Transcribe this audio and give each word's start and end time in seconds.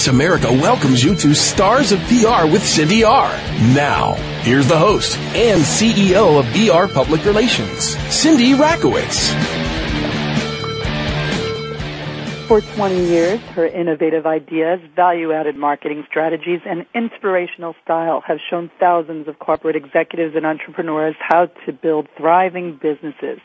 Voice 0.00 0.08
America 0.08 0.50
welcomes 0.50 1.04
you 1.04 1.14
to 1.14 1.34
Stars 1.34 1.92
of 1.92 1.98
PR 2.04 2.46
with 2.50 2.66
Cindy 2.66 3.04
R. 3.04 3.28
Now, 3.74 4.14
here's 4.40 4.66
the 4.66 4.78
host 4.78 5.18
and 5.36 5.60
CEO 5.60 6.40
of 6.40 6.46
VR 6.46 6.90
Public 6.90 7.22
Relations, 7.26 7.98
Cindy 8.08 8.54
Rakowitz. 8.54 9.28
For 12.48 12.62
20 12.62 12.94
years, 13.08 13.40
her 13.52 13.66
innovative 13.66 14.24
ideas, 14.24 14.80
value-added 14.96 15.56
marketing 15.56 16.06
strategies, 16.08 16.62
and 16.64 16.86
inspirational 16.94 17.76
style 17.84 18.22
have 18.22 18.38
shown 18.48 18.70
thousands 18.80 19.28
of 19.28 19.38
corporate 19.38 19.76
executives 19.76 20.34
and 20.34 20.46
entrepreneurs 20.46 21.14
how 21.18 21.44
to 21.66 21.72
build 21.74 22.08
thriving 22.16 22.78
businesses. 22.80 23.38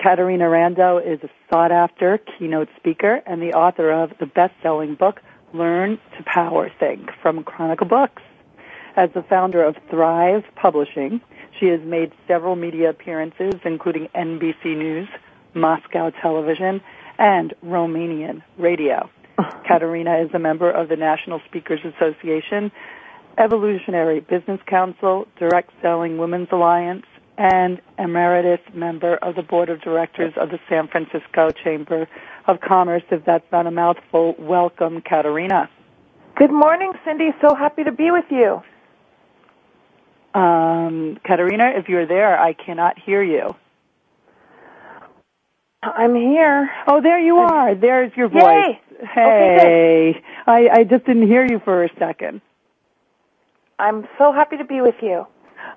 Caterina 0.00 0.44
Rando 0.44 1.04
is 1.04 1.18
a 1.24 1.30
sought-after 1.50 2.18
keynote 2.18 2.68
speaker 2.76 3.20
and 3.26 3.42
the 3.42 3.54
author 3.54 3.90
of 3.90 4.12
the 4.20 4.26
best-selling 4.26 4.94
book, 4.94 5.20
Learn 5.52 5.98
to 6.16 6.22
Power 6.24 6.70
Think 6.78 7.10
from 7.22 7.42
Chronicle 7.42 7.86
Books. 7.86 8.22
As 8.96 9.10
the 9.14 9.22
founder 9.22 9.62
of 9.62 9.76
Thrive 9.90 10.44
Publishing, 10.56 11.20
she 11.58 11.66
has 11.66 11.80
made 11.82 12.12
several 12.26 12.56
media 12.56 12.90
appearances, 12.90 13.54
including 13.64 14.08
NBC 14.14 14.76
News, 14.76 15.08
Moscow 15.54 16.10
Television, 16.10 16.80
and 17.18 17.54
Romanian 17.64 18.42
Radio. 18.58 19.08
Caterina 19.66 20.18
is 20.18 20.30
a 20.34 20.38
member 20.38 20.70
of 20.70 20.88
the 20.88 20.96
National 20.96 21.40
Speakers 21.46 21.80
Association, 21.84 22.70
Evolutionary 23.38 24.20
Business 24.20 24.60
Council, 24.66 25.26
Direct 25.38 25.70
Selling 25.80 26.18
Women's 26.18 26.48
Alliance, 26.50 27.06
and 27.38 27.80
emeritus 27.98 28.60
member 28.74 29.14
of 29.16 29.36
the 29.36 29.42
board 29.42 29.68
of 29.68 29.80
directors 29.80 30.34
of 30.36 30.50
the 30.50 30.58
San 30.68 30.88
Francisco 30.88 31.50
Chamber 31.50 32.08
of 32.48 32.60
Commerce. 32.60 33.02
If 33.10 33.24
that's 33.24 33.44
not 33.52 33.66
a 33.66 33.70
mouthful, 33.70 34.34
welcome, 34.38 35.02
Caterina. 35.02 35.70
Good 36.36 36.52
morning, 36.52 36.92
Cindy. 37.04 37.30
So 37.40 37.54
happy 37.54 37.84
to 37.84 37.92
be 37.92 38.10
with 38.10 38.24
you. 38.30 38.62
Um, 40.40 41.18
Caterina, 41.24 41.72
if 41.76 41.88
you're 41.88 42.06
there, 42.06 42.38
I 42.38 42.52
cannot 42.52 42.98
hear 42.98 43.22
you. 43.22 43.54
I'm 45.82 46.14
here. 46.14 46.70
Oh, 46.86 47.00
there 47.00 47.20
you 47.20 47.36
are. 47.38 47.74
There's 47.74 48.12
your 48.16 48.28
voice. 48.28 48.42
Yay. 48.42 48.80
Hey, 49.14 50.10
Okay, 50.14 50.24
I, 50.46 50.68
I 50.80 50.84
just 50.84 51.04
didn't 51.06 51.28
hear 51.28 51.46
you 51.46 51.60
for 51.64 51.84
a 51.84 51.88
second. 51.98 52.40
I'm 53.78 54.08
so 54.18 54.32
happy 54.32 54.56
to 54.56 54.64
be 54.64 54.80
with 54.80 54.96
you. 55.00 55.24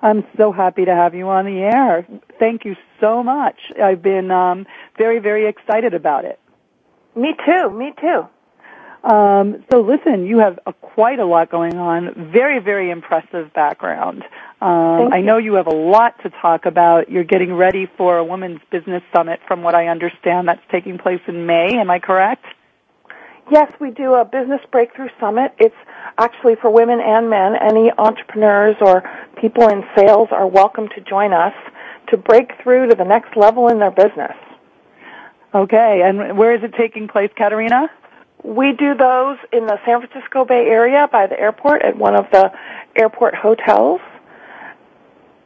I'm 0.02 0.24
so 0.36 0.50
happy 0.50 0.84
to 0.84 0.94
have 0.94 1.14
you 1.14 1.28
on 1.28 1.44
the 1.44 1.60
air. 1.60 2.06
Thank 2.40 2.64
you 2.64 2.74
so 3.00 3.22
much. 3.22 3.58
I've 3.80 4.02
been 4.02 4.32
um, 4.32 4.66
very, 4.98 5.20
very 5.20 5.46
excited 5.48 5.94
about 5.94 6.24
it. 6.24 6.40
Me 7.14 7.34
too. 7.44 7.70
Me 7.70 7.92
too. 8.00 8.26
Um, 9.04 9.64
so 9.70 9.80
listen, 9.80 10.26
you 10.26 10.38
have 10.38 10.60
a, 10.64 10.72
quite 10.72 11.18
a 11.18 11.24
lot 11.24 11.50
going 11.50 11.76
on. 11.76 12.30
Very, 12.32 12.60
very 12.60 12.90
impressive 12.90 13.52
background. 13.52 14.22
Um, 14.60 15.12
I 15.12 15.20
know 15.20 15.38
you 15.38 15.54
have 15.54 15.66
a 15.66 15.74
lot 15.74 16.22
to 16.22 16.30
talk 16.30 16.66
about. 16.66 17.10
You're 17.10 17.24
getting 17.24 17.52
ready 17.52 17.90
for 17.96 18.18
a 18.18 18.24
women's 18.24 18.60
business 18.70 19.02
summit, 19.12 19.40
from 19.48 19.62
what 19.62 19.74
I 19.74 19.88
understand. 19.88 20.46
That's 20.46 20.62
taking 20.70 20.98
place 20.98 21.20
in 21.26 21.46
May. 21.46 21.78
Am 21.78 21.90
I 21.90 21.98
correct? 21.98 22.44
Yes, 23.50 23.72
we 23.80 23.90
do 23.90 24.14
a 24.14 24.24
business 24.24 24.60
breakthrough 24.70 25.08
summit. 25.18 25.52
It's 25.58 25.74
actually 26.16 26.54
for 26.54 26.70
women 26.70 27.00
and 27.00 27.28
men. 27.28 27.56
Any 27.56 27.90
entrepreneurs 27.98 28.76
or 28.80 29.02
people 29.36 29.68
in 29.68 29.82
sales 29.96 30.28
are 30.30 30.46
welcome 30.46 30.88
to 30.90 31.00
join 31.00 31.32
us 31.32 31.54
to 32.08 32.16
break 32.16 32.52
through 32.62 32.88
to 32.88 32.94
the 32.94 33.04
next 33.04 33.36
level 33.36 33.66
in 33.66 33.80
their 33.80 33.90
business. 33.90 34.36
Okay. 35.54 36.02
And 36.02 36.36
where 36.36 36.54
is 36.54 36.62
it 36.62 36.74
taking 36.74 37.08
place, 37.08 37.30
Caterina? 37.36 37.90
We 38.42 38.72
do 38.72 38.94
those 38.94 39.38
in 39.52 39.66
the 39.66 39.78
San 39.84 40.04
Francisco 40.06 40.44
Bay 40.44 40.66
Area 40.66 41.08
by 41.10 41.26
the 41.26 41.38
airport 41.38 41.82
at 41.82 41.96
one 41.96 42.16
of 42.16 42.30
the 42.32 42.52
airport 42.96 43.34
hotels. 43.34 44.00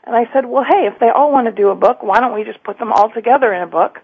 And 0.05 0.15
I 0.15 0.31
said, 0.31 0.45
well, 0.45 0.63
hey, 0.63 0.87
if 0.87 0.97
they 0.99 1.09
all 1.09 1.33
want 1.33 1.47
to 1.47 1.51
do 1.51 1.67
a 1.67 1.75
book, 1.75 2.01
why 2.01 2.21
don't 2.21 2.33
we 2.33 2.45
just 2.45 2.63
put 2.63 2.79
them 2.79 2.93
all 2.93 3.09
together 3.09 3.53
in 3.53 3.61
a 3.61 3.67
book? 3.67 3.99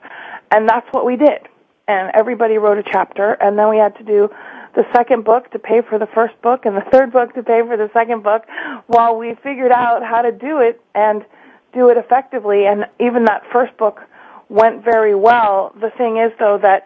And 0.51 0.67
that's 0.67 0.85
what 0.91 1.05
we 1.05 1.15
did. 1.15 1.47
And 1.87 2.11
everybody 2.13 2.57
wrote 2.57 2.77
a 2.77 2.83
chapter, 2.83 3.33
and 3.33 3.59
then 3.59 3.69
we 3.69 3.77
had 3.77 3.97
to 3.97 4.03
do 4.03 4.29
the 4.73 4.85
second 4.93 5.25
book 5.25 5.51
to 5.51 5.59
pay 5.59 5.81
for 5.81 5.99
the 5.99 6.07
first 6.07 6.41
book 6.41 6.65
and 6.65 6.75
the 6.75 6.85
third 6.91 7.11
book 7.11 7.33
to 7.35 7.43
pay 7.43 7.61
for 7.61 7.75
the 7.77 7.89
second 7.93 8.23
book 8.23 8.43
while 8.87 9.17
we 9.17 9.35
figured 9.43 9.71
out 9.71 10.01
how 10.01 10.21
to 10.21 10.31
do 10.31 10.59
it 10.59 10.81
and 10.95 11.25
do 11.73 11.89
it 11.89 11.97
effectively. 11.97 12.65
And 12.65 12.85
even 12.99 13.25
that 13.25 13.43
first 13.51 13.75
book 13.77 14.01
went 14.49 14.83
very 14.83 15.13
well. 15.13 15.73
The 15.79 15.89
thing 15.91 16.17
is, 16.17 16.31
though, 16.39 16.57
that 16.59 16.85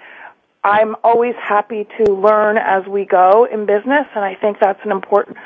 I'm 0.64 0.96
always 1.04 1.36
happy 1.36 1.88
to 1.98 2.14
learn 2.14 2.58
as 2.58 2.86
we 2.88 3.06
go 3.06 3.46
in 3.46 3.66
business, 3.66 4.08
and 4.16 4.26
I 4.26 4.36
think 4.36 4.58
that's 4.60 4.84
an 4.84 4.92
important 4.92 5.38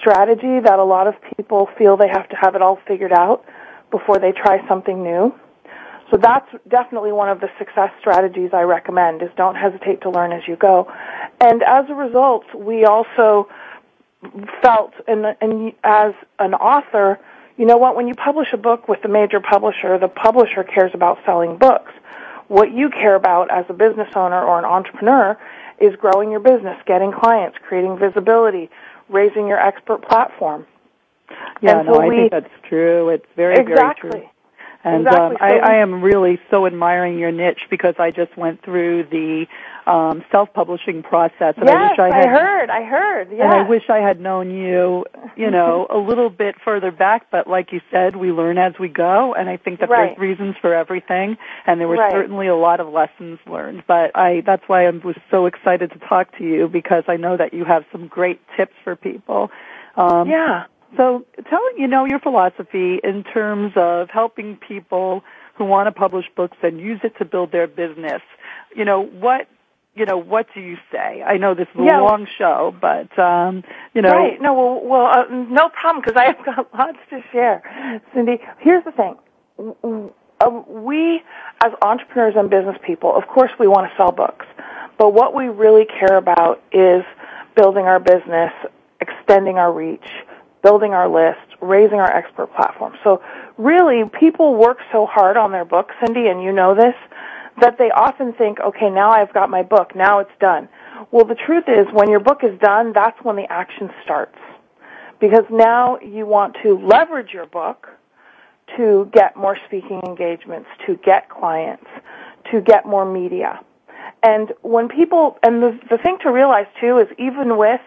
strategy 0.00 0.60
that 0.60 0.78
a 0.78 0.84
lot 0.84 1.06
of 1.06 1.14
people 1.36 1.68
feel 1.78 1.96
they 1.96 2.08
have 2.08 2.28
to 2.30 2.36
have 2.36 2.54
it 2.56 2.62
all 2.62 2.78
figured 2.86 3.12
out 3.12 3.44
before 3.90 4.18
they 4.18 4.32
try 4.32 4.66
something 4.68 5.02
new. 5.02 5.34
So 6.10 6.16
that's 6.16 6.48
definitely 6.68 7.12
one 7.12 7.28
of 7.28 7.40
the 7.40 7.50
success 7.58 7.90
strategies 7.98 8.50
I 8.52 8.62
recommend 8.62 9.22
is 9.22 9.30
don't 9.36 9.56
hesitate 9.56 10.02
to 10.02 10.10
learn 10.10 10.32
as 10.32 10.46
you 10.46 10.56
go. 10.56 10.92
And 11.40 11.62
as 11.62 11.86
a 11.88 11.94
result, 11.94 12.44
we 12.54 12.84
also 12.84 13.48
felt 14.62 14.94
and, 15.08 15.36
and 15.40 15.72
as 15.82 16.14
an 16.38 16.54
author, 16.54 17.18
you 17.56 17.64
know 17.64 17.76
what, 17.76 17.96
when 17.96 18.06
you 18.06 18.14
publish 18.14 18.52
a 18.52 18.56
book 18.56 18.88
with 18.88 19.04
a 19.04 19.08
major 19.08 19.40
publisher, 19.40 19.98
the 19.98 20.08
publisher 20.08 20.62
cares 20.62 20.92
about 20.94 21.18
selling 21.24 21.56
books. 21.56 21.92
What 22.48 22.72
you 22.72 22.90
care 22.90 23.16
about 23.16 23.50
as 23.50 23.64
a 23.68 23.72
business 23.72 24.08
owner 24.14 24.40
or 24.40 24.58
an 24.58 24.64
entrepreneur 24.64 25.36
is 25.80 25.96
growing 25.96 26.30
your 26.30 26.40
business, 26.40 26.76
getting 26.86 27.12
clients, 27.12 27.58
creating 27.66 27.98
visibility, 27.98 28.70
raising 29.08 29.46
your 29.48 29.58
expert 29.58 30.02
platform. 30.02 30.66
Yeah, 31.60 31.80
and 31.80 31.88
no, 31.88 31.94
so 31.94 32.02
I 32.02 32.08
think 32.08 32.30
that's 32.30 32.68
true. 32.68 33.08
It's 33.08 33.26
very, 33.34 33.56
exactly. 33.56 34.10
very 34.10 34.22
true. 34.22 34.30
And 34.86 35.04
exactly. 35.04 35.36
um, 35.36 35.36
I, 35.40 35.58
I 35.58 35.74
am 35.78 36.00
really 36.00 36.38
so 36.48 36.64
admiring 36.64 37.18
your 37.18 37.32
niche 37.32 37.62
because 37.68 37.96
I 37.98 38.12
just 38.12 38.36
went 38.36 38.62
through 38.62 39.02
the 39.10 39.46
um, 39.84 40.24
self-publishing 40.30 41.02
process, 41.02 41.54
and 41.56 41.66
yes, 41.66 41.76
I 41.98 42.06
wish 42.06 42.14
I 42.14 42.16
had. 42.16 42.28
I 42.28 42.30
heard. 42.30 42.70
I 42.70 42.82
heard. 42.84 43.28
Yes. 43.32 43.40
And 43.42 43.52
I 43.52 43.62
wish 43.68 43.82
I 43.90 43.98
had 43.98 44.20
known 44.20 44.50
you, 44.56 45.04
you 45.36 45.50
know, 45.50 45.88
a 45.90 45.98
little 45.98 46.30
bit 46.30 46.54
further 46.64 46.92
back. 46.92 47.32
But 47.32 47.48
like 47.48 47.72
you 47.72 47.80
said, 47.90 48.14
we 48.14 48.30
learn 48.30 48.58
as 48.58 48.78
we 48.78 48.88
go, 48.88 49.34
and 49.34 49.48
I 49.48 49.56
think 49.56 49.80
that 49.80 49.88
Right. 49.88 50.16
there's 50.16 50.18
reasons 50.18 50.54
for 50.60 50.72
everything, 50.72 51.36
and 51.66 51.80
there 51.80 51.88
were 51.88 51.96
Right. 51.96 52.12
certainly 52.12 52.46
a 52.46 52.54
lot 52.54 52.78
of 52.78 52.88
lessons 52.88 53.40
learned. 53.44 53.82
But 53.88 54.12
I, 54.16 54.42
that's 54.46 54.68
why 54.68 54.86
I 54.86 54.90
was 54.90 55.16
so 55.32 55.46
excited 55.46 55.90
to 55.94 55.98
talk 55.98 56.36
to 56.38 56.44
you 56.44 56.68
because 56.68 57.02
I 57.08 57.16
know 57.16 57.36
that 57.36 57.52
you 57.54 57.64
have 57.64 57.84
some 57.90 58.06
great 58.06 58.40
tips 58.56 58.74
for 58.84 58.94
people. 58.94 59.50
Um, 59.96 60.28
yeah. 60.30 60.66
So 60.96 61.24
tell 61.48 61.78
you 61.78 61.86
know 61.86 62.04
your 62.04 62.18
philosophy 62.20 63.00
in 63.02 63.24
terms 63.24 63.72
of 63.76 64.10
helping 64.10 64.56
people 64.56 65.22
who 65.56 65.64
want 65.64 65.86
to 65.86 65.92
publish 65.92 66.26
books 66.36 66.56
and 66.62 66.80
use 66.80 67.00
it 67.02 67.16
to 67.18 67.24
build 67.24 67.52
their 67.52 67.66
business. 67.66 68.22
You 68.74 68.84
know 68.84 69.02
what 69.02 69.48
you 69.94 70.04
know 70.04 70.18
what 70.18 70.46
do 70.54 70.60
you 70.60 70.76
say? 70.92 71.22
I 71.22 71.38
know 71.38 71.54
this 71.54 71.68
is 71.74 71.80
a 71.80 71.84
Yeah. 71.84 72.00
long 72.00 72.26
show, 72.38 72.74
but 72.80 73.16
um, 73.18 73.64
you 73.94 74.02
know 74.02 74.10
Right. 74.10 74.40
No, 74.40 74.52
well, 74.54 74.80
well 74.84 75.06
uh, 75.06 75.24
no 75.30 75.68
problem 75.70 76.02
because 76.04 76.16
I 76.20 76.26
have 76.26 76.44
got 76.44 76.74
lots 76.78 76.98
to 77.10 77.22
share. 77.32 78.02
Cindy, 78.14 78.38
here's 78.58 78.84
the 78.84 78.92
thing. 78.92 79.16
Um, 80.38 80.64
we, 80.68 81.22
as 81.64 81.72
entrepreneurs 81.80 82.34
and 82.36 82.50
business 82.50 82.76
people, 82.86 83.14
of 83.16 83.26
course 83.26 83.50
we 83.58 83.66
want 83.66 83.90
to 83.90 83.96
sell 83.96 84.12
books. 84.12 84.44
But 84.98 85.14
what 85.14 85.34
we 85.34 85.48
really 85.48 85.86
care 85.86 86.16
about 86.16 86.62
is 86.72 87.02
building 87.54 87.86
our 87.86 87.98
business, 87.98 88.52
extending 89.00 89.56
our 89.58 89.72
reach, 89.72 90.06
building 90.66 90.94
our 90.94 91.08
list, 91.08 91.46
raising 91.60 92.00
our 92.00 92.12
expert 92.20 92.48
platform. 92.56 92.92
So 93.04 93.22
really, 93.56 94.02
people 94.18 94.56
work 94.56 94.78
so 94.90 95.06
hard 95.06 95.36
on 95.36 95.52
their 95.52 95.64
book, 95.64 95.90
Cindy, 96.00 96.26
and 96.26 96.42
you 96.42 96.50
know 96.50 96.74
this, 96.74 96.96
that 97.60 97.78
they 97.78 97.90
often 97.92 98.32
think, 98.32 98.58
okay, 98.58 98.90
now 98.90 99.10
I've 99.10 99.32
got 99.32 99.48
my 99.48 99.62
book, 99.62 99.94
now 99.94 100.18
it's 100.18 100.36
done. 100.40 100.68
Well, 101.12 101.24
the 101.24 101.36
truth 101.36 101.66
is, 101.68 101.86
when 101.92 102.10
your 102.10 102.18
book 102.18 102.40
is 102.42 102.58
done, 102.58 102.92
that's 102.92 103.16
when 103.22 103.36
the 103.36 103.46
action 103.48 103.90
starts. 104.02 104.38
Because 105.20 105.44
now 105.50 106.00
you 106.00 106.26
want 106.26 106.56
to 106.64 106.78
leverage 106.84 107.30
your 107.32 107.46
book 107.46 107.86
to 108.76 109.08
get 109.12 109.36
more 109.36 109.56
speaking 109.66 110.00
engagements, 110.04 110.68
to 110.86 110.96
get 110.96 111.28
clients, 111.28 111.86
to 112.50 112.60
get 112.60 112.84
more 112.84 113.04
media. 113.04 113.60
And 114.24 114.52
when 114.62 114.88
people, 114.88 115.38
and 115.44 115.62
the, 115.62 115.78
the 115.90 115.98
thing 115.98 116.18
to 116.24 116.32
realize 116.32 116.66
too 116.80 116.98
is 116.98 117.06
even 117.18 117.56
with 117.56 117.80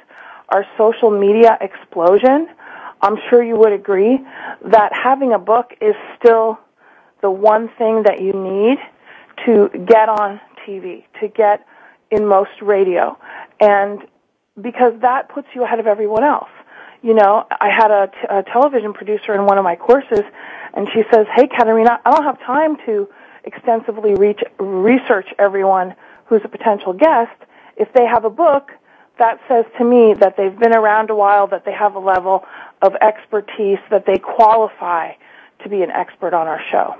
our 0.49 0.65
social 0.77 1.11
media 1.11 1.57
explosion, 1.61 2.47
I'm 3.01 3.17
sure 3.29 3.43
you 3.43 3.55
would 3.57 3.73
agree 3.73 4.19
that 4.65 4.91
having 4.93 5.33
a 5.33 5.39
book 5.39 5.73
is 5.81 5.95
still 6.17 6.59
the 7.21 7.31
one 7.31 7.69
thing 7.77 8.03
that 8.03 8.21
you 8.21 8.33
need 8.33 8.77
to 9.45 9.69
get 9.85 10.09
on 10.09 10.39
TV, 10.65 11.03
to 11.21 11.27
get 11.27 11.65
in 12.11 12.25
most 12.25 12.51
radio. 12.61 13.17
And 13.59 14.01
because 14.59 14.93
that 15.01 15.29
puts 15.29 15.47
you 15.53 15.63
ahead 15.63 15.79
of 15.79 15.87
everyone 15.87 16.23
else. 16.23 16.49
You 17.01 17.13
know, 17.13 17.45
I 17.49 17.69
had 17.69 17.91
a, 17.91 18.07
t- 18.07 18.27
a 18.29 18.43
television 18.43 18.93
producer 18.93 19.33
in 19.33 19.45
one 19.45 19.57
of 19.57 19.63
my 19.63 19.77
courses, 19.77 20.23
and 20.73 20.87
she 20.93 21.03
says, 21.11 21.27
"Hey, 21.33 21.47
Caterina, 21.47 21.99
I 22.05 22.11
don't 22.11 22.25
have 22.25 22.39
time 22.41 22.75
to 22.85 23.07
extensively 23.45 24.15
reach, 24.15 24.41
research 24.59 25.27
everyone 25.39 25.95
who's 26.25 26.41
a 26.43 26.49
potential 26.49 26.93
guest. 26.93 27.31
If 27.77 27.93
they 27.93 28.05
have 28.05 28.25
a 28.25 28.29
book, 28.29 28.71
that 29.19 29.39
says 29.47 29.65
to 29.77 29.83
me 29.83 30.13
that 30.15 30.35
they've 30.37 30.57
been 30.57 30.75
around 30.75 31.09
a 31.09 31.15
while, 31.15 31.47
that 31.47 31.65
they 31.65 31.73
have 31.73 31.95
a 31.95 31.99
level 31.99 32.45
of 32.81 32.95
expertise, 33.01 33.79
that 33.89 34.05
they 34.05 34.17
qualify 34.17 35.11
to 35.63 35.69
be 35.69 35.83
an 35.83 35.91
expert 35.91 36.33
on 36.33 36.47
our 36.47 36.61
show." 36.71 36.95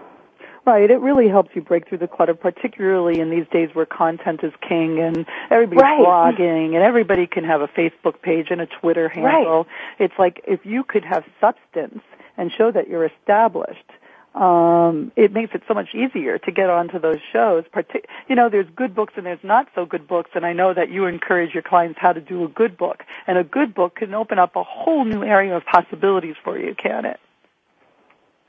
Right, 0.66 0.92
it 0.92 1.00
really 1.00 1.30
helps 1.30 1.56
you 1.56 1.62
break 1.62 1.88
through 1.88 1.98
the 2.00 2.08
clutter, 2.08 2.36
particularly 2.36 3.20
in 3.20 3.32
these 3.32 3.48
days 3.48 3.74
where 3.74 3.88
content 3.88 4.44
is 4.44 4.54
king 4.62 5.00
and 5.00 5.26
everybody's 5.50 5.82
Right. 5.82 6.00
blogging 6.00 6.76
and 6.76 6.84
everybody 6.84 7.26
can 7.26 7.44
have 7.44 7.62
a 7.62 7.68
Facebook 7.70 8.22
page 8.22 8.52
and 8.52 8.62
a 8.62 8.68
Twitter 8.68 9.10
handle. 9.10 9.64
Right. 9.64 9.66
It's 9.98 10.20
like 10.20 10.42
if 10.46 10.66
you 10.66 10.84
could 10.84 11.06
have 11.06 11.24
substance 11.42 12.04
and 12.38 12.52
show 12.52 12.70
that 12.70 12.88
you're 12.88 13.06
established, 13.06 13.90
um, 14.36 15.12
it 15.16 15.32
makes 15.34 15.56
it 15.56 15.64
so 15.68 15.74
much 15.74 15.90
easier 15.96 16.38
to 16.38 16.52
get 16.52 16.70
onto 16.70 17.00
those 17.00 17.20
shows. 17.34 17.64
Partic- 17.74 18.06
you 18.28 18.36
know, 18.36 18.50
there's 18.50 18.68
good 18.76 18.96
books 18.96 19.14
and 19.18 19.26
there's 19.26 19.44
not 19.44 19.68
so 19.74 19.86
good 19.86 20.08
books, 20.08 20.32
and 20.36 20.46
I 20.46 20.54
know 20.54 20.74
that 20.74 20.90
you 20.90 21.06
encourage 21.06 21.54
your 21.54 21.64
clients 21.64 22.00
how 22.00 22.14
to 22.14 22.22
do 22.22 22.44
a 22.44 22.48
good 22.48 22.78
book. 22.78 23.04
And 23.28 23.38
a 23.38 23.44
good 23.44 23.74
book 23.74 23.96
can 23.96 24.14
open 24.14 24.38
up 24.38 24.56
a 24.56 24.64
whole 24.64 25.04
new 25.04 25.24
area 25.24 25.56
of 25.58 25.66
possibilities 25.66 26.36
for 26.44 26.60
you, 26.60 26.76
can 26.76 27.06
it? 27.06 27.20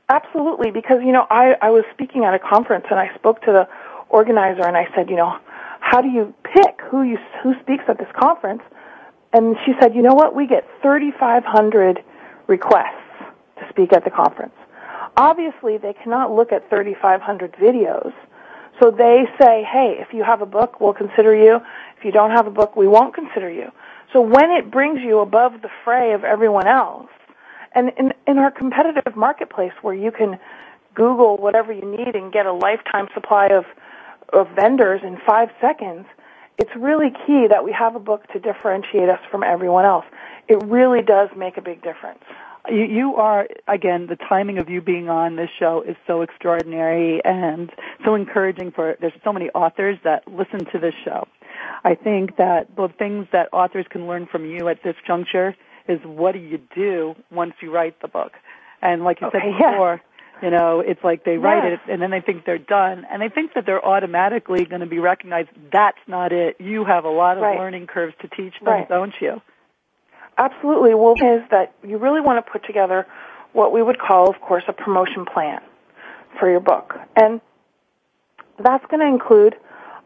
Absolutely, 0.09 0.71
because 0.71 0.99
you 1.03 1.13
know, 1.13 1.27
I, 1.31 1.55
I 1.63 1.71
was 1.71 1.85
speaking 1.95 2.25
at 2.25 2.35
a 2.35 2.39
conference 2.39 2.87
and 2.91 2.99
I 2.99 3.15
spoke 3.15 3.41
to 3.43 3.53
the 3.53 3.69
organizer 4.09 4.67
and 4.67 4.77
I 4.77 4.89
said, 4.95 5.09
you 5.09 5.17
know, 5.17 5.39
how 5.81 6.03
do 6.03 6.09
you 6.09 6.35
pick 6.43 6.81
who 6.91 7.03
you 7.03 7.17
who 7.43 7.55
speaks 7.63 7.85
at 7.89 7.99
this 7.99 8.09
conference? 8.19 8.63
And 9.33 9.57
she 9.65 9.73
said, 9.81 9.95
you 9.95 10.03
know 10.03 10.15
what? 10.15 10.35
We 10.35 10.47
get 10.47 10.69
3,500 10.83 12.03
requests 12.49 12.85
to 13.59 13.69
speak 13.71 13.93
at 13.93 14.05
the 14.05 14.11
conference. 14.11 14.55
Obviously, 15.17 15.79
they 15.79 15.93
cannot 15.93 16.33
look 16.35 16.53
at 16.53 16.69
3,500 16.71 17.53
videos. 17.55 18.13
So 18.81 18.91
they 18.91 19.25
say, 19.41 19.63
hey, 19.63 19.97
if 19.99 20.15
you 20.15 20.25
have 20.25 20.41
a 20.41 20.47
book, 20.47 20.81
we'll 20.81 20.95
consider 20.95 21.35
you. 21.35 21.61
If 21.99 22.05
you 22.05 22.13
don't 22.13 22.31
have 22.31 22.47
a 22.47 22.51
book, 22.51 22.77
we 22.77 22.89
won't 22.89 23.15
consider 23.15 23.51
you. 23.51 23.71
So 24.13 24.21
when 24.21 24.51
it 24.51 24.71
brings 24.71 25.01
you 25.01 25.21
above 25.21 25.63
the 25.63 25.69
fray 25.85 26.13
of 26.13 26.25
everyone 26.25 26.67
else, 26.67 27.11
and 27.75 27.93
in, 27.99 28.13
in 28.27 28.39
our 28.39 28.51
competitive 28.51 29.15
marketplace 29.15 29.73
where 29.83 29.95
you 29.95 30.11
can 30.11 30.39
Google 30.95 31.37
whatever 31.37 31.73
you 31.73 31.85
need 31.85 32.17
and 32.17 32.33
get 32.33 32.47
a 32.47 32.53
lifetime 32.53 33.09
supply 33.15 33.47
of, 33.49 33.65
of 34.33 34.49
vendors 34.57 35.03
in 35.05 35.19
five 35.27 35.51
seconds, 35.61 36.07
it's 36.59 36.71
really 36.77 37.11
key 37.27 37.47
that 37.49 37.65
we 37.65 37.73
have 37.73 37.95
a 37.95 38.01
book 38.01 38.27
to 38.33 38.39
differentiate 38.39 39.09
us 39.09 39.21
from 39.31 39.43
everyone 39.43 39.85
else. 39.85 40.05
It 40.49 40.63
really 40.65 41.03
does 41.03 41.29
make 41.37 41.57
a 41.57 41.63
big 41.63 41.83
difference. 41.83 42.25
You, 42.69 42.85
you 42.85 43.15
are 43.17 43.47
again 43.69 44.07
the 44.07 44.17
timing 44.17 44.59
of 44.59 44.69
you 44.69 44.81
being 44.81 45.09
on 45.09 45.37
this 45.37 45.51
show 45.59 45.83
is 45.83 45.97
so 46.07 46.23
extraordinary 46.23 47.25
and 47.25 47.71
so 48.05 48.15
encouraging 48.15 48.71
for 48.73 48.97
there's 49.01 49.13
so 49.25 49.33
many 49.33 49.49
authors 49.51 49.99
that 50.05 50.27
listen 50.29 50.65
to 50.73 50.79
this 50.79 50.95
show. 51.05 51.27
I 51.85 51.95
think 51.95 52.37
that 52.37 52.75
the 52.77 52.89
things 52.99 53.27
that 53.33 53.49
authors 53.53 53.87
can 53.89 54.07
learn 54.07 54.27
from 54.27 54.45
you 54.45 54.69
at 54.69 54.83
this 54.83 54.97
juncture 55.07 55.57
is 55.89 56.01
what 56.05 56.33
do 56.33 56.39
you 56.39 56.59
do 56.75 57.15
once 57.31 57.55
you 57.63 57.73
write 57.73 58.01
the 58.03 58.09
book? 58.09 58.33
And 58.83 59.05
like 59.05 59.21
you 59.21 59.29
Okay, 59.29 59.39
said 59.41 59.55
yeah. 59.59 59.71
before, 59.73 60.01
you 60.43 60.51
know, 60.51 60.81
it's 60.81 61.03
like 61.03 61.25
they 61.25 61.39
write 61.39 61.65
Yes. 61.65 61.81
it 61.87 61.93
and 61.93 62.01
then 62.03 62.11
they 62.11 62.21
think 62.21 62.45
they're 62.45 62.59
done 62.59 63.07
and 63.11 63.21
they 63.23 63.29
think 63.31 63.55
that 63.55 63.65
they're 63.67 63.85
automatically 63.85 64.65
going 64.67 64.81
to 64.81 64.87
be 64.87 64.99
recognized. 64.99 65.49
That's 65.73 65.99
not 66.07 66.33
it. 66.33 66.57
You 66.61 66.85
have 66.85 67.05
a 67.05 67.11
lot 67.11 67.37
of 67.39 67.43
Right. 67.43 67.59
learning 67.59 67.87
curves 67.87 68.15
to 68.21 68.29
teach 68.29 68.55
them, 68.61 68.69
Right. 68.69 68.89
don't 68.89 69.15
you? 69.21 69.41
Absolutely. 70.41 70.95
Well, 70.95 71.13
is 71.13 71.43
that 71.51 71.75
you 71.87 71.99
really 71.99 72.23
want 72.23 72.45
to 72.45 72.51
put 72.51 72.65
together 72.65 73.07
what 73.53 73.73
we 73.73 73.83
would 73.83 73.99
call, 73.99 74.31
of 74.31 74.41
course, 74.41 74.65
a 74.69 74.73
promotion 74.73 75.27
plan 75.27 75.61
for 76.39 76.51
your 76.51 76.61
book. 76.61 76.95
And 77.15 77.43
that's 78.59 78.85
going 78.87 79.01
to 79.01 79.07
include 79.07 79.55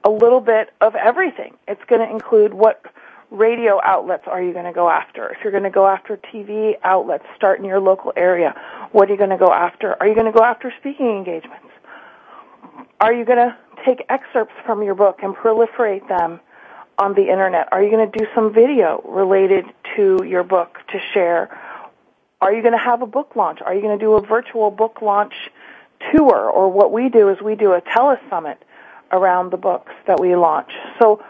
a 0.03 0.11
little 0.11 0.41
bit 0.41 0.71
of 0.81 0.97
everything. 0.97 1.55
It's 1.69 1.83
going 1.89 2.01
to 2.01 2.11
include 2.13 2.53
what 2.53 2.83
radio 3.31 3.81
outlets 3.85 4.25
are 4.27 4.43
you 4.43 4.53
going 4.53 4.65
to 4.65 4.73
go 4.73 4.89
after? 4.91 5.29
If 5.31 5.39
you're 5.45 5.53
going 5.53 5.65
to 5.65 5.71
go 5.71 5.87
after 5.87 6.17
TV 6.17 6.73
outlets, 6.83 7.25
start 7.37 7.61
in 7.61 7.65
your 7.65 7.81
local 7.81 8.13
area. 8.17 8.55
What 8.91 9.09
are 9.09 9.13
you 9.13 9.19
going 9.19 9.31
to 9.31 9.39
go 9.39 9.53
after? 9.53 9.95
Are 10.01 10.09
you 10.09 10.15
going 10.15 10.31
to 10.31 10.37
go 10.37 10.45
after 10.45 10.73
speaking 10.81 11.07
engagements? 11.07 11.69
Are 13.01 13.13
you 13.13 13.25
going 13.25 13.39
to 13.39 13.57
take 13.87 14.05
excerpts 14.09 14.55
from 14.67 14.83
your 14.83 14.97
book 14.97 15.21
and 15.23 15.35
proliferate 15.35 16.09
them 16.09 16.41
on 16.99 17.15
the 17.15 17.23
internet? 17.23 17.69
Are 17.73 17.83
you 17.83 17.91
going 17.91 18.11
to 18.11 18.19
do 18.19 18.27
some 18.35 18.53
video 18.53 19.03
related 19.07 19.65
to 19.97 20.25
your 20.25 20.43
book 20.45 20.79
to 20.93 20.99
share? 21.13 21.59
Are 22.41 22.53
you 22.53 22.63
going 22.63 22.73
to 22.73 22.79
have 22.79 23.03
a 23.03 23.07
book 23.07 23.37
launch? 23.37 23.61
Are 23.65 23.75
you 23.75 23.81
going 23.81 23.99
to 23.99 24.05
do 24.05 24.15
a 24.15 24.21
virtual 24.21 24.71
book 24.71 25.03
launch 25.03 25.35
tour? 26.13 26.51
Or 26.51 26.71
what 26.71 26.93
we 26.93 27.09
do 27.09 27.29
is 27.29 27.41
we 27.41 27.55
do 27.55 27.73
a 27.73 27.81
telesummit 27.81 28.57
around 29.13 29.51
the 29.51 29.57
books 29.57 29.93
that 30.07 30.21
we 30.21 30.35
launch. 30.37 30.71
So 31.01 31.23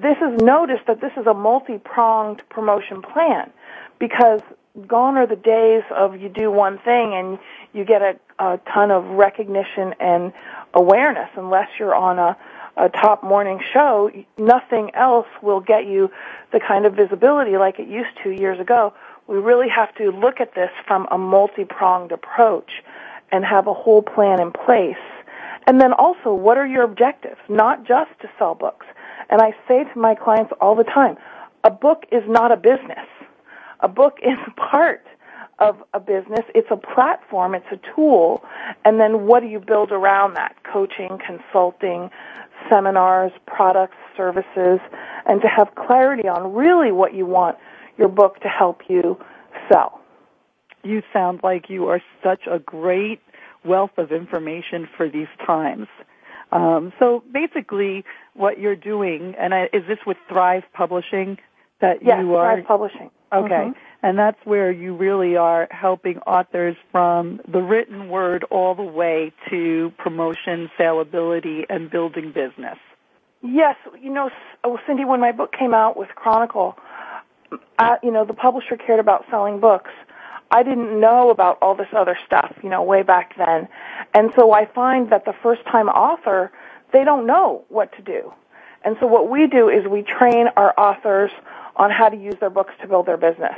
this 0.00 0.16
is 0.18 0.42
notice 0.42 0.80
that 0.86 1.00
this 1.00 1.12
is 1.16 1.26
a 1.26 1.34
multi-pronged 1.34 2.42
promotion 2.50 3.02
plan 3.02 3.50
because 3.98 4.40
gone 4.86 5.16
are 5.16 5.26
the 5.26 5.36
days 5.36 5.82
of 5.90 6.20
you 6.20 6.28
do 6.28 6.50
one 6.50 6.78
thing 6.78 7.14
and 7.14 7.38
you 7.72 7.84
get 7.84 8.02
a, 8.02 8.18
a 8.38 8.60
ton 8.72 8.90
of 8.90 9.04
recognition 9.04 9.94
and 9.98 10.32
awareness 10.74 11.30
unless 11.36 11.68
you're 11.78 11.94
on 11.94 12.18
a, 12.18 12.36
a 12.76 12.88
top 12.88 13.22
morning 13.22 13.60
show 13.72 14.10
nothing 14.36 14.90
else 14.94 15.26
will 15.42 15.60
get 15.60 15.86
you 15.86 16.10
the 16.52 16.60
kind 16.60 16.86
of 16.86 16.94
visibility 16.94 17.56
like 17.56 17.78
it 17.78 17.88
used 17.88 18.16
to 18.22 18.30
years 18.30 18.60
ago 18.60 18.92
we 19.26 19.36
really 19.36 19.68
have 19.68 19.94
to 19.94 20.10
look 20.10 20.40
at 20.40 20.54
this 20.54 20.70
from 20.86 21.06
a 21.10 21.18
multi-pronged 21.18 22.12
approach 22.12 22.82
and 23.32 23.44
have 23.44 23.66
a 23.66 23.74
whole 23.74 24.02
plan 24.02 24.40
in 24.40 24.52
place 24.52 24.94
and 25.66 25.80
then 25.80 25.92
also 25.92 26.32
what 26.32 26.58
are 26.58 26.66
your 26.66 26.82
objectives 26.82 27.40
not 27.48 27.84
just 27.84 28.10
to 28.20 28.28
sell 28.38 28.54
books 28.54 28.86
and 29.28 29.40
I 29.40 29.54
say 29.66 29.84
to 29.84 29.98
my 29.98 30.14
clients 30.14 30.52
all 30.60 30.74
the 30.74 30.84
time, 30.84 31.16
a 31.64 31.70
book 31.70 32.04
is 32.12 32.22
not 32.26 32.52
a 32.52 32.56
business. 32.56 33.06
A 33.80 33.88
book 33.88 34.18
is 34.22 34.38
part 34.56 35.04
of 35.58 35.82
a 35.94 36.00
business. 36.00 36.44
It's 36.54 36.68
a 36.70 36.76
platform, 36.76 37.54
it's 37.54 37.66
a 37.72 37.80
tool, 37.94 38.44
and 38.84 39.00
then 39.00 39.26
what 39.26 39.40
do 39.40 39.48
you 39.48 39.58
build 39.58 39.90
around 39.90 40.34
that? 40.34 40.54
Coaching, 40.70 41.18
consulting, 41.24 42.10
seminars, 42.70 43.32
products, 43.46 43.96
services, 44.16 44.80
and 45.26 45.40
to 45.40 45.48
have 45.48 45.74
clarity 45.74 46.28
on 46.28 46.54
really 46.54 46.92
what 46.92 47.14
you 47.14 47.26
want 47.26 47.56
your 47.98 48.08
book 48.08 48.40
to 48.40 48.48
help 48.48 48.82
you 48.88 49.18
sell. 49.70 50.00
You 50.84 51.02
sound 51.12 51.40
like 51.42 51.68
you 51.68 51.88
are 51.88 52.00
such 52.22 52.46
a 52.50 52.58
great 52.58 53.20
wealth 53.64 53.96
of 53.96 54.12
information 54.12 54.88
for 54.96 55.08
these 55.08 55.28
times. 55.44 55.88
Um, 56.52 56.92
so 56.98 57.24
basically, 57.32 58.04
what 58.34 58.60
you're 58.60 58.76
doing, 58.76 59.34
and 59.38 59.52
I, 59.52 59.64
is 59.72 59.82
this 59.88 59.98
with 60.06 60.16
Thrive 60.28 60.62
Publishing 60.72 61.38
that 61.80 61.98
yes, 62.02 62.18
you 62.20 62.36
are? 62.36 62.54
Thrive 62.54 62.66
Publishing. 62.66 63.10
Okay. 63.32 63.48
Mm-hmm. 63.54 63.80
And 64.06 64.16
that's 64.16 64.38
where 64.44 64.70
you 64.70 64.94
really 64.94 65.36
are 65.36 65.66
helping 65.72 66.18
authors 66.18 66.76
from 66.92 67.40
the 67.48 67.60
written 67.60 68.08
word 68.08 68.44
all 68.52 68.72
the 68.72 68.84
way 68.84 69.32
to 69.50 69.92
promotion, 69.98 70.70
saleability, 70.78 71.66
and 71.68 71.90
building 71.90 72.30
business. 72.30 72.78
Yes, 73.42 73.74
you 74.00 74.12
know, 74.12 74.30
oh, 74.62 74.78
Cindy, 74.86 75.04
when 75.04 75.18
my 75.18 75.32
book 75.32 75.52
came 75.52 75.74
out 75.74 75.96
with 75.96 76.08
Chronicle, 76.10 76.78
uh, 77.80 77.96
you 78.00 78.12
know, 78.12 78.24
the 78.24 78.32
publisher 78.32 78.76
cared 78.76 79.00
about 79.00 79.24
selling 79.28 79.58
books. 79.58 79.90
I 80.52 80.62
didn't 80.62 81.00
know 81.00 81.30
about 81.30 81.58
all 81.60 81.74
this 81.74 81.88
other 81.92 82.16
stuff, 82.24 82.54
you 82.62 82.68
know, 82.68 82.84
way 82.84 83.02
back 83.02 83.36
then. 83.36 83.66
And 84.14 84.30
so 84.36 84.52
I 84.52 84.66
find 84.66 85.10
that 85.10 85.24
the 85.24 85.34
first 85.42 85.64
time 85.64 85.88
author, 85.88 86.52
they 86.92 87.02
don't 87.02 87.26
know 87.26 87.64
what 87.70 87.90
to 87.96 88.02
do. 88.02 88.32
And 88.84 88.96
so 89.00 89.08
what 89.08 89.28
we 89.28 89.48
do 89.48 89.68
is 89.68 89.84
we 89.88 90.02
train 90.02 90.46
our 90.56 90.72
authors 90.78 91.32
on 91.74 91.90
how 91.90 92.08
to 92.08 92.16
use 92.16 92.36
their 92.38 92.50
books 92.50 92.72
to 92.82 92.86
build 92.86 93.06
their 93.06 93.16
business 93.16 93.56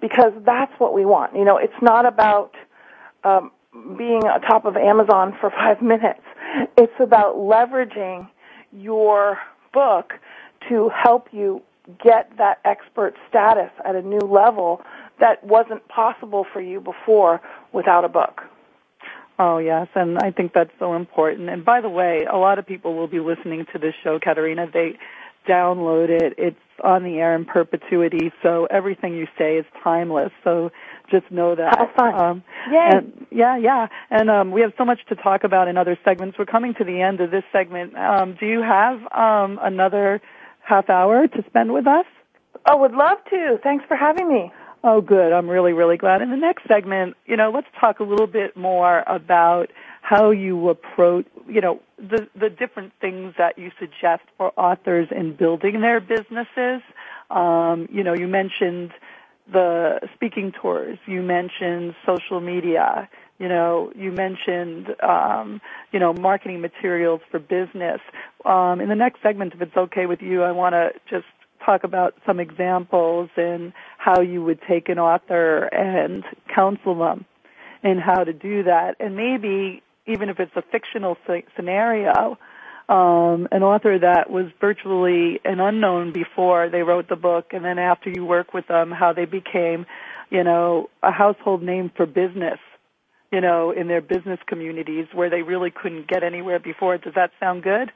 because 0.00 0.32
that's 0.44 0.72
what 0.78 0.94
we 0.94 1.04
want. 1.04 1.34
You 1.34 1.44
know, 1.44 1.56
it's 1.56 1.80
not 1.82 2.06
about 2.06 2.54
um, 3.24 3.50
being 3.96 4.24
on 4.24 4.40
top 4.42 4.64
of 4.64 4.76
Amazon 4.76 5.36
for 5.40 5.50
five 5.56 5.82
minutes. 5.82 6.20
It's 6.76 6.92
about 7.00 7.36
leveraging 7.36 8.28
your 8.72 9.38
book 9.72 10.14
to 10.68 10.90
help 10.90 11.28
you 11.32 11.62
get 12.02 12.36
that 12.38 12.60
expert 12.64 13.14
status 13.28 13.70
at 13.84 13.94
a 13.94 14.02
new 14.02 14.18
level 14.18 14.82
that 15.20 15.42
wasn't 15.44 15.86
possible 15.88 16.44
for 16.52 16.60
you 16.60 16.80
before 16.80 17.40
without 17.72 18.04
a 18.04 18.08
book. 18.08 18.42
Oh 19.38 19.58
yes, 19.58 19.88
and 19.94 20.18
I 20.18 20.30
think 20.30 20.52
that's 20.54 20.70
so 20.78 20.94
important. 20.94 21.50
And 21.50 21.64
by 21.64 21.80
the 21.80 21.90
way, 21.90 22.26
a 22.30 22.36
lot 22.36 22.58
of 22.58 22.66
people 22.66 22.94
will 22.94 23.06
be 23.06 23.20
listening 23.20 23.66
to 23.72 23.78
this 23.78 23.94
show, 24.02 24.18
Caterina. 24.18 24.66
They 24.72 24.98
download 25.48 26.08
it. 26.08 26.34
It's 26.38 26.56
on 26.82 27.02
the 27.02 27.18
air 27.18 27.34
in 27.34 27.44
perpetuity, 27.44 28.32
so 28.42 28.66
everything 28.70 29.14
you 29.14 29.26
say 29.38 29.56
is 29.56 29.66
timeless. 29.82 30.32
So 30.44 30.70
just 31.10 31.30
know 31.30 31.54
that. 31.54 31.76
How 31.78 31.90
fun. 31.96 32.14
Um, 32.14 32.44
Yay. 32.70 32.90
And, 32.92 33.26
yeah, 33.30 33.56
yeah. 33.56 33.86
And 34.10 34.30
um, 34.30 34.50
we 34.50 34.60
have 34.62 34.72
so 34.76 34.84
much 34.84 35.00
to 35.08 35.14
talk 35.14 35.44
about 35.44 35.68
in 35.68 35.76
other 35.76 35.98
segments. 36.04 36.38
We're 36.38 36.46
coming 36.46 36.74
to 36.74 36.84
the 36.84 37.00
end 37.00 37.20
of 37.20 37.30
this 37.30 37.44
segment. 37.52 37.96
Um, 37.96 38.36
do 38.38 38.46
you 38.46 38.62
have 38.62 39.00
um, 39.12 39.58
another 39.62 40.20
half 40.60 40.90
hour 40.90 41.26
to 41.26 41.44
spend 41.46 41.72
with 41.72 41.86
us? 41.86 42.06
Oh, 42.68 42.78
would 42.78 42.92
love 42.92 43.18
to. 43.30 43.58
Thanks 43.62 43.84
for 43.86 43.96
having 43.96 44.28
me. 44.28 44.50
Oh, 44.82 45.00
good. 45.00 45.32
I'm 45.32 45.48
really, 45.48 45.72
really 45.72 45.96
glad. 45.96 46.22
In 46.22 46.30
the 46.30 46.36
next 46.36 46.66
segment, 46.68 47.16
you 47.26 47.36
know, 47.36 47.50
let's 47.50 47.66
talk 47.80 48.00
a 48.00 48.04
little 48.04 48.26
bit 48.26 48.56
more 48.56 49.02
about 49.06 49.70
how 50.00 50.30
you 50.30 50.68
approach, 50.68 51.26
you 51.48 51.60
know, 51.60 51.80
the, 51.98 52.28
the 52.38 52.50
different 52.50 52.92
things 53.00 53.34
that 53.38 53.58
you 53.58 53.70
suggest 53.78 54.22
for 54.36 54.52
authors 54.58 55.08
in 55.10 55.34
building 55.36 55.80
their 55.80 56.00
businesses. 56.00 56.82
Um, 57.30 57.88
you 57.90 58.04
know, 58.04 58.14
you 58.14 58.28
mentioned 58.28 58.92
the 59.52 60.00
speaking 60.14 60.52
tours. 60.52 60.98
You 61.06 61.22
mentioned 61.22 61.94
social 62.04 62.40
media. 62.40 63.08
You 63.38 63.48
know, 63.48 63.92
you 63.94 64.12
mentioned, 64.12 64.94
um, 65.02 65.60
you 65.92 66.00
know, 66.00 66.12
marketing 66.12 66.60
materials 66.60 67.20
for 67.30 67.38
business. 67.38 68.00
Um, 68.44 68.80
in 68.80 68.88
the 68.88 68.94
next 68.94 69.22
segment, 69.22 69.54
if 69.54 69.60
it's 69.60 69.76
okay 69.76 70.06
with 70.06 70.22
you, 70.22 70.42
I 70.42 70.52
want 70.52 70.72
to 70.72 70.90
just 71.08 71.26
talk 71.64 71.84
about 71.84 72.14
some 72.24 72.40
examples 72.40 73.28
and 73.36 73.72
how 73.98 74.20
you 74.20 74.42
would 74.42 74.60
take 74.68 74.88
an 74.88 74.98
author 74.98 75.64
and 75.64 76.24
counsel 76.54 76.98
them 76.98 77.26
and 77.82 78.00
how 78.00 78.24
to 78.24 78.32
do 78.32 78.62
that. 78.64 78.96
And 79.00 79.16
maybe 79.16 79.82
even 80.06 80.28
if 80.28 80.40
it's 80.40 80.54
a 80.56 80.62
fictional 80.62 81.16
scenario, 81.56 82.38
um, 82.88 83.48
an 83.50 83.62
author 83.62 83.98
that 83.98 84.30
was 84.30 84.46
virtually 84.60 85.40
an 85.44 85.60
unknown 85.60 86.12
before 86.12 86.68
they 86.70 86.82
wrote 86.82 87.08
the 87.08 87.16
book, 87.16 87.46
and 87.52 87.64
then 87.64 87.78
after 87.78 88.10
you 88.10 88.24
work 88.24 88.54
with 88.54 88.68
them, 88.68 88.92
how 88.92 89.12
they 89.12 89.24
became, 89.24 89.86
you 90.30 90.44
know, 90.44 90.88
a 91.02 91.10
household 91.10 91.62
name 91.62 91.90
for 91.96 92.06
business, 92.06 92.58
you 93.32 93.40
know, 93.40 93.72
in 93.72 93.88
their 93.88 94.00
business 94.00 94.38
communities 94.46 95.06
where 95.12 95.30
they 95.30 95.42
really 95.42 95.70
couldn't 95.70 96.06
get 96.06 96.22
anywhere 96.22 96.60
before. 96.60 96.96
Does 96.98 97.14
that 97.14 97.32
sound 97.40 97.64
good? 97.64 97.90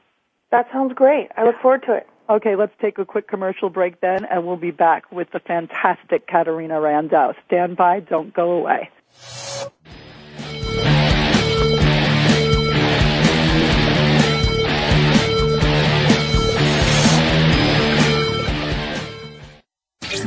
That 0.51 0.67
sounds 0.73 0.93
great. 0.93 1.29
I 1.37 1.45
look 1.45 1.55
forward 1.61 1.83
to 1.87 1.93
it. 1.93 2.07
Okay, 2.29 2.55
let's 2.55 2.73
take 2.81 2.97
a 2.97 3.05
quick 3.05 3.27
commercial 3.27 3.69
break 3.69 4.01
then, 4.01 4.25
and 4.25 4.45
we'll 4.45 4.57
be 4.57 4.71
back 4.71 5.11
with 5.11 5.29
the 5.31 5.39
fantastic 5.39 6.27
Caterina 6.27 6.75
Rando. 6.75 7.33
Stand 7.47 7.77
by, 7.77 8.01
don't 8.01 8.33
go 8.33 8.51
away. 8.51 8.89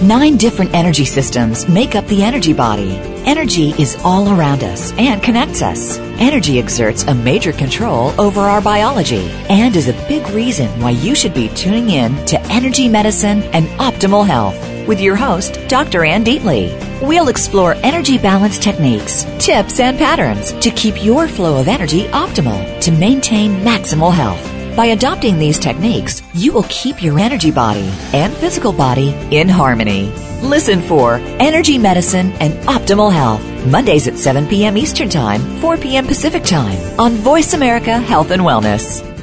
Nine 0.00 0.36
different 0.36 0.72
energy 0.72 1.04
systems 1.04 1.68
make 1.68 1.96
up 1.96 2.06
the 2.06 2.22
energy 2.22 2.52
body. 2.52 2.92
Energy 3.26 3.70
is 3.70 3.96
all 4.04 4.28
around 4.38 4.62
us 4.62 4.92
and 4.98 5.20
connects 5.20 5.62
us. 5.62 5.98
Energy 6.20 6.60
exerts 6.60 7.02
a 7.04 7.14
major 7.14 7.52
control 7.52 8.12
over 8.20 8.42
our 8.42 8.60
biology 8.60 9.28
and 9.48 9.74
is 9.74 9.88
a 9.88 10.06
big 10.06 10.24
reason 10.28 10.68
why 10.80 10.90
you 10.90 11.16
should 11.16 11.34
be 11.34 11.48
tuning 11.48 11.90
in 11.90 12.14
to 12.26 12.40
Energy 12.42 12.86
Medicine 12.86 13.42
and 13.52 13.66
Optimal 13.80 14.24
Health. 14.24 14.75
With 14.86 15.00
your 15.00 15.16
host, 15.16 15.58
Dr. 15.68 16.04
Ann 16.04 16.24
Deatley. 16.24 16.70
We'll 17.00 17.28
explore 17.28 17.74
energy 17.82 18.18
balance 18.18 18.58
techniques, 18.58 19.24
tips, 19.38 19.80
and 19.80 19.98
patterns 19.98 20.52
to 20.52 20.70
keep 20.70 21.02
your 21.04 21.28
flow 21.28 21.60
of 21.60 21.68
energy 21.68 22.04
optimal 22.04 22.80
to 22.80 22.92
maintain 22.92 23.60
maximal 23.60 24.12
health. 24.12 24.42
By 24.76 24.86
adopting 24.86 25.38
these 25.38 25.58
techniques, 25.58 26.22
you 26.34 26.52
will 26.52 26.66
keep 26.68 27.02
your 27.02 27.18
energy 27.18 27.50
body 27.50 27.90
and 28.12 28.32
physical 28.34 28.72
body 28.72 29.08
in 29.30 29.48
harmony. 29.48 30.12
Listen 30.42 30.82
for 30.82 31.14
Energy 31.40 31.78
Medicine 31.78 32.32
and 32.40 32.52
Optimal 32.68 33.10
Health, 33.10 33.42
Mondays 33.66 34.06
at 34.06 34.18
7 34.18 34.46
p.m. 34.46 34.76
Eastern 34.76 35.08
Time, 35.08 35.40
4 35.60 35.78
p.m. 35.78 36.06
Pacific 36.06 36.44
Time 36.44 36.78
on 37.00 37.12
Voice 37.12 37.54
America 37.54 37.98
Health 37.98 38.30
and 38.30 38.42
Wellness. 38.42 39.15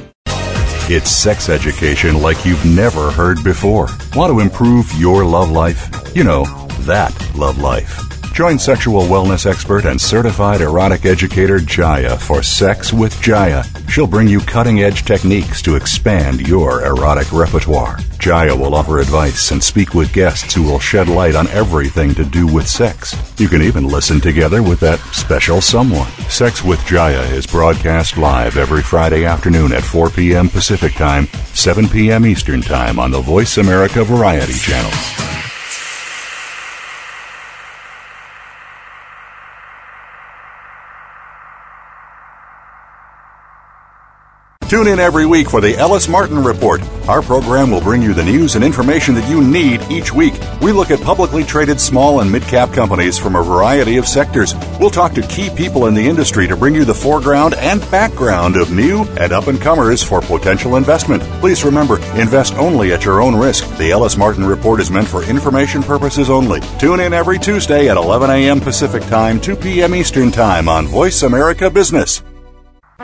It's 0.86 1.10
sex 1.10 1.48
education 1.48 2.20
like 2.20 2.44
you've 2.44 2.62
never 2.66 3.10
heard 3.10 3.42
before. 3.42 3.88
Want 4.14 4.30
to 4.30 4.40
improve 4.40 4.92
your 4.98 5.24
love 5.24 5.50
life? 5.50 6.14
You 6.14 6.24
know, 6.24 6.44
that 6.80 7.10
love 7.34 7.56
life. 7.56 8.13
Join 8.34 8.58
sexual 8.58 9.02
wellness 9.02 9.48
expert 9.48 9.84
and 9.84 10.00
certified 10.00 10.60
erotic 10.60 11.06
educator 11.06 11.60
Jaya 11.60 12.18
for 12.18 12.42
Sex 12.42 12.92
with 12.92 13.20
Jaya. 13.20 13.62
She'll 13.88 14.08
bring 14.08 14.26
you 14.26 14.40
cutting 14.40 14.82
edge 14.82 15.04
techniques 15.04 15.62
to 15.62 15.76
expand 15.76 16.48
your 16.48 16.84
erotic 16.84 17.32
repertoire. 17.32 17.96
Jaya 18.18 18.56
will 18.56 18.74
offer 18.74 18.98
advice 18.98 19.52
and 19.52 19.62
speak 19.62 19.94
with 19.94 20.12
guests 20.12 20.52
who 20.52 20.64
will 20.64 20.80
shed 20.80 21.06
light 21.06 21.36
on 21.36 21.46
everything 21.46 22.12
to 22.14 22.24
do 22.24 22.44
with 22.52 22.66
sex. 22.66 23.14
You 23.38 23.46
can 23.46 23.62
even 23.62 23.86
listen 23.86 24.20
together 24.20 24.64
with 24.64 24.80
that 24.80 24.98
special 25.12 25.60
someone. 25.60 26.10
Sex 26.28 26.64
with 26.64 26.84
Jaya 26.86 27.22
is 27.22 27.46
broadcast 27.46 28.18
live 28.18 28.56
every 28.56 28.82
Friday 28.82 29.24
afternoon 29.24 29.72
at 29.72 29.84
4 29.84 30.10
p.m. 30.10 30.48
Pacific 30.48 30.94
Time, 30.94 31.26
7 31.54 31.88
p.m. 31.88 32.26
Eastern 32.26 32.62
Time 32.62 32.98
on 32.98 33.12
the 33.12 33.20
Voice 33.20 33.58
America 33.58 34.02
Variety 34.02 34.54
Channel. 34.54 35.23
Tune 44.68 44.88
in 44.88 44.98
every 44.98 45.26
week 45.26 45.50
for 45.50 45.60
the 45.60 45.76
Ellis 45.76 46.08
Martin 46.08 46.42
Report. 46.42 46.80
Our 47.06 47.20
program 47.20 47.70
will 47.70 47.82
bring 47.82 48.00
you 48.00 48.14
the 48.14 48.24
news 48.24 48.54
and 48.54 48.64
information 48.64 49.14
that 49.14 49.28
you 49.28 49.42
need 49.42 49.82
each 49.90 50.10
week. 50.10 50.32
We 50.62 50.72
look 50.72 50.90
at 50.90 51.02
publicly 51.02 51.44
traded 51.44 51.78
small 51.78 52.20
and 52.20 52.32
mid 52.32 52.44
cap 52.44 52.72
companies 52.72 53.18
from 53.18 53.36
a 53.36 53.42
variety 53.42 53.98
of 53.98 54.08
sectors. 54.08 54.54
We'll 54.80 54.90
talk 54.90 55.12
to 55.14 55.26
key 55.26 55.50
people 55.50 55.86
in 55.86 55.92
the 55.92 56.08
industry 56.08 56.48
to 56.48 56.56
bring 56.56 56.74
you 56.74 56.86
the 56.86 56.94
foreground 56.94 57.54
and 57.54 57.80
background 57.90 58.56
of 58.56 58.72
new 58.72 59.04
and 59.20 59.32
up 59.32 59.48
and 59.48 59.60
comers 59.60 60.02
for 60.02 60.22
potential 60.22 60.76
investment. 60.76 61.22
Please 61.40 61.62
remember, 61.62 61.98
invest 62.18 62.54
only 62.54 62.94
at 62.94 63.04
your 63.04 63.20
own 63.20 63.36
risk. 63.36 63.68
The 63.76 63.90
Ellis 63.90 64.16
Martin 64.16 64.44
Report 64.44 64.80
is 64.80 64.90
meant 64.90 65.08
for 65.08 65.24
information 65.24 65.82
purposes 65.82 66.30
only. 66.30 66.62
Tune 66.78 67.00
in 67.00 67.12
every 67.12 67.38
Tuesday 67.38 67.90
at 67.90 67.98
11 67.98 68.30
a.m. 68.30 68.60
Pacific 68.60 69.02
Time, 69.04 69.38
2 69.38 69.56
p.m. 69.56 69.94
Eastern 69.94 70.30
Time 70.30 70.70
on 70.70 70.86
Voice 70.86 71.22
America 71.22 71.68
Business. 71.68 72.22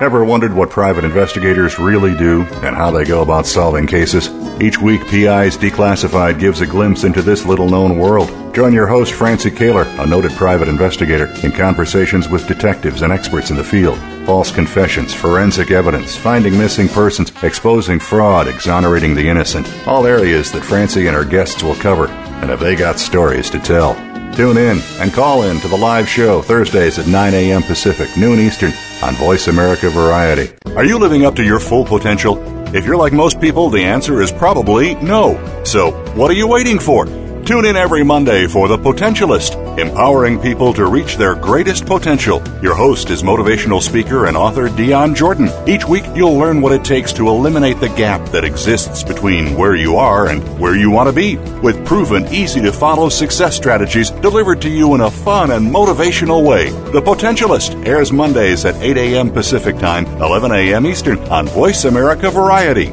Ever 0.01 0.25
wondered 0.25 0.55
what 0.55 0.71
private 0.71 1.05
investigators 1.05 1.79
really 1.79 2.17
do 2.17 2.45
and 2.63 2.75
how 2.75 2.91
they 2.91 3.05
go 3.05 3.21
about 3.21 3.47
solving 3.47 3.87
cases? 3.87 4.31
Each 4.59 4.81
week, 4.81 5.03
PI's 5.03 5.59
Declassified 5.59 6.41
gives 6.41 6.63
a 6.63 6.67
glimpse 6.67 7.05
into 7.05 7.21
this 7.21 7.45
little 7.45 7.69
known 7.69 7.99
world. 7.99 8.31
Join 8.55 8.73
your 8.73 8.87
host, 8.87 9.13
Francie 9.13 9.51
Koehler, 9.51 9.85
a 10.03 10.07
noted 10.07 10.33
private 10.33 10.69
investigator, 10.69 11.27
in 11.43 11.53
conversations 11.53 12.31
with 12.31 12.49
detectives 12.49 13.03
and 13.03 13.13
experts 13.13 13.51
in 13.51 13.59
the 13.59 13.63
field. 13.63 13.99
False 14.25 14.51
confessions, 14.51 15.13
forensic 15.13 15.71
evidence, 15.71 16.17
finding 16.17 16.57
missing 16.57 16.89
persons, 16.89 17.31
exposing 17.43 18.01
fraud, 18.01 18.49
exonerating 18.49 19.15
the 19.15 19.29
innocent. 19.29 19.71
All 19.87 20.07
areas 20.07 20.51
that 20.53 20.65
Francie 20.65 21.09
and 21.09 21.17
her 21.17 21.27
guests 21.27 21.63
will 21.63 21.77
cover. 21.77 22.09
And 22.09 22.49
have 22.49 22.61
they 22.61 22.75
got 22.75 22.99
stories 22.99 23.51
to 23.51 23.59
tell? 23.59 24.10
Tune 24.35 24.57
in 24.59 24.81
and 24.99 25.13
call 25.13 25.43
in 25.43 25.61
to 25.61 25.69
the 25.69 25.77
live 25.77 26.09
show 26.09 26.41
Thursdays 26.41 26.99
at 26.99 27.07
9 27.07 27.35
a.m. 27.35 27.63
Pacific, 27.63 28.09
noon 28.17 28.39
Eastern 28.39 28.73
on 29.03 29.15
Voice 29.15 29.49
America 29.49 29.91
Variety. 29.91 30.53
Are 30.77 30.85
you 30.85 30.99
living 30.99 31.25
up 31.25 31.35
to 31.37 31.45
your 31.45 31.59
full 31.59 31.85
potential? 31.85 32.39
If 32.75 32.87
you're 32.87 32.97
like 32.97 33.13
most 33.13 33.41
people, 33.41 33.69
the 33.69 33.83
answer 33.83 34.23
is 34.23 34.31
probably 34.31 34.95
no. 34.97 35.63
So, 35.65 35.91
what 36.15 36.31
are 36.31 36.35
you 36.35 36.47
waiting 36.47 36.79
for? 36.79 37.07
Tune 37.45 37.65
in 37.65 37.75
every 37.75 38.05
Monday 38.05 38.47
for 38.47 38.69
The 38.69 38.79
Potentialist, 38.79 39.55
empowering 39.79 40.39
people 40.39 40.73
to 40.75 40.87
reach 40.87 41.17
their 41.17 41.35
greatest 41.35 41.85
potential. 41.85 42.41
Your 42.63 42.75
host 42.75 43.11
is 43.11 43.23
motivational 43.23 43.83
speaker 43.83 44.27
and 44.27 44.37
author 44.37 44.69
Dion 44.69 45.15
Jordan. 45.17 45.51
Each 45.67 45.85
week, 45.85 46.05
you'll 46.15 46.39
learn 46.39 46.61
what 46.61 46.73
it 46.73 46.85
takes 46.85 47.13
to 47.15 47.29
eliminate 47.29 47.81
the 47.81 47.89
gap 47.89 48.25
that 48.29 48.45
exists 48.45 49.03
between 49.03 49.57
where 49.57 49.75
you 49.75 49.97
are 49.97 50.29
and 50.29 50.43
where 50.61 50.77
you 50.77 50.91
want 50.91 51.09
to 51.09 51.13
be, 51.13 51.39
with 51.61 51.85
proven, 51.85 52.27
easy 52.33 52.61
to 52.61 52.73
follow 52.73 53.09
success 53.09 53.57
strategies 53.57 54.11
delivered 54.11 54.63
to 54.63 54.71
you 54.71 54.95
in 54.95 55.01
a 55.01 55.11
fun 55.11 55.51
and 55.51 55.67
motivational 55.67 56.47
way. 56.47 56.71
The 56.93 57.03
Potentialist 57.03 57.75
airs 57.87 58.13
Mondays 58.13 58.65
at 58.65 58.77
8 58.77 58.97
a.m. 58.97 59.31
Pacific 59.31 59.77
Time, 59.79 60.07
11 60.23 60.53
a.m. 60.53 60.87
Eastern 60.87 61.19
on 61.31 61.49
Voice 61.49 61.85
America 61.85 62.31
Variety. 62.31 62.93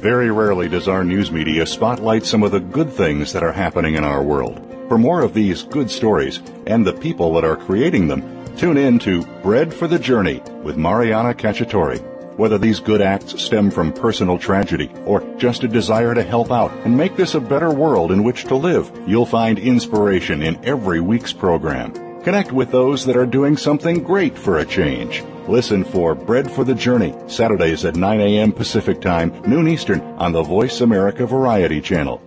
Very 0.00 0.30
rarely 0.30 0.68
does 0.68 0.86
our 0.86 1.02
news 1.02 1.32
media 1.32 1.66
spotlight 1.66 2.24
some 2.24 2.44
of 2.44 2.52
the 2.52 2.60
good 2.60 2.88
things 2.88 3.32
that 3.32 3.42
are 3.42 3.50
happening 3.50 3.96
in 3.96 4.04
our 4.04 4.22
world. 4.22 4.64
For 4.86 4.96
more 4.96 5.22
of 5.22 5.34
these 5.34 5.64
good 5.64 5.90
stories 5.90 6.40
and 6.68 6.86
the 6.86 6.92
people 6.92 7.34
that 7.34 7.44
are 7.44 7.56
creating 7.56 8.06
them, 8.06 8.22
tune 8.56 8.76
in 8.76 9.00
to 9.00 9.26
Bread 9.42 9.74
for 9.74 9.88
the 9.88 9.98
Journey 9.98 10.40
with 10.62 10.76
Mariana 10.76 11.34
Cacciatore. 11.34 11.98
Whether 12.36 12.58
these 12.58 12.78
good 12.78 13.02
acts 13.02 13.42
stem 13.42 13.72
from 13.72 13.92
personal 13.92 14.38
tragedy 14.38 14.88
or 15.04 15.20
just 15.36 15.64
a 15.64 15.68
desire 15.68 16.14
to 16.14 16.22
help 16.22 16.52
out 16.52 16.70
and 16.84 16.96
make 16.96 17.16
this 17.16 17.34
a 17.34 17.40
better 17.40 17.72
world 17.72 18.12
in 18.12 18.22
which 18.22 18.44
to 18.44 18.54
live, 18.54 18.92
you'll 19.04 19.26
find 19.26 19.58
inspiration 19.58 20.44
in 20.44 20.64
every 20.64 21.00
week's 21.00 21.32
program. 21.32 22.07
Connect 22.28 22.52
with 22.52 22.70
those 22.70 23.06
that 23.06 23.16
are 23.16 23.24
doing 23.24 23.56
something 23.56 24.02
great 24.02 24.36
for 24.36 24.58
a 24.58 24.66
change. 24.66 25.24
Listen 25.48 25.82
for 25.82 26.14
Bread 26.14 26.52
for 26.52 26.62
the 26.62 26.74
Journey, 26.74 27.14
Saturdays 27.26 27.86
at 27.86 27.96
9 27.96 28.20
a.m. 28.20 28.52
Pacific 28.52 29.00
Time, 29.00 29.32
noon 29.46 29.66
Eastern, 29.66 30.02
on 30.18 30.32
the 30.32 30.42
Voice 30.42 30.82
America 30.82 31.24
Variety 31.24 31.80
Channel. 31.80 32.20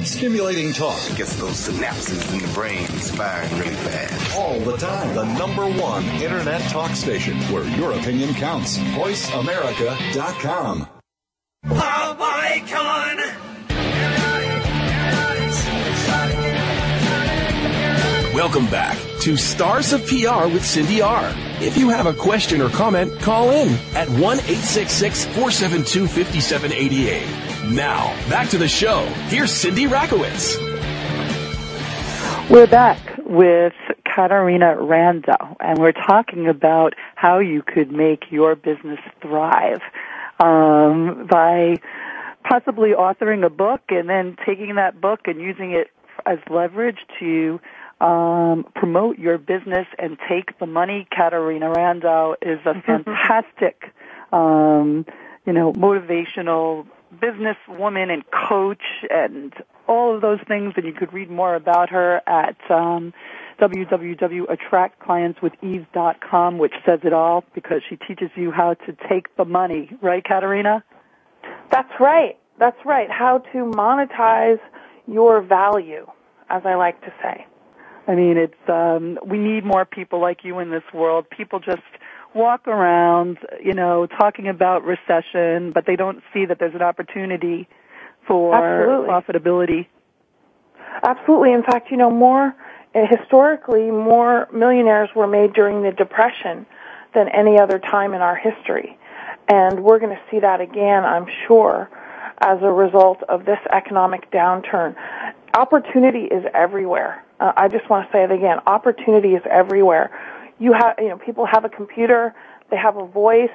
Stimulating 0.00 0.72
talk 0.72 0.98
gets 1.14 1.36
those 1.36 1.68
synapses 1.68 2.34
in 2.34 2.40
the 2.40 2.48
brain 2.54 2.84
firing 2.86 3.56
really 3.56 3.76
fast. 3.76 4.36
all 4.36 4.58
the 4.58 4.76
time. 4.78 5.14
The 5.14 5.32
number 5.38 5.68
one 5.80 6.04
internet 6.20 6.60
talk 6.62 6.90
station 6.96 7.36
where 7.52 7.62
your 7.78 7.92
opinion 7.92 8.34
counts. 8.34 8.78
VoiceAmerica.com. 8.78 10.88
Welcome 18.34 18.66
back 18.70 18.98
to 19.26 19.36
Stars 19.36 19.92
of 19.92 20.06
PR 20.06 20.46
with 20.46 20.64
Cindy 20.64 21.02
R. 21.02 21.32
If 21.60 21.76
you 21.76 21.88
have 21.88 22.06
a 22.06 22.14
question 22.14 22.62
or 22.62 22.68
comment, 22.68 23.18
call 23.18 23.50
in 23.50 23.70
at 23.96 24.08
1 24.08 24.20
866 24.20 25.24
472 25.24 26.06
5788. 26.06 27.74
Now, 27.74 28.14
back 28.30 28.48
to 28.50 28.58
the 28.58 28.68
show. 28.68 29.04
Here's 29.26 29.50
Cindy 29.50 29.86
Rakowitz. 29.86 30.60
We're 32.48 32.68
back 32.68 33.00
with 33.24 33.72
Caterina 34.04 34.76
Rando, 34.76 35.56
and 35.58 35.80
we're 35.80 35.90
talking 35.90 36.46
about 36.46 36.94
how 37.16 37.40
you 37.40 37.62
could 37.62 37.90
make 37.90 38.30
your 38.30 38.54
business 38.54 39.00
thrive 39.20 39.80
um, 40.38 41.26
by 41.26 41.78
possibly 42.44 42.90
authoring 42.90 43.44
a 43.44 43.50
book 43.50 43.80
and 43.88 44.08
then 44.08 44.36
taking 44.46 44.76
that 44.76 45.00
book 45.00 45.22
and 45.24 45.40
using 45.40 45.72
it 45.72 45.90
as 46.24 46.38
leverage 46.48 47.00
to 47.18 47.58
um, 48.00 48.66
promote 48.74 49.18
your 49.18 49.38
business 49.38 49.86
and 49.98 50.18
take 50.28 50.58
the 50.58 50.66
money. 50.66 51.06
Caterina 51.10 51.72
Rando 51.72 52.34
is 52.42 52.58
a 52.66 52.74
fantastic, 52.82 53.84
um, 54.32 55.06
you 55.46 55.52
know, 55.52 55.72
motivational 55.72 56.86
businesswoman 57.18 58.12
and 58.12 58.22
coach 58.30 58.82
and 59.10 59.54
all 59.88 60.14
of 60.14 60.20
those 60.20 60.40
things. 60.46 60.74
And 60.76 60.84
you 60.84 60.92
could 60.92 61.12
read 61.12 61.30
more 61.30 61.54
about 61.54 61.88
her 61.90 62.20
at 62.26 62.56
um, 62.70 63.14
www.attractclientswithease.com, 63.60 66.58
which 66.58 66.74
says 66.84 67.00
it 67.02 67.14
all 67.14 67.44
because 67.54 67.82
she 67.88 67.96
teaches 67.96 68.30
you 68.34 68.50
how 68.50 68.74
to 68.74 68.96
take 69.08 69.34
the 69.36 69.46
money. 69.46 69.96
Right, 70.02 70.24
Caterina? 70.24 70.84
That's 71.70 71.92
right. 71.98 72.36
That's 72.58 72.84
right. 72.84 73.10
How 73.10 73.38
to 73.38 73.58
monetize 73.58 74.60
your 75.06 75.40
value, 75.40 76.06
as 76.50 76.66
I 76.66 76.74
like 76.74 77.00
to 77.02 77.12
say. 77.22 77.46
I 78.08 78.14
mean, 78.14 78.36
it's 78.36 78.68
um, 78.68 79.18
we 79.24 79.38
need 79.38 79.64
more 79.64 79.84
people 79.84 80.20
like 80.20 80.44
you 80.44 80.58
in 80.60 80.70
this 80.70 80.84
world. 80.94 81.28
People 81.28 81.58
just 81.58 81.82
walk 82.34 82.68
around, 82.68 83.38
you 83.62 83.72
know, 83.72 84.06
talking 84.06 84.46
about 84.48 84.84
recession, 84.84 85.72
but 85.72 85.86
they 85.86 85.96
don't 85.96 86.22
see 86.32 86.44
that 86.46 86.58
there's 86.58 86.74
an 86.74 86.82
opportunity 86.82 87.68
for 88.26 88.54
Absolutely. 88.54 89.08
profitability. 89.08 89.86
Absolutely. 91.02 91.52
In 91.52 91.62
fact, 91.62 91.90
you 91.90 91.96
know, 91.96 92.10
more 92.10 92.54
uh, 92.94 93.06
historically, 93.10 93.90
more 93.90 94.48
millionaires 94.52 95.08
were 95.14 95.26
made 95.26 95.52
during 95.52 95.82
the 95.82 95.92
Depression 95.92 96.66
than 97.14 97.28
any 97.28 97.58
other 97.58 97.78
time 97.78 98.14
in 98.14 98.20
our 98.20 98.36
history. 98.36 98.98
And 99.48 99.82
we're 99.82 99.98
going 99.98 100.14
to 100.14 100.22
see 100.30 100.40
that 100.40 100.60
again, 100.60 101.04
I'm 101.04 101.26
sure, 101.46 101.88
as 102.38 102.58
a 102.62 102.70
result 102.70 103.22
of 103.28 103.44
this 103.44 103.58
economic 103.70 104.30
downturn. 104.30 104.94
Opportunity 105.54 106.24
is 106.24 106.44
everywhere. 106.52 107.22
Uh, 107.38 107.52
I 107.56 107.68
just 107.68 107.88
want 107.90 108.08
to 108.08 108.12
say 108.12 108.24
it 108.24 108.30
again. 108.30 108.58
Opportunity 108.66 109.34
is 109.34 109.42
everywhere. 109.48 110.10
You 110.58 110.72
have, 110.72 110.94
you 110.98 111.08
know, 111.08 111.18
people 111.18 111.46
have 111.46 111.64
a 111.64 111.68
computer, 111.68 112.34
they 112.70 112.76
have 112.76 112.96
a 112.96 113.06
voice. 113.06 113.50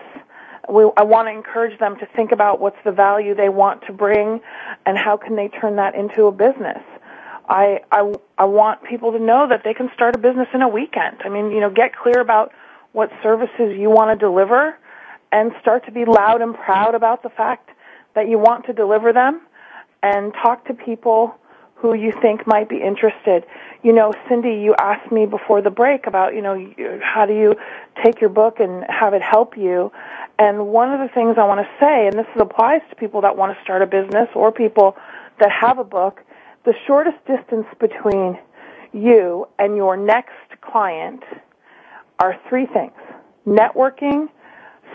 We, 0.69 0.83
I 0.95 1.03
want 1.03 1.27
to 1.27 1.31
encourage 1.31 1.79
them 1.79 1.97
to 1.97 2.05
think 2.05 2.31
about 2.31 2.59
what's 2.59 2.77
the 2.83 2.91
value 2.91 3.33
they 3.33 3.49
want 3.49 3.83
to 3.87 3.93
bring 3.93 4.41
and 4.85 4.97
how 4.97 5.17
can 5.17 5.35
they 5.35 5.47
turn 5.47 5.77
that 5.77 5.95
into 5.95 6.25
a 6.25 6.31
business. 6.31 6.81
I, 7.49 7.81
I, 7.91 8.13
I 8.37 8.45
want 8.45 8.83
people 8.83 9.11
to 9.11 9.19
know 9.19 9.47
that 9.49 9.63
they 9.63 9.73
can 9.73 9.89
start 9.93 10.15
a 10.15 10.19
business 10.19 10.47
in 10.53 10.61
a 10.61 10.67
weekend. 10.69 11.17
I 11.25 11.29
mean, 11.29 11.51
you 11.51 11.59
know, 11.59 11.71
get 11.71 11.95
clear 11.95 12.21
about 12.21 12.51
what 12.93 13.11
services 13.23 13.77
you 13.77 13.89
want 13.89 14.17
to 14.17 14.23
deliver 14.23 14.77
and 15.31 15.51
start 15.59 15.85
to 15.85 15.91
be 15.91 16.05
loud 16.05 16.41
and 16.41 16.53
proud 16.53 16.93
about 16.93 17.23
the 17.23 17.29
fact 17.29 17.69
that 18.13 18.29
you 18.29 18.37
want 18.37 18.65
to 18.67 18.73
deliver 18.73 19.11
them 19.11 19.41
and 20.03 20.33
talk 20.33 20.65
to 20.65 20.73
people 20.73 21.35
who 21.81 21.95
you 21.95 22.13
think 22.21 22.45
might 22.45 22.69
be 22.69 22.77
interested. 22.81 23.45
You 23.81 23.91
know, 23.91 24.13
Cindy, 24.29 24.53
you 24.53 24.75
asked 24.79 25.11
me 25.11 25.25
before 25.25 25.61
the 25.61 25.71
break 25.71 26.05
about, 26.05 26.35
you 26.35 26.41
know, 26.41 26.55
how 27.01 27.25
do 27.25 27.33
you 27.33 27.55
take 28.03 28.21
your 28.21 28.29
book 28.29 28.59
and 28.59 28.85
have 28.87 29.13
it 29.15 29.21
help 29.23 29.57
you? 29.57 29.91
And 30.37 30.67
one 30.67 30.93
of 30.93 30.99
the 30.99 31.11
things 31.13 31.37
I 31.37 31.45
want 31.45 31.59
to 31.59 31.69
say, 31.79 32.07
and 32.07 32.17
this 32.17 32.27
applies 32.39 32.81
to 32.89 32.95
people 32.95 33.21
that 33.21 33.35
want 33.35 33.57
to 33.57 33.63
start 33.63 33.81
a 33.81 33.87
business 33.87 34.29
or 34.35 34.51
people 34.51 34.95
that 35.39 35.49
have 35.51 35.79
a 35.79 35.83
book, 35.83 36.21
the 36.65 36.73
shortest 36.85 37.17
distance 37.25 37.65
between 37.79 38.37
you 38.93 39.47
and 39.57 39.75
your 39.75 39.97
next 39.97 40.61
client 40.61 41.23
are 42.19 42.39
three 42.47 42.67
things. 42.67 42.93
Networking, 43.47 44.27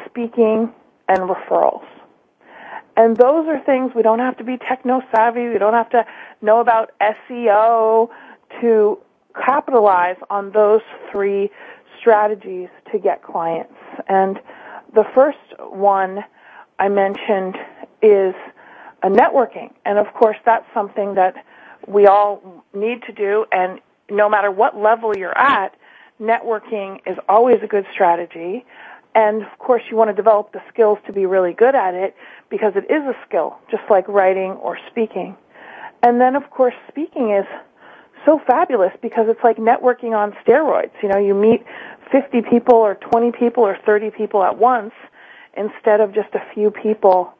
speaking, 0.08 0.72
and 1.08 1.18
referrals. 1.28 1.84
And 2.96 3.16
those 3.16 3.46
are 3.48 3.60
things 3.64 3.92
we 3.94 4.02
don't 4.02 4.20
have 4.20 4.36
to 4.38 4.44
be 4.44 4.56
techno 4.56 5.02
savvy, 5.14 5.48
we 5.48 5.58
don't 5.58 5.74
have 5.74 5.90
to 5.90 6.06
know 6.40 6.60
about 6.60 6.92
SEO 7.00 8.08
to 8.60 8.98
capitalize 9.44 10.16
on 10.30 10.50
those 10.52 10.80
three 11.12 11.50
strategies 12.00 12.68
to 12.92 12.98
get 12.98 13.22
clients. 13.22 13.74
And 14.08 14.40
the 14.94 15.04
first 15.14 15.38
one 15.58 16.24
I 16.78 16.88
mentioned 16.88 17.56
is 18.02 18.34
networking. 19.04 19.72
And 19.84 19.98
of 19.98 20.12
course 20.14 20.36
that's 20.44 20.66
something 20.74 21.14
that 21.14 21.34
we 21.86 22.06
all 22.06 22.64
need 22.74 23.02
to 23.02 23.12
do 23.12 23.44
and 23.52 23.80
no 24.10 24.28
matter 24.28 24.50
what 24.50 24.76
level 24.76 25.16
you're 25.16 25.36
at, 25.36 25.74
networking 26.20 27.00
is 27.06 27.18
always 27.28 27.58
a 27.62 27.66
good 27.66 27.86
strategy. 27.92 28.64
And 29.16 29.42
of 29.42 29.58
course, 29.58 29.82
you 29.90 29.96
want 29.96 30.10
to 30.10 30.14
develop 30.14 30.52
the 30.52 30.60
skills 30.68 30.98
to 31.06 31.12
be 31.12 31.24
really 31.24 31.54
good 31.54 31.74
at 31.74 31.94
it 31.94 32.14
because 32.50 32.74
it 32.76 32.84
is 32.92 33.02
a 33.02 33.14
skill, 33.26 33.56
just 33.70 33.82
like 33.88 34.06
writing 34.08 34.52
or 34.52 34.78
speaking. 34.90 35.34
And 36.02 36.20
then, 36.20 36.36
of 36.36 36.50
course, 36.50 36.74
speaking 36.88 37.30
is 37.30 37.46
so 38.26 38.38
fabulous 38.46 38.92
because 39.00 39.26
it's 39.28 39.40
like 39.42 39.56
networking 39.56 40.14
on 40.14 40.36
steroids. 40.46 40.92
You 41.02 41.08
know, 41.08 41.18
you 41.18 41.34
meet 41.34 41.64
50 42.12 42.42
people 42.42 42.74
or 42.74 42.96
20 42.96 43.32
people 43.32 43.64
or 43.64 43.78
30 43.86 44.10
people 44.10 44.44
at 44.44 44.58
once 44.58 44.92
instead 45.56 46.02
of 46.02 46.14
just 46.14 46.34
a 46.34 46.42
few 46.52 46.70
people 46.70 47.32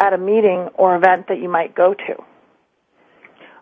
at 0.00 0.14
a 0.14 0.18
meeting 0.18 0.70
or 0.74 0.96
event 0.96 1.28
that 1.28 1.38
you 1.38 1.50
might 1.50 1.74
go 1.74 1.92
to. 1.92 2.16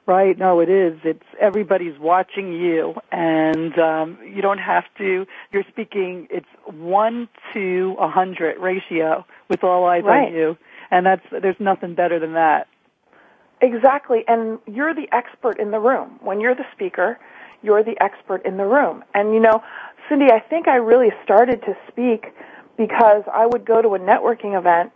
Right. 0.06 0.38
No, 0.38 0.60
it 0.60 0.70
is. 0.70 0.98
It's 1.04 1.26
everybody's 1.38 1.98
watching 1.98 2.54
you, 2.54 2.94
and 3.12 3.78
um, 3.78 4.18
you 4.24 4.40
don't 4.40 4.56
have 4.56 4.84
to. 4.96 5.26
You're 5.52 5.64
speaking. 5.68 6.28
It's 6.30 6.46
one 6.72 7.28
to 7.54 7.96
a 7.98 8.08
hundred 8.08 8.58
ratio 8.58 9.24
with 9.48 9.64
all 9.64 9.84
eyes 9.86 10.04
right. 10.04 10.28
on 10.28 10.34
you, 10.34 10.56
and 10.90 11.06
that's 11.06 11.24
there's 11.30 11.58
nothing 11.58 11.94
better 11.94 12.18
than 12.18 12.34
that. 12.34 12.68
Exactly, 13.60 14.24
and 14.28 14.58
you're 14.66 14.94
the 14.94 15.08
expert 15.12 15.58
in 15.58 15.70
the 15.70 15.80
room. 15.80 16.18
When 16.22 16.40
you're 16.40 16.54
the 16.54 16.66
speaker, 16.72 17.18
you're 17.62 17.82
the 17.82 18.00
expert 18.00 18.44
in 18.44 18.56
the 18.56 18.64
room. 18.64 19.04
And 19.14 19.34
you 19.34 19.40
know, 19.40 19.62
Cindy, 20.08 20.26
I 20.30 20.40
think 20.40 20.68
I 20.68 20.76
really 20.76 21.10
started 21.24 21.62
to 21.62 21.76
speak 21.88 22.26
because 22.76 23.24
I 23.32 23.46
would 23.46 23.64
go 23.64 23.82
to 23.82 23.94
a 23.94 23.98
networking 23.98 24.56
event 24.56 24.92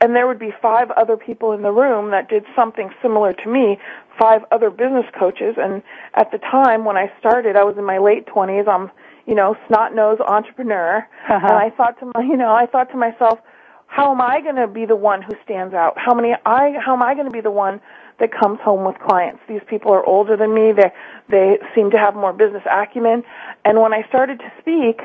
and 0.00 0.14
there 0.14 0.26
would 0.26 0.38
be 0.38 0.52
five 0.62 0.90
other 0.92 1.16
people 1.16 1.52
in 1.52 1.62
the 1.62 1.72
room 1.72 2.10
that 2.10 2.28
did 2.28 2.44
something 2.54 2.90
similar 3.02 3.32
to 3.32 3.48
me, 3.48 3.78
five 4.18 4.42
other 4.52 4.70
business 4.70 5.06
coaches. 5.18 5.56
And 5.58 5.82
at 6.14 6.30
the 6.30 6.38
time 6.38 6.84
when 6.84 6.96
I 6.96 7.12
started, 7.18 7.56
I 7.56 7.64
was 7.64 7.76
in 7.76 7.84
my 7.84 7.98
late 7.98 8.26
twenties. 8.26 8.66
I'm, 8.70 8.90
you 9.28 9.34
know, 9.34 9.54
snot 9.68 9.94
nosed 9.94 10.22
entrepreneur, 10.22 11.06
Uh-huh. 11.28 11.34
and 11.46 11.52
I 11.52 11.70
thought 11.70 11.98
to 12.00 12.06
my, 12.14 12.22
you 12.22 12.36
know, 12.36 12.52
I 12.52 12.66
thought 12.66 12.90
to 12.92 12.96
myself, 12.96 13.38
how 13.86 14.10
am 14.10 14.20
I 14.20 14.40
going 14.40 14.56
to 14.56 14.66
be 14.66 14.84
the 14.86 14.96
one 14.96 15.22
who 15.22 15.34
stands 15.44 15.74
out? 15.74 15.94
How 15.96 16.14
many 16.14 16.34
I, 16.44 16.72
how 16.84 16.94
am 16.94 17.02
I 17.02 17.14
going 17.14 17.26
to 17.26 17.32
be 17.32 17.40
the 17.40 17.50
one 17.50 17.80
that 18.20 18.30
comes 18.32 18.58
home 18.60 18.84
with 18.84 18.98
clients? 18.98 19.40
These 19.48 19.62
people 19.66 19.92
are 19.92 20.04
older 20.04 20.36
than 20.36 20.52
me. 20.54 20.72
They, 20.72 20.90
they 21.28 21.58
seem 21.74 21.90
to 21.92 21.98
have 21.98 22.14
more 22.14 22.32
business 22.32 22.62
acumen. 22.70 23.22
And 23.64 23.80
when 23.80 23.92
I 23.94 24.02
started 24.08 24.40
to 24.40 24.52
speak, 24.60 25.00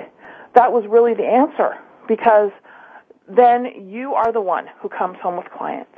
that 0.55 0.71
was 0.71 0.85
really 0.87 1.13
the 1.13 1.25
answer 1.25 1.77
because 2.07 2.51
then 3.27 3.89
you 3.89 4.13
are 4.15 4.31
the 4.33 4.41
one 4.41 4.65
who 4.81 4.89
comes 4.89 5.17
home 5.19 5.37
with 5.37 5.49
clients. 5.49 5.89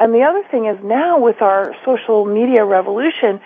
And 0.00 0.14
the 0.14 0.22
other 0.22 0.42
thing 0.50 0.66
is 0.66 0.78
now 0.82 1.18
with 1.18 1.40
our 1.42 1.74
social 1.84 2.24
media 2.24 2.64
revolution, 2.64 3.40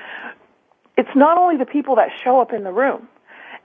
it's 0.96 1.14
not 1.14 1.37
only 1.37 1.57
the 1.57 1.66
people 1.66 1.96
that 1.96 2.11
show 2.22 2.40
up 2.40 2.52
in 2.52 2.62
the 2.64 2.72
room, 2.72 3.09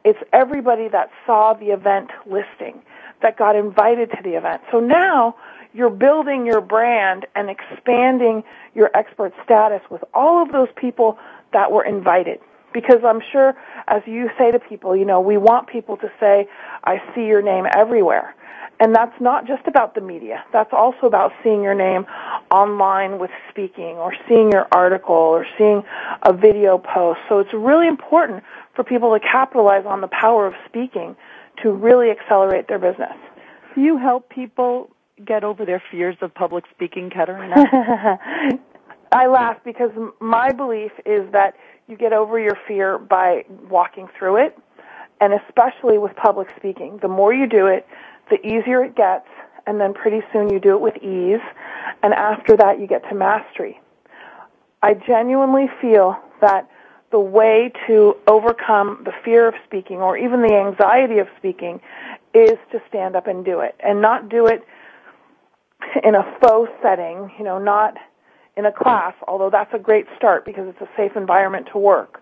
it's 0.03 0.19
everybody 0.31 0.87
that 0.89 1.11
saw 1.25 1.53
the 1.53 1.67
event 1.67 2.11
listing, 2.25 2.81
that 3.21 3.37
got 3.37 3.55
invited 3.55 4.11
to 4.11 4.17
the 4.23 4.35
event. 4.35 4.61
So 4.71 4.79
now 4.79 5.35
you're 5.73 5.89
building 5.89 6.45
your 6.45 6.61
brand 6.61 7.25
and 7.35 7.49
expanding 7.49 8.43
your 8.75 8.91
expert 8.93 9.33
status 9.43 9.81
with 9.89 10.03
all 10.13 10.43
of 10.43 10.51
those 10.51 10.69
people 10.75 11.17
that 11.51 11.71
were 11.71 11.83
invited. 11.83 12.39
Because 12.73 13.03
I'm 13.05 13.21
sure, 13.31 13.55
as 13.87 14.01
you 14.05 14.29
say 14.37 14.51
to 14.51 14.59
people, 14.59 14.95
you 14.95 15.05
know, 15.05 15.21
we 15.21 15.37
want 15.37 15.67
people 15.67 15.97
to 15.97 16.11
say, 16.19 16.47
I 16.83 17.01
see 17.13 17.25
your 17.25 17.41
name 17.41 17.65
everywhere. 17.75 18.35
And 18.79 18.93
that's 18.93 19.19
not 19.21 19.45
just 19.47 19.67
about 19.67 19.95
the 19.95 20.01
media. 20.01 20.43
That's 20.51 20.73
also 20.73 21.05
about 21.07 21.31
seeing 21.43 21.61
your 21.63 21.75
name 21.75 22.05
online 22.51 23.19
with 23.19 23.31
speaking 23.49 23.95
or 23.97 24.13
seeing 24.27 24.51
your 24.51 24.67
article 24.71 25.15
or 25.15 25.45
seeing 25.57 25.83
a 26.23 26.33
video 26.33 26.77
post. 26.79 27.19
So 27.29 27.39
it's 27.39 27.53
really 27.53 27.87
important 27.87 28.43
for 28.75 28.83
people 28.83 29.13
to 29.17 29.19
capitalize 29.19 29.85
on 29.85 30.01
the 30.01 30.07
power 30.07 30.47
of 30.47 30.53
speaking 30.67 31.15
to 31.61 31.71
really 31.71 32.09
accelerate 32.09 32.67
their 32.67 32.79
business. 32.79 33.13
Do 33.75 33.81
you 33.81 33.97
help 33.97 34.29
people 34.29 34.89
get 35.23 35.43
over 35.43 35.65
their 35.65 35.81
fears 35.91 36.17
of 36.21 36.33
public 36.33 36.65
speaking, 36.73 37.09
Caterina? 37.09 37.55
I 39.11 39.27
laugh 39.27 39.57
because 39.63 39.91
my 40.19 40.51
belief 40.51 40.91
is 41.05 41.31
that 41.31 41.55
you 41.93 41.99
get 41.99 42.11
over 42.11 42.39
your 42.39 42.57
fear 42.67 42.97
by 42.97 43.45
walking 43.69 44.07
through 44.17 44.37
it, 44.37 44.57
and 45.21 45.31
especially 45.31 45.99
with 45.99 46.15
public 46.15 46.47
speaking. 46.57 46.97
The 47.03 47.07
more 47.07 47.31
you 47.31 47.45
do 47.45 47.67
it, 47.67 47.85
the 48.31 48.39
easier 48.45 48.83
it 48.83 48.95
gets, 48.95 49.27
and 49.67 49.79
then 49.79 49.93
pretty 49.93 50.21
soon 50.33 50.49
you 50.49 50.59
do 50.59 50.71
it 50.71 50.81
with 50.81 50.97
ease, 50.97 51.45
and 52.01 52.13
after 52.15 52.57
that 52.57 52.79
you 52.79 52.87
get 52.87 53.07
to 53.09 53.15
mastery. 53.15 53.79
I 54.81 54.95
genuinely 54.95 55.67
feel 55.79 56.17
that 56.41 56.67
the 57.11 57.19
way 57.19 57.71
to 57.85 58.15
overcome 58.27 59.03
the 59.05 59.13
fear 59.23 59.47
of 59.47 59.53
speaking 59.65 59.97
or 59.97 60.17
even 60.17 60.41
the 60.41 60.55
anxiety 60.55 61.19
of 61.19 61.27
speaking 61.37 61.79
is 62.33 62.57
to 62.71 62.81
stand 62.89 63.15
up 63.15 63.27
and 63.27 63.45
do 63.45 63.59
it 63.59 63.75
and 63.79 64.01
not 64.01 64.29
do 64.29 64.47
it 64.47 64.65
in 66.03 66.15
a 66.15 66.23
faux 66.41 66.71
setting, 66.81 67.31
you 67.37 67.45
know, 67.45 67.59
not 67.59 67.97
in 68.55 68.65
a 68.65 68.71
class, 68.71 69.13
although 69.27 69.49
that's 69.49 69.73
a 69.73 69.79
great 69.79 70.05
start 70.15 70.45
because 70.45 70.67
it's 70.67 70.81
a 70.81 70.89
safe 70.95 71.15
environment 71.15 71.67
to 71.71 71.77
work, 71.77 72.21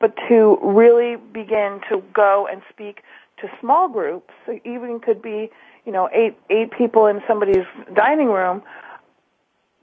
but 0.00 0.14
to 0.28 0.58
really 0.62 1.16
begin 1.16 1.80
to 1.88 2.02
go 2.14 2.48
and 2.50 2.62
speak 2.70 3.02
to 3.40 3.48
small 3.60 3.88
groups, 3.88 4.32
it 4.46 4.62
even 4.64 5.00
could 5.00 5.20
be, 5.20 5.50
you 5.84 5.92
know, 5.92 6.08
eight 6.12 6.36
eight 6.50 6.70
people 6.72 7.06
in 7.06 7.20
somebody's 7.26 7.66
dining 7.94 8.28
room 8.28 8.62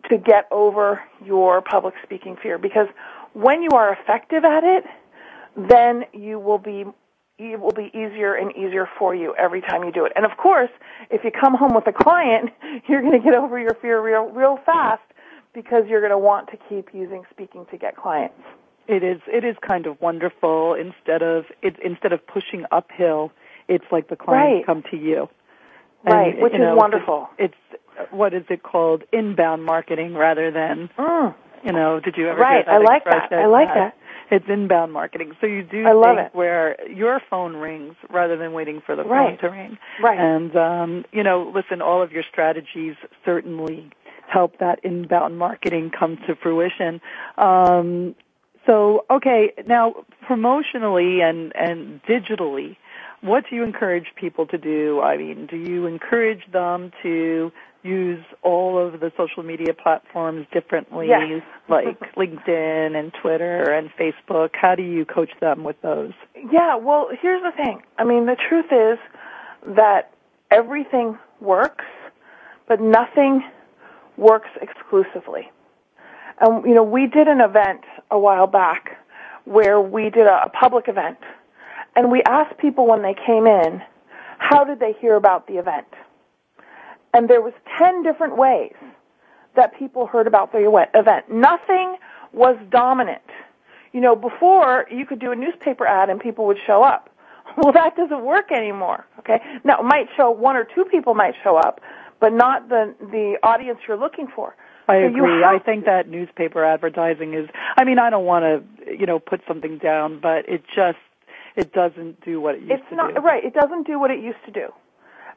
to 0.09 0.17
get 0.17 0.47
over 0.51 1.01
your 1.23 1.61
public 1.61 1.93
speaking 2.03 2.37
fear. 2.41 2.57
Because 2.57 2.87
when 3.33 3.61
you 3.61 3.69
are 3.73 3.93
effective 3.93 4.43
at 4.45 4.63
it, 4.63 4.85
then 5.55 6.03
you 6.13 6.39
will 6.39 6.59
be 6.59 6.85
it 7.39 7.59
will 7.59 7.71
be 7.71 7.91
easier 7.93 8.33
and 8.33 8.51
easier 8.55 8.89
for 8.97 9.13
you 9.13 9.35
every 9.35 9.61
time 9.61 9.83
you 9.83 9.91
do 9.91 10.05
it. 10.05 10.11
And 10.15 10.25
of 10.25 10.37
course, 10.37 10.71
if 11.11 11.23
you 11.23 11.29
come 11.29 11.53
home 11.53 11.75
with 11.75 11.85
a 11.85 11.93
client, 11.93 12.49
you're 12.87 13.01
going 13.01 13.19
to 13.19 13.23
get 13.23 13.35
over 13.35 13.59
your 13.59 13.75
fear 13.75 14.01
real 14.01 14.25
real 14.29 14.59
fast 14.65 15.01
because 15.57 15.85
you're 15.89 16.01
going 16.01 16.11
to 16.11 16.17
want 16.19 16.49
to 16.51 16.57
keep 16.69 16.93
using 16.93 17.23
speaking 17.31 17.65
to 17.71 17.77
get 17.77 17.97
clients. 17.97 18.39
It 18.87 19.03
is 19.03 19.19
it 19.27 19.43
is 19.43 19.55
kind 19.67 19.87
of 19.87 19.99
wonderful 19.99 20.75
instead 20.75 21.23
of 21.23 21.45
it 21.63 21.75
instead 21.83 22.13
of 22.13 22.25
pushing 22.27 22.63
uphill, 22.71 23.31
it's 23.67 23.83
like 23.91 24.07
the 24.07 24.15
clients 24.15 24.57
Right. 24.57 24.65
come 24.65 24.83
to 24.91 24.97
you. 24.97 25.27
Right, 26.03 26.39
which 26.39 26.53
you 26.53 26.59
is 26.59 26.63
know, 26.63 26.75
wonderful. 26.75 27.27
It's, 27.39 27.55
it's 27.71 28.11
what 28.13 28.33
is 28.35 28.43
it 28.49 28.61
called? 28.61 29.03
Inbound 29.11 29.65
marketing 29.65 30.13
rather 30.13 30.51
than 30.51 30.89
Mm. 30.97 31.33
you 31.65 31.71
know, 31.73 31.99
did 31.99 32.15
you 32.17 32.29
ever 32.29 32.39
Right, 32.39 32.65
I 32.67 32.77
like 32.77 33.03
that. 33.05 33.33
I 33.33 33.47
like 33.47 33.73
that. 33.73 33.97
It's 34.29 34.45
inbound 34.49 34.91
marketing. 34.93 35.35
So 35.41 35.47
you 35.47 35.63
do 35.63 35.87
I 35.87 35.93
love 35.93 36.17
it. 36.17 36.29
where 36.35 36.77
your 36.89 37.21
phone 37.29 37.55
rings 37.57 37.95
rather 38.09 38.35
than 38.37 38.53
waiting 38.53 38.81
for 38.85 38.95
the 38.95 39.03
Right. 39.03 39.39
phone 39.39 39.49
to 39.51 39.57
ring. 39.57 39.77
Right. 40.01 40.19
And 40.19 40.55
um, 40.55 41.05
you 41.11 41.23
know, 41.23 41.51
listen, 41.53 41.81
all 41.81 42.01
of 42.01 42.11
your 42.11 42.23
strategies 42.23 42.95
certainly 43.25 43.89
help 44.27 44.59
that 44.59 44.79
inbound 44.83 45.37
marketing 45.37 45.91
come 45.97 46.17
to 46.27 46.35
fruition. 46.35 47.01
Um, 47.37 48.15
so, 48.65 49.05
okay, 49.09 49.53
now 49.65 50.05
promotionally 50.29 51.21
and 51.21 51.55
and 51.55 52.01
digitally, 52.03 52.75
what 53.21 53.45
do 53.49 53.55
you 53.55 53.63
encourage 53.63 54.07
people 54.15 54.45
to 54.47 54.57
do? 54.57 55.01
I 55.01 55.17
mean, 55.17 55.47
do 55.47 55.55
you 55.57 55.85
encourage 55.85 56.41
them 56.51 56.91
to 57.03 57.51
use 57.83 58.23
all 58.43 58.77
of 58.77 58.99
the 58.99 59.11
social 59.15 59.43
media 59.43 59.73
platforms 59.73 60.45
differently, 60.51 61.07
Yes. 61.07 61.41
like 61.69 61.99
LinkedIn 62.15 62.99
and 62.99 63.13
Twitter 63.21 63.71
and 63.71 63.89
Facebook? 63.97 64.49
How 64.53 64.75
do 64.75 64.83
you 64.83 65.05
coach 65.05 65.31
them 65.39 65.63
with 65.63 65.81
those? 65.81 66.11
Yeah, 66.51 66.75
well, 66.75 67.09
here's 67.21 67.41
the 67.41 67.51
thing. 67.51 67.81
I 67.97 68.03
mean, 68.03 68.25
the 68.25 68.35
truth 68.35 68.71
is 68.71 68.99
that 69.75 70.11
everything 70.51 71.17
works, 71.39 71.85
but 72.67 72.81
nothing 72.81 73.43
works 74.17 74.49
exclusively. 74.61 75.51
And, 76.39 76.65
you 76.65 76.73
know, 76.73 76.83
we 76.83 77.07
did 77.07 77.27
an 77.27 77.41
event 77.41 77.81
a 78.11 78.19
while 78.19 78.47
back 78.47 78.97
where 79.45 79.79
we 79.79 80.09
did 80.09 80.27
a, 80.27 80.45
a 80.45 80.49
public 80.49 80.87
event, 80.87 81.17
and 81.95 82.11
we 82.11 82.21
asked 82.23 82.57
people 82.57 82.87
when 82.87 83.01
they 83.01 83.15
came 83.25 83.47
in, 83.47 83.81
how 84.37 84.63
did 84.63 84.79
they 84.79 84.93
hear 84.93 85.15
about 85.15 85.47
the 85.47 85.57
event? 85.57 85.87
And 87.13 87.29
there 87.29 87.41
was 87.41 87.53
10 87.79 88.03
different 88.03 88.37
ways 88.37 88.75
that 89.55 89.77
people 89.77 90.05
heard 90.05 90.27
about 90.27 90.51
the 90.51 90.59
event. 90.93 91.31
Nothing 91.31 91.97
was 92.31 92.55
dominant. 92.69 93.23
You 93.91 94.01
know, 94.01 94.15
before 94.15 94.85
you 94.91 95.05
could 95.05 95.19
do 95.19 95.31
a 95.31 95.35
newspaper 95.35 95.87
ad 95.87 96.09
and 96.09 96.19
people 96.19 96.45
would 96.47 96.59
show 96.65 96.83
up. 96.83 97.09
Well, 97.55 97.71
that 97.71 97.95
doesn't 97.95 98.23
work 98.23 98.51
anymore. 98.51 99.07
Okay. 99.19 99.41
Now, 99.63 99.79
it 99.79 99.83
might 99.83 100.09
show 100.15 100.29
one 100.29 100.57
or 100.57 100.65
two 100.65 100.83
people 100.83 101.15
might 101.15 101.33
show 101.43 101.55
up, 101.55 101.79
but 102.19 102.33
not 102.33 102.69
the 102.69 102.95
the 102.99 103.37
audience 103.43 103.79
you're 103.87 103.97
looking 103.97 104.27
for. 104.27 104.55
I 104.87 105.01
So 105.01 105.07
agree. 105.07 105.43
I 105.43 105.59
think 105.59 105.85
that 105.85 106.07
newspaper 106.07 106.63
advertising 106.63 107.33
is. 107.33 107.49
I 107.77 107.83
mean, 107.83 107.99
I 107.99 108.09
don't 108.09 108.25
want 108.25 108.43
to, 108.45 108.97
you 108.97 109.05
know, 109.05 109.19
put 109.19 109.41
something 109.47 109.77
down, 109.79 110.19
but 110.21 110.47
it 110.47 110.63
just 110.73 110.97
it 111.55 111.73
doesn't 111.73 112.21
do 112.23 112.39
what 112.39 112.55
it 112.55 112.61
used 112.61 112.69
to 112.69 112.77
do. 112.77 112.81
it's 112.81 112.89
to 112.89 112.95
not 112.95 113.15
do. 113.15 113.21
right. 113.21 113.43
It 113.43 113.53
doesn't 113.53 113.85
do 113.85 113.99
what 113.99 114.11
it 114.11 114.19
used 114.19 114.43
to 114.45 114.51
do. 114.51 114.67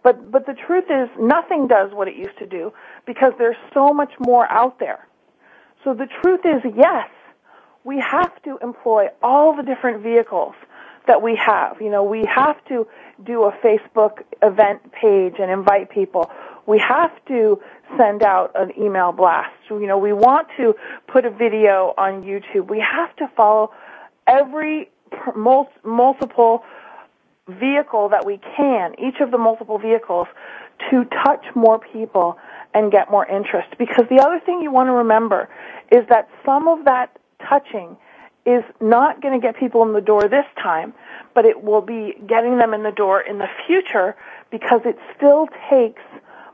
But 0.03 0.31
but 0.31 0.47
the 0.47 0.55
truth 0.55 0.85
is, 0.89 1.09
nothing 1.19 1.67
does 1.67 1.93
what 1.93 2.09
it 2.09 2.17
used 2.17 2.39
to 2.39 2.47
do 2.47 2.73
because 3.07 3.33
there's 3.39 3.57
so 3.75 3.93
much 3.93 4.13
more 4.19 4.51
out 4.51 4.79
there. 4.79 5.07
So 5.85 5.95
the 5.95 6.07
truth 6.23 6.41
is, 6.45 6.63
yes, 6.77 7.09
we 7.85 7.99
have 7.99 8.41
to 8.43 8.59
employ 8.63 9.09
all 9.23 9.57
the 9.57 9.63
different 9.63 10.03
vehicles 10.03 10.55
that 11.07 11.23
we 11.23 11.35
have. 11.37 11.81
You 11.81 11.91
know, 11.91 12.05
we 12.05 12.25
have 12.27 12.63
to 12.67 12.87
do 13.25 13.45
a 13.45 13.53
Facebook 13.53 14.23
event 14.43 14.93
page 14.93 15.35
and 15.39 15.51
invite 15.51 15.91
people. 15.91 16.31
We 16.67 16.79
have 16.79 17.13
to 17.27 17.61
send 17.97 18.23
out 18.23 18.53
an 18.55 18.73
email 18.81 19.13
blast. 19.13 19.55
You 19.69 19.87
know, 19.87 19.99
we 19.99 20.13
want 20.13 20.49
to 20.57 20.75
put 21.07 21.25
a 21.25 21.31
video 21.31 21.95
on 21.97 22.23
YouTube. 22.23 22.69
We 22.69 22.81
have 22.81 23.15
to 23.17 23.29
follow 23.37 23.73
every 24.27 24.91
multiple 25.35 26.65
vehicle 27.49 28.11
that 28.11 28.25
we 28.25 28.39
can, 28.57 28.95
each 28.99 29.21
of 29.21 29.31
the 29.31 29.39
multiple 29.39 29.79
vehicles, 29.79 30.29
to 30.91 31.05
touch 31.25 31.45
more 31.55 31.79
people 31.79 32.39
and 32.73 32.93
get 32.93 33.11
more 33.11 33.27
interest. 33.27 33.69
Because 33.79 34.07
the 34.09 34.21
other 34.21 34.41
thing 34.41 34.63
you 34.63 34.71
want 34.71 34.89
to 34.89 34.93
remember 34.93 35.49
is 35.91 36.07
that 36.09 36.29
some 36.45 36.69
of 36.69 36.85
that 36.85 37.19
touching 37.49 37.97
is 38.47 38.65
not 38.81 39.21
going 39.21 39.39
to 39.39 39.45
get 39.45 39.57
people 39.57 39.83
in 39.83 39.93
the 39.93 40.01
door 40.01 40.29
this 40.29 40.47
time, 40.63 40.95
but 41.35 41.45
it 41.45 41.63
will 41.63 41.83
be 41.83 42.15
getting 42.27 42.59
them 42.59 42.73
in 42.73 42.83
the 42.83 42.93
door 42.93 43.21
in 43.21 43.39
the 43.39 43.49
future 43.67 44.17
because 44.51 44.81
it 44.85 44.99
still 45.17 45.49
takes 45.69 46.03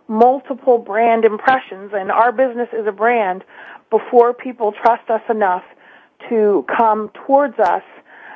multiple 0.08 0.78
brand 0.78 1.24
impressions 1.24 1.92
and 1.94 2.10
our 2.10 2.32
business 2.32 2.68
is 2.72 2.86
a 2.86 2.92
brand 2.92 3.44
before 3.90 4.32
people 4.32 4.72
trust 4.72 5.08
us 5.10 5.22
enough 5.28 5.64
to 6.28 6.64
come 6.76 7.10
towards 7.26 7.58
us 7.58 7.82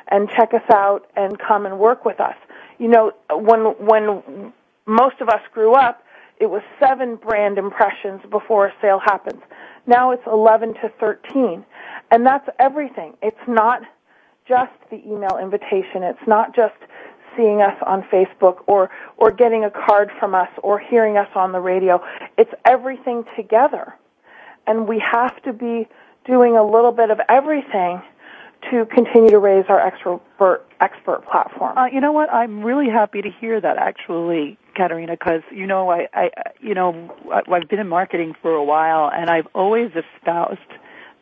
and 0.07 0.29
check 0.29 0.53
us 0.53 0.69
out 0.71 1.07
and 1.15 1.39
come 1.39 1.65
and 1.65 1.79
work 1.79 2.05
with 2.05 2.19
us. 2.19 2.35
You 2.77 2.89
know, 2.89 3.11
when 3.31 3.61
when 3.85 4.53
most 4.85 5.21
of 5.21 5.29
us 5.29 5.41
grew 5.53 5.73
up, 5.73 6.03
it 6.39 6.49
was 6.49 6.61
seven 6.79 7.15
brand 7.15 7.57
impressions 7.57 8.21
before 8.29 8.67
a 8.67 8.73
sale 8.81 8.99
happens. 8.99 9.41
Now 9.87 10.11
it's 10.11 10.25
11 10.25 10.73
to 10.75 10.91
13. 10.99 11.65
And 12.09 12.25
that's 12.25 12.47
everything. 12.59 13.13
It's 13.21 13.47
not 13.47 13.83
just 14.47 14.71
the 14.89 14.97
email 15.07 15.37
invitation. 15.41 16.03
It's 16.03 16.27
not 16.27 16.55
just 16.55 16.75
seeing 17.35 17.61
us 17.61 17.75
on 17.85 18.03
Facebook 18.03 18.63
or, 18.67 18.89
or 19.17 19.31
getting 19.31 19.63
a 19.63 19.71
card 19.71 20.11
from 20.19 20.35
us 20.35 20.49
or 20.61 20.79
hearing 20.79 21.17
us 21.17 21.29
on 21.35 21.51
the 21.51 21.59
radio. 21.59 22.03
It's 22.37 22.51
everything 22.65 23.25
together. 23.35 23.93
And 24.67 24.87
we 24.87 24.99
have 24.99 25.41
to 25.43 25.53
be 25.53 25.87
doing 26.25 26.55
a 26.55 26.63
little 26.63 26.91
bit 26.91 27.09
of 27.09 27.19
everything 27.27 28.01
to 28.69 28.85
continue 28.85 29.29
to 29.29 29.39
raise 29.39 29.65
our 29.69 29.79
expert, 29.79 30.21
expert 30.79 31.25
platform. 31.29 31.77
Uh, 31.77 31.85
you 31.85 31.99
know 31.99 32.11
what? 32.11 32.31
I'm 32.31 32.63
really 32.63 32.89
happy 32.89 33.21
to 33.21 33.29
hear 33.29 33.59
that 33.59 33.77
actually, 33.77 34.57
Caterina, 34.75 35.13
because 35.13 35.41
you 35.51 35.65
know, 35.65 35.89
I, 35.89 36.07
I, 36.13 36.29
you 36.59 36.75
know, 36.75 37.09
I've 37.31 37.67
been 37.67 37.79
in 37.79 37.87
marketing 37.87 38.35
for 38.41 38.53
a 38.53 38.63
while, 38.63 39.09
and 39.11 39.29
I've 39.29 39.47
always 39.55 39.91
espoused 39.95 40.59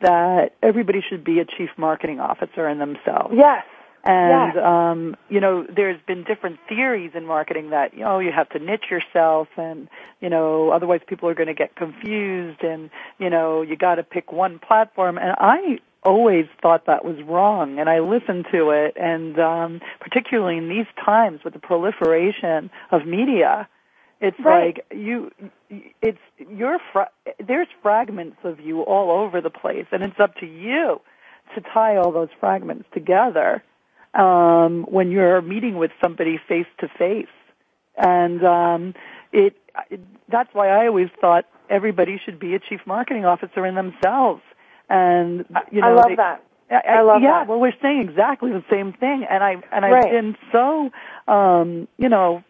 that 0.00 0.54
everybody 0.62 1.02
should 1.06 1.24
be 1.24 1.40
a 1.40 1.44
chief 1.44 1.70
marketing 1.76 2.20
officer 2.20 2.68
in 2.68 2.78
themselves. 2.78 3.34
yes. 3.34 3.64
And 4.02 4.56
um, 4.56 5.16
you 5.28 5.40
know, 5.40 5.64
there's 5.64 6.00
been 6.06 6.24
different 6.24 6.58
theories 6.68 7.12
in 7.14 7.26
marketing 7.26 7.70
that 7.70 7.92
you 7.92 8.00
know 8.00 8.18
you 8.18 8.32
have 8.32 8.48
to 8.50 8.58
niche 8.58 8.86
yourself, 8.90 9.48
and 9.56 9.88
you 10.20 10.30
know, 10.30 10.70
otherwise 10.70 11.00
people 11.06 11.28
are 11.28 11.34
going 11.34 11.48
to 11.48 11.54
get 11.54 11.76
confused, 11.76 12.62
and 12.62 12.88
you 13.18 13.28
know, 13.28 13.60
you 13.60 13.76
got 13.76 13.96
to 13.96 14.02
pick 14.02 14.32
one 14.32 14.58
platform. 14.58 15.18
And 15.18 15.34
I 15.38 15.80
always 16.02 16.46
thought 16.62 16.86
that 16.86 17.04
was 17.04 17.20
wrong, 17.22 17.78
and 17.78 17.90
I 17.90 18.00
listened 18.00 18.46
to 18.52 18.70
it, 18.70 18.96
and 18.96 19.38
um, 19.38 19.80
particularly 20.00 20.56
in 20.56 20.70
these 20.70 20.86
times 21.04 21.44
with 21.44 21.52
the 21.52 21.60
proliferation 21.60 22.70
of 22.90 23.04
media, 23.04 23.68
it's 24.18 24.38
Right. 24.40 24.76
like 24.78 24.86
you, 24.98 25.30
it's 26.00 26.18
you're 26.38 26.78
fra- 26.92 27.10
there's 27.38 27.68
fragments 27.82 28.38
of 28.44 28.60
you 28.60 28.80
all 28.80 29.10
over 29.10 29.42
the 29.42 29.50
place, 29.50 29.86
and 29.92 30.02
it's 30.02 30.18
up 30.18 30.36
to 30.36 30.46
you 30.46 31.02
to 31.54 31.60
tie 31.60 31.96
all 31.96 32.12
those 32.12 32.28
fragments 32.38 32.88
together 32.94 33.62
um, 34.14 34.84
when 34.88 35.10
you're 35.10 35.40
meeting 35.42 35.76
with 35.78 35.90
somebody 36.02 36.38
face 36.48 36.66
to 36.78 36.88
face. 36.88 37.26
And 37.96 38.44
um, 38.44 38.94
it, 39.32 39.56
it 39.90 40.00
that's 40.28 40.52
why 40.54 40.68
I 40.68 40.86
always 40.86 41.08
thought 41.20 41.46
everybody 41.68 42.18
should 42.24 42.38
be 42.38 42.54
a 42.54 42.58
chief 42.58 42.80
marketing 42.86 43.24
officer 43.24 43.66
in 43.66 43.74
themselves. 43.74 44.42
And 44.88 45.44
you 45.70 45.80
know, 45.80 45.88
I 45.88 45.92
love 45.92 46.04
they- 46.08 46.16
that. 46.16 46.44
I, 46.70 46.98
I 46.98 47.00
love 47.02 47.20
yeah, 47.20 47.30
that. 47.40 47.48
well, 47.48 47.58
we're 47.58 47.74
saying 47.82 48.00
exactly 48.08 48.52
the 48.52 48.62
same 48.70 48.92
thing, 48.92 49.24
and 49.28 49.42
I 49.42 49.56
and 49.72 49.84
I've 49.84 49.92
Right. 49.92 50.10
been 50.12 50.36
so, 50.52 50.92
um, 51.26 51.88
you 51.98 52.08
know, 52.08 52.44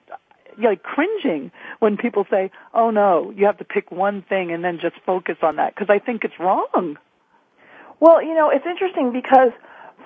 like 0.59 0.83
cringing 0.83 1.51
when 1.79 1.97
people 1.97 2.27
say, 2.31 2.51
"Oh 2.75 2.91
no, 2.91 3.33
you 3.35 3.47
have 3.47 3.57
to 3.59 3.65
pick 3.65 3.91
one 3.91 4.21
thing 4.21 4.53
and 4.53 4.63
then 4.63 4.79
just 4.79 4.97
focus 5.07 5.39
on 5.43 5.57
that," 5.57 5.75
because 5.75 5.89
I 5.89 6.01
think 6.01 6.25
it's 6.25 6.39
wrong. 6.39 6.99
Well, 7.99 8.23
you 8.23 8.35
know, 8.35 8.51
it's 8.51 8.67
interesting 8.67 9.11
because 9.11 9.53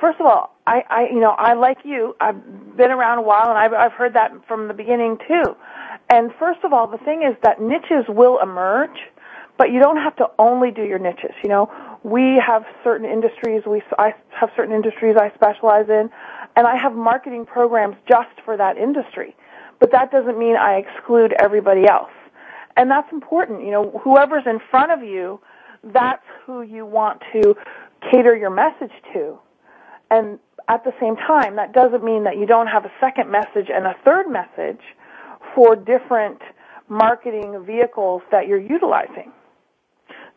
first 0.01 0.21
of 0.21 0.27
all, 0.27 0.55
I, 0.67 0.83
I 0.89 1.07
you 1.13 1.21
know, 1.21 1.31
I 1.31 1.55
like 1.55 1.79
you, 1.85 2.17
I've 2.21 2.77
been 2.77 2.91
around 2.91 3.19
a 3.19 3.23
while 3.23 3.49
and 3.49 3.59
I've 3.59 3.73
I've 3.73 3.93
heard 3.93 4.15
that 4.15 4.33
from 4.47 4.69
the 4.69 4.75
beginning 4.75 5.19
too. 5.29 5.57
And 6.11 6.31
first 6.39 6.61
of 6.65 6.73
all, 6.73 6.87
the 6.87 6.99
thing 6.99 7.23
is 7.23 7.37
that 7.43 7.61
niches 7.61 8.05
will 8.09 8.39
emerge, 8.43 8.99
but 9.57 9.71
you 9.71 9.81
don't 9.81 9.97
have 9.97 10.17
to 10.17 10.27
only 10.39 10.71
do 10.71 10.83
your 10.83 10.99
niches, 10.99 11.33
you 11.43 11.49
know. 11.49 11.71
We 12.03 12.41
have 12.47 12.65
certain 12.83 13.09
industries, 13.09 13.63
we 13.67 13.83
I 13.99 14.15
have 14.39 14.51
certain 14.57 14.75
industries 14.75 15.17
I 15.19 15.33
specialize 15.35 15.89
in, 15.89 16.11
and 16.57 16.67
I 16.67 16.77
have 16.77 16.95
marketing 16.95 17.47
programs 17.47 17.97
just 18.09 18.41
for 18.45 18.57
that 18.57 18.77
industry. 18.77 19.35
But 19.81 19.91
that 19.93 20.11
doesn't 20.11 20.39
mean 20.39 20.57
I 20.57 20.77
exclude 20.77 21.35
everybody 21.39 21.87
else. 21.87 22.11
And 22.77 22.91
that's 22.91 23.11
important, 23.13 23.65
you 23.65 23.71
know, 23.71 24.01
whoever's 24.03 24.45
in 24.47 24.59
front 24.71 24.93
of 24.93 25.03
you, 25.03 25.41
that's 25.93 26.25
who 26.45 26.63
you 26.63 26.85
want 26.87 27.23
to 27.33 27.55
cater 28.11 28.37
your 28.37 28.51
message 28.51 28.93
to. 29.13 29.39
And 30.11 30.39
at 30.69 30.85
the 30.85 30.93
same 31.01 31.17
time, 31.17 31.57
that 31.57 31.73
doesn't 31.73 32.05
mean 32.05 32.25
that 32.25 32.37
you 32.39 32.47
don't 32.47 32.67
have 32.69 32.85
a 32.85 32.93
second 33.01 33.31
message 33.31 33.69
and 33.73 33.87
a 33.87 33.95
third 34.05 34.29
message 34.29 34.81
for 35.55 35.77
different 35.77 36.41
marketing 36.89 37.65
vehicles 37.65 38.23
that 38.31 38.47
you're 38.47 38.61
utilizing. 38.61 39.33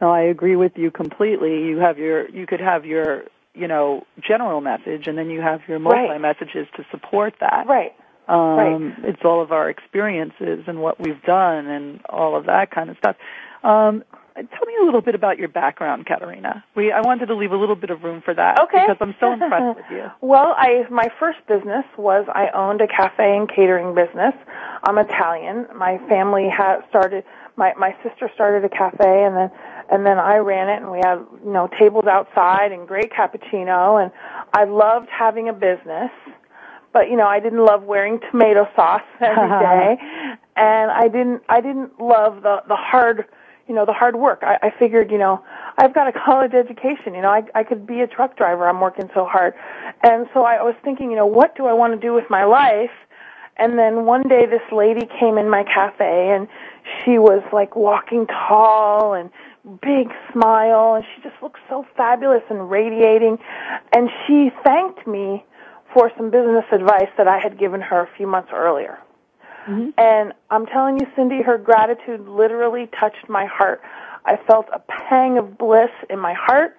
No, 0.01 0.11
I 0.11 0.21
agree 0.21 0.55
with 0.55 0.77
you 0.77 0.91
completely. 0.91 1.65
You 1.65 1.77
have 1.79 1.97
your, 1.97 2.29
you 2.29 2.45
could 2.45 2.59
have 2.61 2.85
your, 2.85 3.23
you 3.53 3.67
know, 3.67 4.05
general 4.21 4.61
message, 4.61 5.07
and 5.07 5.17
then 5.17 5.29
you 5.29 5.41
have 5.41 5.61
your 5.67 5.79
multi 5.79 5.97
Right. 5.99 6.21
messages 6.21 6.67
to 6.75 6.85
support 6.91 7.33
that. 7.39 7.65
Right. 7.67 7.93
Um, 8.27 8.57
Right. 8.57 9.09
It's 9.09 9.23
all 9.25 9.41
of 9.41 9.51
our 9.51 9.69
experiences 9.69 10.65
and 10.67 10.81
what 10.81 10.99
we've 10.99 11.21
done 11.23 11.67
and 11.67 12.01
all 12.09 12.35
of 12.35 12.45
that 12.45 12.71
kind 12.71 12.89
of 12.89 12.97
stuff. 12.97 13.15
Um, 13.63 14.03
tell 14.43 14.65
me 14.65 14.73
a 14.81 14.85
little 14.85 15.01
bit 15.01 15.15
about 15.15 15.37
your 15.37 15.47
background, 15.47 16.05
Caterina. 16.05 16.63
We, 16.75 16.91
I 16.91 17.01
wanted 17.01 17.27
to 17.27 17.35
leave 17.35 17.51
a 17.51 17.57
little 17.57 17.75
bit 17.75 17.89
of 17.89 18.03
room 18.03 18.21
for 18.23 18.33
that 18.33 18.59
Okay. 18.61 18.81
because 18.81 18.97
I'm 19.01 19.15
so 19.19 19.33
impressed 19.33 19.77
with 19.77 19.85
you. 19.91 20.05
Well, 20.21 20.55
I 20.57 20.85
my 20.89 21.09
first 21.19 21.39
business 21.47 21.85
was 21.97 22.25
I 22.33 22.49
owned 22.53 22.81
a 22.81 22.87
cafe 22.87 23.37
and 23.37 23.47
catering 23.49 23.95
business. 23.95 24.33
I'm 24.83 24.97
Italian. 24.97 25.67
My 25.75 25.97
family 26.09 26.47
had 26.49 26.81
started 26.89 27.23
my 27.55 27.73
my 27.77 27.95
sister 28.03 28.29
started 28.33 28.63
a 28.65 28.69
cafe 28.69 29.23
and 29.25 29.35
then 29.35 29.51
and 29.89 30.05
then 30.05 30.17
I 30.19 30.37
ran 30.37 30.69
it 30.69 30.81
and 30.81 30.91
we 30.91 30.99
had 30.99 31.25
you 31.43 31.51
know 31.51 31.69
tables 31.79 32.05
outside 32.05 32.71
and 32.71 32.87
great 32.87 33.11
cappuccino 33.11 34.01
and 34.01 34.11
I 34.53 34.65
loved 34.65 35.09
having 35.09 35.49
a 35.49 35.53
business. 35.53 36.11
But 36.93 37.09
you 37.09 37.17
know, 37.17 37.27
I 37.27 37.39
didn't 37.39 37.63
love 37.63 37.83
wearing 37.83 38.19
tomato 38.31 38.67
sauce 38.75 39.01
every 39.21 39.49
day 39.59 39.97
and 40.55 40.91
I 40.91 41.07
didn't 41.07 41.43
I 41.49 41.61
didn't 41.61 41.99
love 41.99 42.41
the 42.43 42.63
the 42.67 42.75
hard 42.75 43.25
you 43.67 43.75
know 43.75 43.85
the 43.85 43.93
hard 43.93 44.15
work. 44.15 44.39
I, 44.41 44.57
I 44.61 44.73
figured 44.77 45.11
you 45.11 45.17
know 45.17 45.43
I've 45.77 45.93
got 45.93 46.07
a 46.07 46.11
college 46.11 46.53
education. 46.53 47.13
You 47.15 47.21
know 47.21 47.29
I 47.29 47.43
I 47.55 47.63
could 47.63 47.85
be 47.85 48.01
a 48.01 48.07
truck 48.07 48.37
driver. 48.37 48.67
I'm 48.67 48.79
working 48.81 49.09
so 49.13 49.25
hard, 49.25 49.53
and 50.03 50.27
so 50.33 50.43
I 50.43 50.61
was 50.63 50.75
thinking 50.83 51.09
you 51.09 51.17
know 51.17 51.25
what 51.25 51.55
do 51.55 51.65
I 51.65 51.73
want 51.73 51.93
to 51.93 51.99
do 51.99 52.13
with 52.13 52.25
my 52.29 52.45
life? 52.45 52.91
And 53.57 53.77
then 53.77 54.05
one 54.05 54.23
day 54.23 54.45
this 54.45 54.61
lady 54.71 55.07
came 55.19 55.37
in 55.37 55.49
my 55.49 55.63
cafe 55.63 56.29
and 56.29 56.47
she 57.03 57.17
was 57.17 57.41
like 57.51 57.75
walking 57.75 58.27
tall 58.27 59.13
and 59.13 59.31
big 59.81 60.09
smile 60.31 60.95
and 60.95 61.03
she 61.03 61.21
just 61.23 61.35
looked 61.41 61.59
so 61.67 61.85
fabulous 61.97 62.43
and 62.49 62.69
radiating 62.69 63.37
and 63.93 64.09
she 64.25 64.51
thanked 64.63 65.07
me 65.07 65.43
for 65.93 66.11
some 66.17 66.29
business 66.29 66.65
advice 66.71 67.09
that 67.17 67.27
I 67.27 67.39
had 67.39 67.57
given 67.59 67.81
her 67.81 68.01
a 68.01 68.09
few 68.15 68.27
months 68.27 68.49
earlier. 68.53 68.99
Mm-hmm. 69.67 69.89
And 69.97 70.33
I'm 70.49 70.65
telling 70.65 70.99
you, 70.99 71.07
Cindy, 71.15 71.41
her 71.41 71.57
gratitude 71.57 72.27
literally 72.27 72.89
touched 72.99 73.29
my 73.29 73.45
heart. 73.45 73.81
I 74.25 74.37
felt 74.47 74.67
a 74.73 74.79
pang 74.79 75.37
of 75.37 75.57
bliss 75.57 75.91
in 76.09 76.19
my 76.19 76.33
heart, 76.33 76.75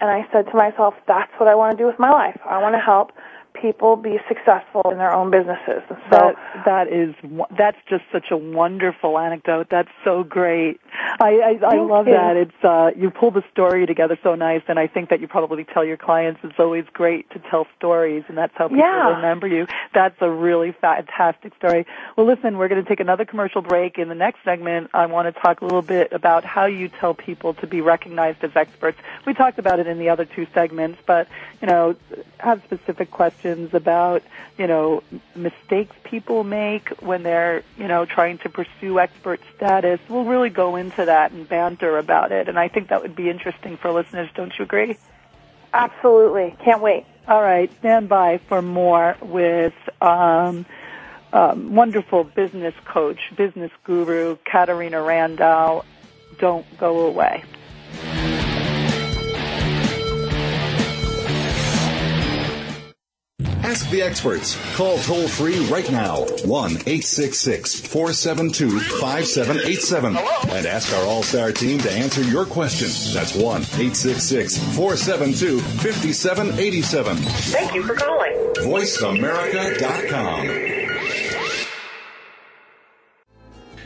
and 0.00 0.10
I 0.10 0.26
said 0.32 0.46
to 0.46 0.56
myself, 0.56 0.94
that's 1.06 1.32
what 1.38 1.48
I 1.48 1.54
want 1.54 1.76
to 1.76 1.82
do 1.82 1.86
with 1.86 1.98
my 1.98 2.10
life. 2.10 2.38
I 2.48 2.60
want 2.62 2.74
to 2.74 2.80
help 2.80 3.12
people 3.54 3.96
be 3.96 4.18
successful 4.28 4.90
in 4.90 4.98
their 4.98 5.12
own 5.12 5.30
businesses. 5.30 5.82
And 5.88 5.98
so, 6.10 6.10
that 6.10 6.64
that 6.64 6.88
is 6.92 7.14
that's 7.56 7.76
just 7.88 8.04
such 8.12 8.30
a 8.30 8.36
wonderful 8.36 9.18
anecdote. 9.18 9.68
That's 9.70 9.88
so 10.04 10.22
great. 10.22 10.80
I 11.20 11.58
I, 11.62 11.74
I 11.74 11.76
love 11.80 12.06
you. 12.06 12.14
that. 12.14 12.36
It's 12.36 12.64
uh 12.64 12.90
you 12.96 13.10
pull 13.10 13.30
the 13.30 13.42
story 13.52 13.86
together 13.86 14.18
so 14.22 14.34
nice, 14.34 14.62
and 14.68 14.78
I 14.78 14.86
think 14.86 15.10
that 15.10 15.20
you 15.20 15.28
probably 15.28 15.64
tell 15.64 15.84
your 15.84 15.96
clients 15.96 16.40
it's 16.44 16.58
always 16.58 16.84
great 16.92 17.28
to 17.30 17.38
tell 17.50 17.66
stories, 17.76 18.24
and 18.28 18.38
that's 18.38 18.52
how 18.56 18.68
people 18.68 18.78
Yeah. 18.84 19.16
remember 19.16 19.46
you. 19.46 19.66
That's 19.92 20.16
a 20.20 20.30
really 20.30 20.72
fantastic 20.72 21.54
story. 21.56 21.86
Well, 22.16 22.26
listen, 22.26 22.56
we're 22.58 22.68
going 22.68 22.82
to 22.82 22.88
take 22.88 23.00
another 23.00 23.24
commercial 23.24 23.62
break. 23.62 23.98
In 23.98 24.08
the 24.08 24.14
next 24.14 24.44
segment, 24.44 24.90
I 24.94 25.06
want 25.06 25.32
to 25.34 25.40
talk 25.40 25.60
a 25.60 25.64
little 25.64 25.82
bit 25.82 26.12
about 26.12 26.44
how 26.44 26.66
you 26.66 26.88
tell 26.88 27.14
people 27.14 27.54
to 27.54 27.66
be 27.66 27.80
recognized 27.80 28.44
as 28.44 28.52
experts. 28.54 28.98
We 29.26 29.34
talked 29.34 29.58
about 29.58 29.80
it 29.80 29.86
in 29.86 29.98
the 29.98 30.08
other 30.10 30.24
two 30.24 30.46
segments, 30.54 31.00
but 31.06 31.26
you 31.60 31.66
know, 31.66 31.96
have 32.38 32.62
specific 32.64 33.10
questions 33.10 33.39
about 33.44 34.22
you 34.58 34.66
know 34.66 35.02
mistakes 35.34 35.94
people 36.04 36.44
make 36.44 36.88
when 37.00 37.22
they're 37.22 37.62
you 37.76 37.88
know 37.88 38.04
trying 38.04 38.38
to 38.38 38.48
pursue 38.48 38.98
expert 38.98 39.40
status. 39.56 40.00
We'll 40.08 40.24
really 40.24 40.50
go 40.50 40.76
into 40.76 41.04
that 41.04 41.32
and 41.32 41.48
banter 41.48 41.98
about 41.98 42.32
it, 42.32 42.48
and 42.48 42.58
I 42.58 42.68
think 42.68 42.88
that 42.88 43.02
would 43.02 43.16
be 43.16 43.30
interesting 43.30 43.76
for 43.76 43.90
listeners. 43.92 44.28
Don't 44.34 44.52
you 44.58 44.64
agree? 44.64 44.96
absolutely. 45.72 46.56
Can't 46.64 46.82
wait. 46.82 47.04
All 47.28 47.42
right, 47.42 47.70
stand 47.78 48.08
by 48.08 48.38
for 48.48 48.60
more 48.60 49.16
with 49.20 49.74
um, 50.00 50.66
um, 51.32 51.74
wonderful 51.74 52.24
business 52.24 52.74
coach, 52.84 53.20
business 53.36 53.70
guru, 53.84 54.36
Caterina 54.44 54.96
Rando. 54.96 55.84
Don't 56.38 56.66
go 56.78 57.06
away. 57.06 57.44
Ask 63.70 63.88
the 63.90 64.02
experts. 64.02 64.58
Call 64.74 64.98
toll 64.98 65.28
free 65.28 65.64
right 65.68 65.88
now 65.92 66.24
1 66.44 66.70
866 66.72 67.78
472 67.82 68.80
5787 68.98 70.16
and 70.16 70.66
ask 70.66 70.92
our 70.92 71.04
All 71.04 71.22
Star 71.22 71.52
team 71.52 71.78
to 71.78 71.92
answer 71.92 72.20
your 72.22 72.44
question. 72.44 72.88
That's 73.14 73.32
1 73.32 73.44
866 73.44 74.58
472 74.74 75.60
5787. 75.60 77.16
Thank 77.16 77.74
you 77.76 77.84
for 77.84 77.94
calling. 77.94 78.32
VoiceAmerica.com. 78.56 80.48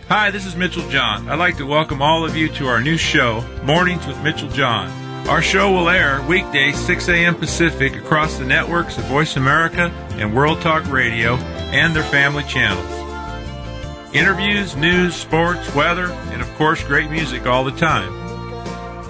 Hi, 0.08 0.30
this 0.30 0.46
is 0.46 0.56
Mitchell 0.56 0.88
John. 0.88 1.28
I'd 1.28 1.38
like 1.38 1.58
to 1.58 1.66
welcome 1.66 2.00
all 2.00 2.24
of 2.24 2.34
you 2.34 2.48
to 2.54 2.68
our 2.68 2.80
new 2.80 2.96
show, 2.96 3.44
Mornings 3.64 4.06
with 4.06 4.18
Mitchell 4.22 4.48
John. 4.48 5.03
Our 5.28 5.40
show 5.40 5.72
will 5.72 5.88
air 5.88 6.20
weekdays 6.28 6.76
6 6.84 7.08
a.m. 7.08 7.34
Pacific 7.34 7.96
across 7.96 8.36
the 8.36 8.44
networks 8.44 8.98
of 8.98 9.04
Voice 9.04 9.36
America 9.36 9.90
and 10.18 10.34
World 10.34 10.60
Talk 10.60 10.86
Radio 10.90 11.36
and 11.72 11.96
their 11.96 12.02
family 12.02 12.44
channels. 12.44 14.14
Interviews, 14.14 14.76
news, 14.76 15.14
sports, 15.14 15.74
weather, 15.74 16.12
and 16.30 16.42
of 16.42 16.54
course, 16.56 16.84
great 16.84 17.10
music 17.10 17.46
all 17.46 17.64
the 17.64 17.72
time. 17.72 18.12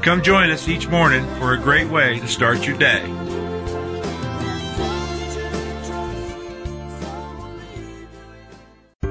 Come 0.03 0.23
join 0.23 0.51
us 0.51 0.69
each 0.69 0.87
morning 0.89 1.27
for 1.41 1.53
a 1.53 1.59
great 1.59 1.89
way 1.89 2.21
to 2.21 2.29
start 2.29 2.65
your 2.65 2.79
day. 2.79 3.03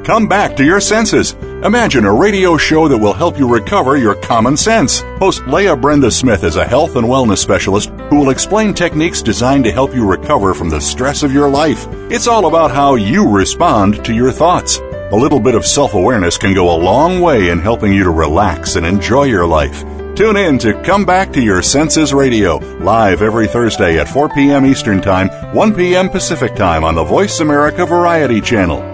Come 0.03 0.27
back 0.27 0.57
to 0.57 0.65
your 0.65 0.81
senses. 0.81 1.31
Imagine 1.63 2.03
a 2.03 2.13
radio 2.13 2.57
show 2.57 2.89
that 2.89 2.97
will 2.97 3.13
help 3.13 3.39
you 3.39 3.47
recover 3.47 3.95
your 3.95 4.15
common 4.15 4.57
sense. 4.57 4.99
Host 5.17 5.47
Leah 5.47 5.77
Brenda 5.77 6.11
Smith 6.11 6.43
is 6.43 6.57
a 6.57 6.67
health 6.67 6.97
and 6.97 7.07
wellness 7.07 7.37
specialist 7.37 7.89
who 8.09 8.17
will 8.17 8.29
explain 8.29 8.73
techniques 8.73 9.21
designed 9.21 9.63
to 9.63 9.71
help 9.71 9.95
you 9.95 10.05
recover 10.05 10.53
from 10.53 10.69
the 10.69 10.81
stress 10.81 11.23
of 11.23 11.31
your 11.31 11.49
life. 11.49 11.87
It's 12.11 12.27
all 12.27 12.47
about 12.47 12.71
how 12.71 12.95
you 12.95 13.29
respond 13.29 14.03
to 14.03 14.13
your 14.13 14.33
thoughts. 14.33 14.77
A 14.77 15.15
little 15.15 15.39
bit 15.39 15.55
of 15.55 15.65
self 15.65 15.93
awareness 15.93 16.37
can 16.37 16.53
go 16.53 16.75
a 16.75 16.83
long 16.83 17.21
way 17.21 17.47
in 17.47 17.59
helping 17.59 17.93
you 17.93 18.03
to 18.03 18.11
relax 18.11 18.75
and 18.75 18.85
enjoy 18.85 19.23
your 19.23 19.47
life. 19.47 19.85
Tune 20.15 20.35
in 20.35 20.59
to 20.59 20.79
Come 20.83 21.05
Back 21.05 21.31
to 21.31 21.41
Your 21.41 21.61
Senses 21.61 22.13
Radio, 22.13 22.57
live 22.81 23.21
every 23.21 23.47
Thursday 23.47 23.97
at 23.99 24.09
4 24.09 24.27
p.m. 24.35 24.65
Eastern 24.65 25.01
Time, 25.01 25.29
1 25.55 25.73
p.m. 25.73 26.09
Pacific 26.09 26.55
Time 26.55 26.83
on 26.83 26.93
the 26.93 27.05
Voice 27.05 27.39
America 27.39 27.85
Variety 27.85 28.41
Channel. 28.41 28.92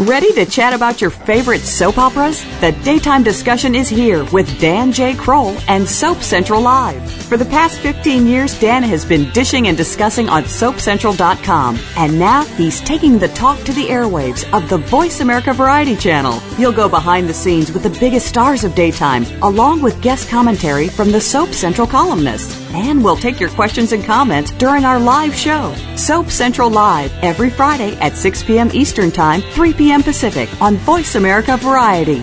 Ready 0.00 0.32
to 0.32 0.46
chat 0.46 0.72
about 0.72 1.02
your 1.02 1.10
favorite 1.10 1.60
soap 1.60 1.98
operas? 1.98 2.42
The 2.60 2.72
daytime 2.82 3.22
discussion 3.22 3.74
is 3.74 3.90
here 3.90 4.24
with 4.32 4.58
Dan 4.58 4.90
J. 4.90 5.14
Kroll 5.14 5.54
and 5.68 5.86
Soap 5.86 6.22
Central 6.22 6.62
Live. 6.62 7.12
For 7.24 7.36
the 7.36 7.44
past 7.44 7.78
15 7.80 8.26
years, 8.26 8.58
Dan 8.58 8.82
has 8.84 9.04
been 9.04 9.30
dishing 9.32 9.68
and 9.68 9.76
discussing 9.76 10.30
on 10.30 10.44
SoapCentral.com. 10.44 11.78
And 11.98 12.18
now 12.18 12.44
he's 12.56 12.80
taking 12.80 13.18
the 13.18 13.28
talk 13.28 13.58
to 13.64 13.72
the 13.72 13.84
airwaves 13.84 14.50
of 14.54 14.68
the 14.70 14.78
Voice 14.78 15.20
America 15.20 15.52
Variety 15.52 15.94
Channel. 15.94 16.40
You'll 16.58 16.72
go 16.72 16.88
behind 16.88 17.28
the 17.28 17.34
scenes 17.34 17.70
with 17.70 17.82
the 17.82 18.00
biggest 18.00 18.26
stars 18.26 18.64
of 18.64 18.74
daytime, 18.74 19.24
along 19.42 19.82
with 19.82 20.00
guest 20.00 20.28
commentary 20.30 20.88
from 20.88 21.12
the 21.12 21.20
Soap 21.20 21.50
Central 21.50 21.86
columnists. 21.86 22.60
And 22.72 23.04
we'll 23.04 23.16
take 23.16 23.38
your 23.38 23.50
questions 23.50 23.92
and 23.92 24.02
comments 24.02 24.52
during 24.52 24.86
our 24.86 24.98
live 24.98 25.34
show, 25.34 25.74
Soap 25.96 26.30
Central 26.30 26.70
Live, 26.70 27.12
every 27.22 27.50
Friday 27.50 27.94
at 27.98 28.16
6 28.16 28.42
p.m. 28.44 28.70
Eastern 28.72 29.10
Time, 29.10 29.42
3 29.42 29.74
p.m. 29.74 29.81
Pacific 30.02 30.48
on 30.60 30.76
Voice 30.76 31.16
America 31.16 31.56
Variety. 31.56 32.22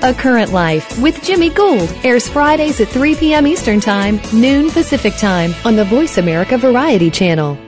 A 0.00 0.14
Current 0.14 0.52
Life 0.52 0.96
with 1.00 1.20
Jimmy 1.24 1.50
Gould 1.50 1.92
airs 2.04 2.28
Fridays 2.28 2.80
at 2.80 2.86
3 2.86 3.16
p.m. 3.16 3.48
Eastern 3.48 3.80
Time, 3.80 4.20
noon 4.32 4.70
Pacific 4.70 5.16
Time 5.16 5.52
on 5.64 5.74
the 5.74 5.84
Voice 5.84 6.18
America 6.18 6.56
Variety 6.56 7.10
Channel. 7.10 7.67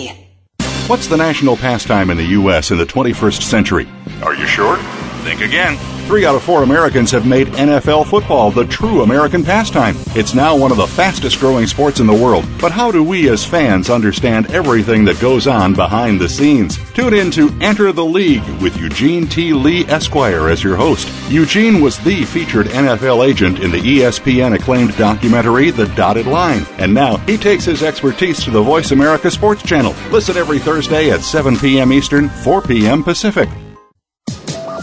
What's 0.87 1.07
the 1.07 1.15
national 1.15 1.55
pastime 1.55 2.09
in 2.09 2.17
the 2.17 2.25
U.S. 2.39 2.71
in 2.71 2.77
the 2.77 2.85
21st 2.85 3.43
century? 3.43 3.87
Are 4.21 4.35
you 4.35 4.45
sure? 4.45 4.77
Think 5.23 5.39
again. 5.39 5.77
Three 6.11 6.25
out 6.25 6.35
of 6.35 6.43
four 6.43 6.61
Americans 6.61 7.09
have 7.11 7.25
made 7.25 7.47
NFL 7.47 8.05
football 8.05 8.51
the 8.51 8.65
true 8.65 9.01
American 9.01 9.45
pastime. 9.45 9.95
It's 10.07 10.33
now 10.33 10.57
one 10.57 10.69
of 10.69 10.75
the 10.75 10.85
fastest 10.85 11.39
growing 11.39 11.65
sports 11.67 12.01
in 12.01 12.05
the 12.05 12.13
world. 12.13 12.43
But 12.59 12.73
how 12.73 12.91
do 12.91 13.01
we 13.01 13.29
as 13.29 13.45
fans 13.45 13.89
understand 13.89 14.51
everything 14.51 15.05
that 15.05 15.21
goes 15.21 15.47
on 15.47 15.73
behind 15.73 16.19
the 16.19 16.27
scenes? 16.27 16.77
Tune 16.91 17.13
in 17.13 17.31
to 17.31 17.57
Enter 17.61 17.93
the 17.93 18.03
League 18.03 18.43
with 18.61 18.75
Eugene 18.75 19.25
T. 19.25 19.53
Lee 19.53 19.85
Esquire 19.85 20.49
as 20.49 20.61
your 20.61 20.75
host. 20.75 21.07
Eugene 21.31 21.79
was 21.79 21.97
the 21.99 22.25
featured 22.25 22.65
NFL 22.65 23.25
agent 23.25 23.59
in 23.59 23.71
the 23.71 23.79
ESPN 23.79 24.53
acclaimed 24.53 24.97
documentary 24.97 25.71
The 25.71 25.87
Dotted 25.95 26.27
Line. 26.27 26.65
And 26.77 26.93
now 26.93 27.15
he 27.19 27.37
takes 27.37 27.63
his 27.63 27.83
expertise 27.83 28.43
to 28.43 28.51
the 28.51 28.61
Voice 28.61 28.91
America 28.91 29.31
Sports 29.31 29.63
Channel. 29.63 29.95
Listen 30.11 30.35
every 30.35 30.59
Thursday 30.59 31.09
at 31.09 31.21
7 31.21 31.57
p.m. 31.57 31.93
Eastern, 31.93 32.27
4 32.27 32.63
p.m. 32.63 33.01
Pacific. 33.01 33.47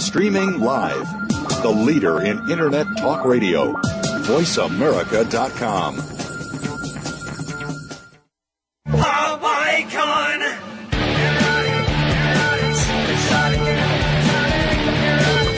Streaming 0.08 0.60
live. 0.60 1.06
The 1.60 1.68
leader 1.68 2.22
in 2.22 2.38
Internet 2.50 2.86
talk 2.96 3.26
radio. 3.26 3.74
VoiceAmerica.com. 4.24 5.96
Pop 8.86 9.40
icon. 9.44 10.40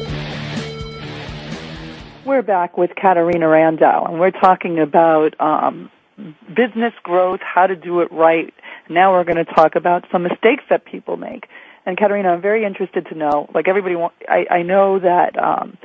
We're 2.24 2.43
back 2.43 2.78
with 2.78 2.95
Caterina 2.95 3.47
Rando, 3.47 4.09
and 4.09 4.20
we're 4.20 4.30
talking 4.30 4.78
about 4.78 5.39
um, 5.41 5.91
business 6.55 6.95
growth, 7.03 7.41
how 7.41 7.66
to 7.66 7.74
do 7.74 8.03
it 8.03 8.12
right. 8.12 8.55
Now 8.89 9.12
we're 9.12 9.24
going 9.24 9.45
to 9.45 9.53
talk 9.53 9.74
about 9.74 10.05
some 10.12 10.22
mistakes 10.22 10.62
that 10.70 10.84
people 10.84 11.16
make. 11.16 11.49
And 11.87 11.99
Caterina, 11.99 12.28
I'm 12.28 12.41
very 12.41 12.64
interested 12.64 13.07
to 13.07 13.16
know, 13.16 13.51
like 13.53 13.66
everybody, 13.66 13.97
I, 14.28 14.47
I 14.49 14.62
know 14.62 15.01
that 15.01 15.37
um, 15.43 15.76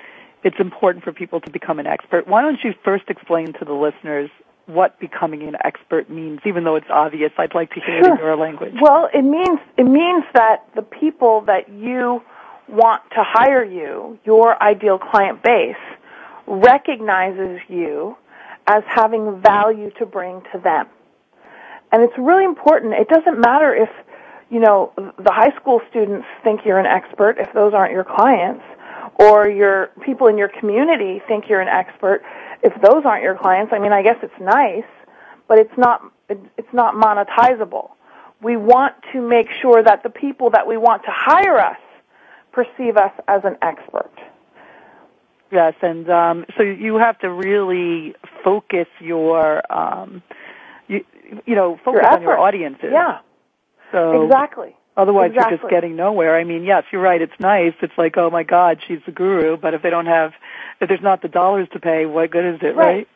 it's 0.44 0.60
important 0.60 1.04
for 1.04 1.12
people 1.12 1.42
to 1.42 1.50
become 1.50 1.80
an 1.80 1.88
expert. 1.88 2.28
Why 2.28 2.44
don't 2.44 2.64
you 2.64 2.76
first 2.86 3.06
explain 3.10 3.54
to 3.54 3.66
the 3.66 3.74
listeners 3.74 4.30
what 4.74 5.00
becoming 5.00 5.44
an 5.44 5.56
expert 5.64 6.10
means, 6.10 6.40
even 6.46 6.64
though 6.64 6.76
it's 6.76 6.90
obvious? 6.90 7.32
I'd 7.38 7.56
like 7.56 7.72
to 7.74 7.82
hear 7.82 8.00
it 8.00 8.06
in 8.06 8.18
your 8.18 8.36
language. 8.36 8.76
Well, 8.82 9.10
it 9.14 9.24
means 9.24 9.60
it 9.78 9.84
means 9.84 10.24
that 10.34 10.68
the 10.76 10.82
people 10.82 11.42
that 11.42 11.70
you 11.70 12.24
want 12.68 13.02
to 13.12 13.24
hire 13.24 13.64
you, 13.64 14.20
your 14.24 14.62
ideal 14.62 14.98
client 14.98 15.44
base, 15.44 15.76
recognizes 16.48 17.60
you 17.68 18.16
as 18.68 18.84
having 18.88 19.42
value 19.42 19.92
to 20.00 20.06
bring 20.06 20.42
to 20.54 20.60
them. 20.60 20.88
And 21.92 22.04
it's 22.04 22.18
really 22.18 22.46
important. 22.46 22.94
It 22.94 23.10
doesn't 23.10 23.40
matter 23.40 23.76
if, 23.76 23.90
you 24.50 24.60
know, 24.60 24.94
the 24.96 25.32
high 25.32 25.54
school 25.60 25.82
students 25.90 26.26
think 26.44 26.62
you're 26.66 26.80
an 26.80 26.86
expert 26.86 27.38
if 27.38 27.52
those 27.54 27.74
aren't 27.74 27.92
your 27.92 28.06
clients, 28.06 28.64
or 29.16 29.50
your 29.50 29.90
people 30.06 30.28
in 30.28 30.38
your 30.38 30.48
community 30.48 31.22
think 31.28 31.50
you're 31.50 31.60
an 31.60 31.68
expert 31.68 32.24
if 32.64 32.74
those 32.82 33.04
aren't 33.06 33.24
your 33.24 33.38
clients. 33.38 33.74
I 33.74 33.80
mean, 33.80 33.94
I 33.94 34.02
guess 34.02 34.18
it's 34.22 34.40
nice, 34.40 34.90
but 35.48 35.60
it's 35.60 35.78
not 35.78 36.02
it's 36.30 36.74
not 36.74 36.96
monetizable. 36.96 37.92
We 38.42 38.58
want 38.58 38.96
to 39.14 39.22
make 39.22 39.48
sure 39.62 39.84
that 39.84 40.04
the 40.04 40.10
people 40.10 40.52
that 40.52 40.68
we 40.68 40.78
want 40.78 41.04
to 41.04 41.12
hire 41.12 41.60
us 41.60 41.78
perceive 42.52 42.98
us 42.98 43.12
as 43.28 43.42
an 43.44 43.58
expert. 43.62 44.12
Yes, 45.52 45.74
and 45.82 46.10
um, 46.10 46.46
so 46.58 46.64
you 46.64 46.96
have 46.96 47.20
to 47.20 47.30
really 47.30 48.16
focus 48.44 48.88
your, 49.00 49.62
um, 49.72 50.24
you, 50.88 51.04
you 51.46 51.56
know, 51.56 51.78
focus 51.84 52.02
Your 52.04 52.14
on 52.14 52.22
your 52.22 52.40
audiences. 52.40 52.90
Yeah. 52.92 53.20
So 53.92 54.24
Exactly. 54.24 54.76
Otherwise, 54.98 55.32
you're 55.34 55.50
just 55.50 55.70
getting 55.70 55.96
nowhere. 55.96 56.36
I 56.36 56.44
mean, 56.44 56.64
yes, 56.64 56.84
you're 56.92 57.02
right. 57.02 57.22
It's 57.22 57.40
nice. 57.40 57.74
It's 57.82 57.98
like, 57.98 58.18
oh 58.18 58.30
my 58.30 58.44
God, 58.44 58.80
she's 58.88 59.00
the 59.06 59.12
guru. 59.12 59.56
But 59.58 59.74
if 59.74 59.82
they 59.82 59.90
don't 59.90 60.06
have, 60.06 60.34
if 60.82 60.90
there's 60.90 61.02
not 61.02 61.22
the 61.22 61.30
dollars 61.30 61.68
to 61.74 61.80
pay, 61.80 62.06
what 62.06 62.30
good 62.32 62.56
is 62.56 62.60
it, 62.62 62.76
right? 62.76 63.08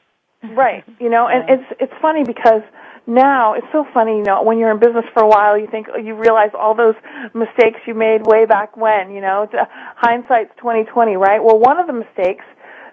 Right. 0.42 0.56
Right. 0.56 0.84
You 1.00 1.10
know, 1.10 1.28
and 1.28 1.50
it's 1.50 1.74
it's 1.80 1.94
funny 2.02 2.24
because 2.24 2.62
now 3.08 3.54
it's 3.54 3.68
so 3.72 3.86
funny, 3.94 4.18
you 4.18 4.24
know, 4.24 4.44
when 4.44 4.58
you're 4.58 4.72
in 4.72 4.80
business 4.80 5.06
for 5.14 5.22
a 5.22 5.28
while, 5.28 5.58
you 5.58 5.68
think 5.68 5.88
oh, 5.94 5.98
you 5.98 6.16
realize 6.16 6.52
all 6.58 6.76
those 6.76 6.96
mistakes 7.34 7.80
you 7.86 7.94
made 7.94 8.26
way 8.26 8.46
back 8.46 8.76
when, 8.78 9.12
you 9.12 9.22
know, 9.22 9.44
it's, 9.44 9.54
hindsight's 9.96 10.52
2020, 10.58 11.16
right? 11.16 11.44
Well, 11.44 11.60
one 11.60 11.80
of 11.80 11.88
the 11.88 11.94
mistakes 11.94 12.46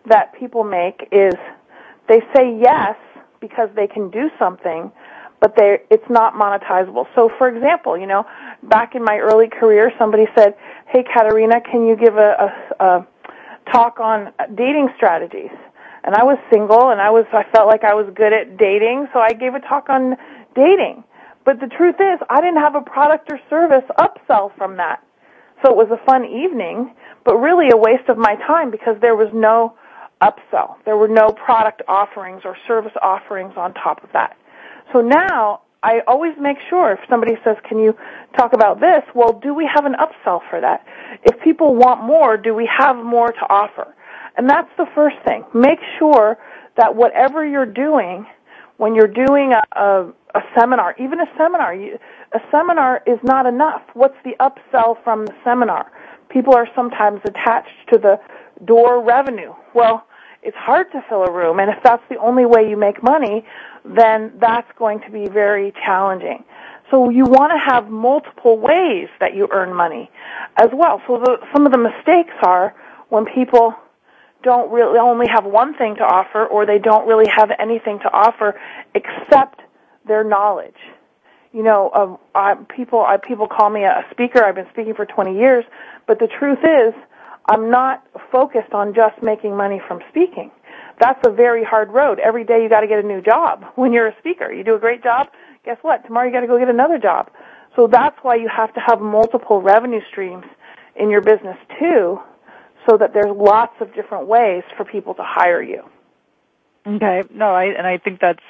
that 0.07 0.35
people 0.39 0.65
make 0.65 1.09
is 1.13 1.35
they 2.09 2.21
say 2.35 2.59
yes 2.61 2.97
because 3.41 3.71
they 3.75 3.87
can 3.87 4.11
do 4.11 4.31
something, 4.39 4.93
but 5.43 5.57
they 5.57 5.81
it's 5.91 6.09
not 6.09 6.35
monetizable. 6.35 7.07
So, 7.17 7.31
for 7.39 7.49
example, 7.49 7.99
you 7.99 8.07
know, 8.07 8.25
back 8.63 8.95
in 8.95 9.05
my 9.05 9.19
early 9.19 9.49
career, 9.49 9.93
somebody 9.99 10.27
said, 10.39 10.55
"Hey, 10.89 11.05
Caterina, 11.05 11.61
can 11.61 11.87
you 11.87 11.97
give 11.97 12.17
a, 12.17 12.55
a, 12.81 12.85
a 12.87 13.09
talk 13.73 14.01
on 14.01 14.33
dating 14.55 14.89
strategies?" 14.97 15.51
and 16.05 16.15
I 16.15 16.25
was 16.25 16.39
single 16.51 16.91
and 16.91 17.01
I 17.01 17.11
was 17.11 17.27
I 17.33 17.45
felt 17.53 17.69
like 17.69 17.85
I 17.85 17.95
was 17.95 18.07
good 18.15 18.33
at 18.33 18.57
dating, 18.57 19.09
so 19.13 19.21
I 19.21 19.35
gave 19.35 19.55
a 19.55 19.61
talk 19.61 19.91
on 19.91 20.17
dating. 20.55 21.05
But 21.45 21.61
the 21.61 21.67
truth 21.67 21.97
is, 21.99 22.21
I 22.31 22.41
didn't 22.41 22.61
have 22.63 22.77
a 22.77 22.83
product 22.83 23.31
or 23.33 23.41
service 23.51 23.85
upsell 23.99 24.57
from 24.57 24.77
that. 24.77 25.03
So 25.65 25.71
it 25.73 25.77
was 25.77 25.91
a 25.91 26.05
fun 26.07 26.25
evening, 26.25 26.95
but 27.25 27.37
really 27.37 27.71
a 27.73 27.77
waste 27.77 28.09
of 28.09 28.19
my 28.19 28.37
time 28.47 28.71
because 28.71 28.97
there 29.01 29.17
was 29.17 29.29
no 29.35 29.75
upsell. 30.23 30.77
There 30.85 30.97
were 30.97 31.09
no 31.09 31.31
product 31.31 31.83
offerings 31.89 32.43
or 32.45 32.57
service 32.69 32.93
offerings 33.03 33.55
on 33.57 33.75
top 33.75 34.05
of 34.05 34.13
that. 34.13 34.37
So 34.93 35.01
now 35.01 35.63
I 35.83 36.01
always 36.07 36.33
make 36.39 36.59
sure 36.69 36.93
if 36.93 37.01
somebody 37.09 37.37
says, 37.45 37.57
"Can 37.69 37.79
you 37.79 37.97
talk 38.37 38.53
about 38.53 38.81
this?" 38.81 39.03
Well, 39.15 39.33
do 39.33 39.55
we 39.55 39.67
have 39.67 39.85
an 39.85 39.95
upsell 39.95 40.41
for 40.49 40.61
that? 40.61 40.85
If 41.23 41.41
people 41.41 41.75
want 41.75 42.03
more, 42.03 42.37
do 42.37 42.55
we 42.55 42.67
have 42.67 42.97
more 42.97 43.33
to 43.33 43.47
offer? 43.51 43.95
And 44.37 44.49
that's 44.49 44.71
the 44.77 44.87
first 44.95 45.17
thing. 45.27 45.45
Make 45.53 45.81
sure 45.99 46.39
that 46.77 46.95
whatever 46.95 47.45
you're 47.45 47.67
doing, 47.67 48.27
when 48.79 48.95
you're 48.95 49.07
doing 49.27 49.53
a, 49.53 49.63
a, 49.73 50.13
a 50.35 50.43
seminar, 50.59 50.95
even 50.99 51.21
a 51.21 51.27
seminar, 51.37 51.75
you, 51.75 51.99
a 52.33 52.41
seminar 52.51 53.03
is 53.07 53.19
not 53.23 53.47
enough. 53.47 53.83
What's 53.95 54.17
the 54.25 54.35
upsell 54.41 55.03
from 55.05 55.27
the 55.27 55.35
seminar? 55.45 55.91
People 56.31 56.55
are 56.55 56.67
sometimes 56.75 57.21
attached 57.25 57.91
to 57.93 57.99
the 57.99 58.19
door 58.65 59.03
revenue. 59.03 59.53
Well, 59.75 60.07
it's 60.43 60.57
hard 60.57 60.91
to 60.93 61.05
fill 61.09 61.25
a 61.25 61.31
room, 61.31 61.61
and 61.61 61.71
if 61.71 61.83
that's 61.83 62.03
the 62.09 62.17
only 62.17 62.45
way 62.45 62.69
you 62.69 62.77
make 62.77 63.03
money, 63.03 63.45
then 63.85 64.33
that's 64.41 64.71
going 64.79 65.01
to 65.01 65.11
be 65.11 65.29
very 65.29 65.73
challenging. 65.85 66.45
So 66.91 67.09
you 67.09 67.25
want 67.25 67.53
to 67.53 67.59
have 67.59 67.89
multiple 67.89 68.59
ways 68.59 69.09
that 69.21 69.35
you 69.35 69.49
earn 69.51 69.75
money 69.75 70.11
as 70.57 70.69
well. 70.73 71.01
So 71.07 71.19
the, 71.19 71.39
some 71.53 71.65
of 71.65 71.73
the 71.73 71.79
mistakes 71.79 72.35
are 72.43 72.75
when 73.09 73.25
people 73.25 73.75
don't 74.43 74.71
really 74.71 74.99
only 74.99 75.27
have 75.29 75.45
one 75.45 75.75
thing 75.75 75.97
to 75.97 76.05
offer 76.05 76.45
or 76.45 76.67
they 76.67 76.79
don't 76.79 77.07
really 77.07 77.31
have 77.35 77.51
anything 77.59 78.01
to 78.01 78.13
offer 78.13 78.61
except 78.95 79.61
their 80.07 80.25
knowledge. 80.25 80.77
You 81.53 81.63
know, 81.63 81.91
um, 81.95 82.19
I, 82.35 82.55
people 82.55 83.01
I, 83.01 83.17
people 83.19 83.47
call 83.47 83.71
me 83.71 83.85
a 83.85 84.05
speaker. 84.11 84.43
I've 84.43 84.55
been 84.55 84.69
speaking 84.73 84.95
for 84.95 85.07
20 85.07 85.39
years, 85.39 85.65
but 86.07 86.19
the 86.19 86.27
truth 86.27 86.59
is, 86.59 86.95
I'm 87.47 87.71
not 87.71 88.07
focused 88.31 88.73
on 88.73 88.95
just 88.95 89.23
making 89.23 89.57
money 89.57 89.81
from 89.87 90.01
speaking. 90.11 90.51
That's 91.01 91.21
a 91.27 91.31
very 91.31 91.65
hard 91.65 91.91
road. 91.91 92.19
Every 92.19 92.45
day 92.45 92.63
you 92.63 92.69
got 92.69 92.81
to 92.81 92.87
get 92.87 93.05
a 93.05 93.07
new 93.07 93.21
job. 93.21 93.65
When 93.75 93.93
you're 93.93 94.09
a 94.09 94.17
speaker, 94.19 94.53
you 94.53 94.63
do 94.65 94.75
a 94.75 94.79
great 94.79 95.03
job. 95.03 95.29
Guess 95.65 95.79
what? 95.83 96.05
Tomorrow 96.07 96.27
you 96.27 96.33
got 96.33 96.41
to 96.41 96.47
go 96.47 96.59
get 96.59 96.69
another 96.69 96.99
job. 96.99 97.31
So 97.77 97.87
that's 97.87 98.17
why 98.23 98.37
you 98.37 98.49
have 98.49 98.73
to 98.75 98.81
have 98.81 99.01
multiple 99.01 99.63
revenue 99.63 100.01
streams 100.11 100.45
in 100.95 101.09
your 101.11 101.23
business 101.23 101.57
too, 101.79 102.21
so 102.89 102.99
that 102.99 103.15
there's 103.15 103.35
lots 103.35 103.75
of 103.81 103.95
different 103.95 104.27
ways 104.27 104.63
for 104.77 104.85
people 104.85 105.15
to 105.15 105.23
hire 105.25 105.63
you. 105.63 105.83
Okay. 106.87 107.23
No, 107.33 107.47
I 107.47 107.65
and 107.65 107.87
I 107.87 107.99
think 107.99 108.21
that's 108.21 108.43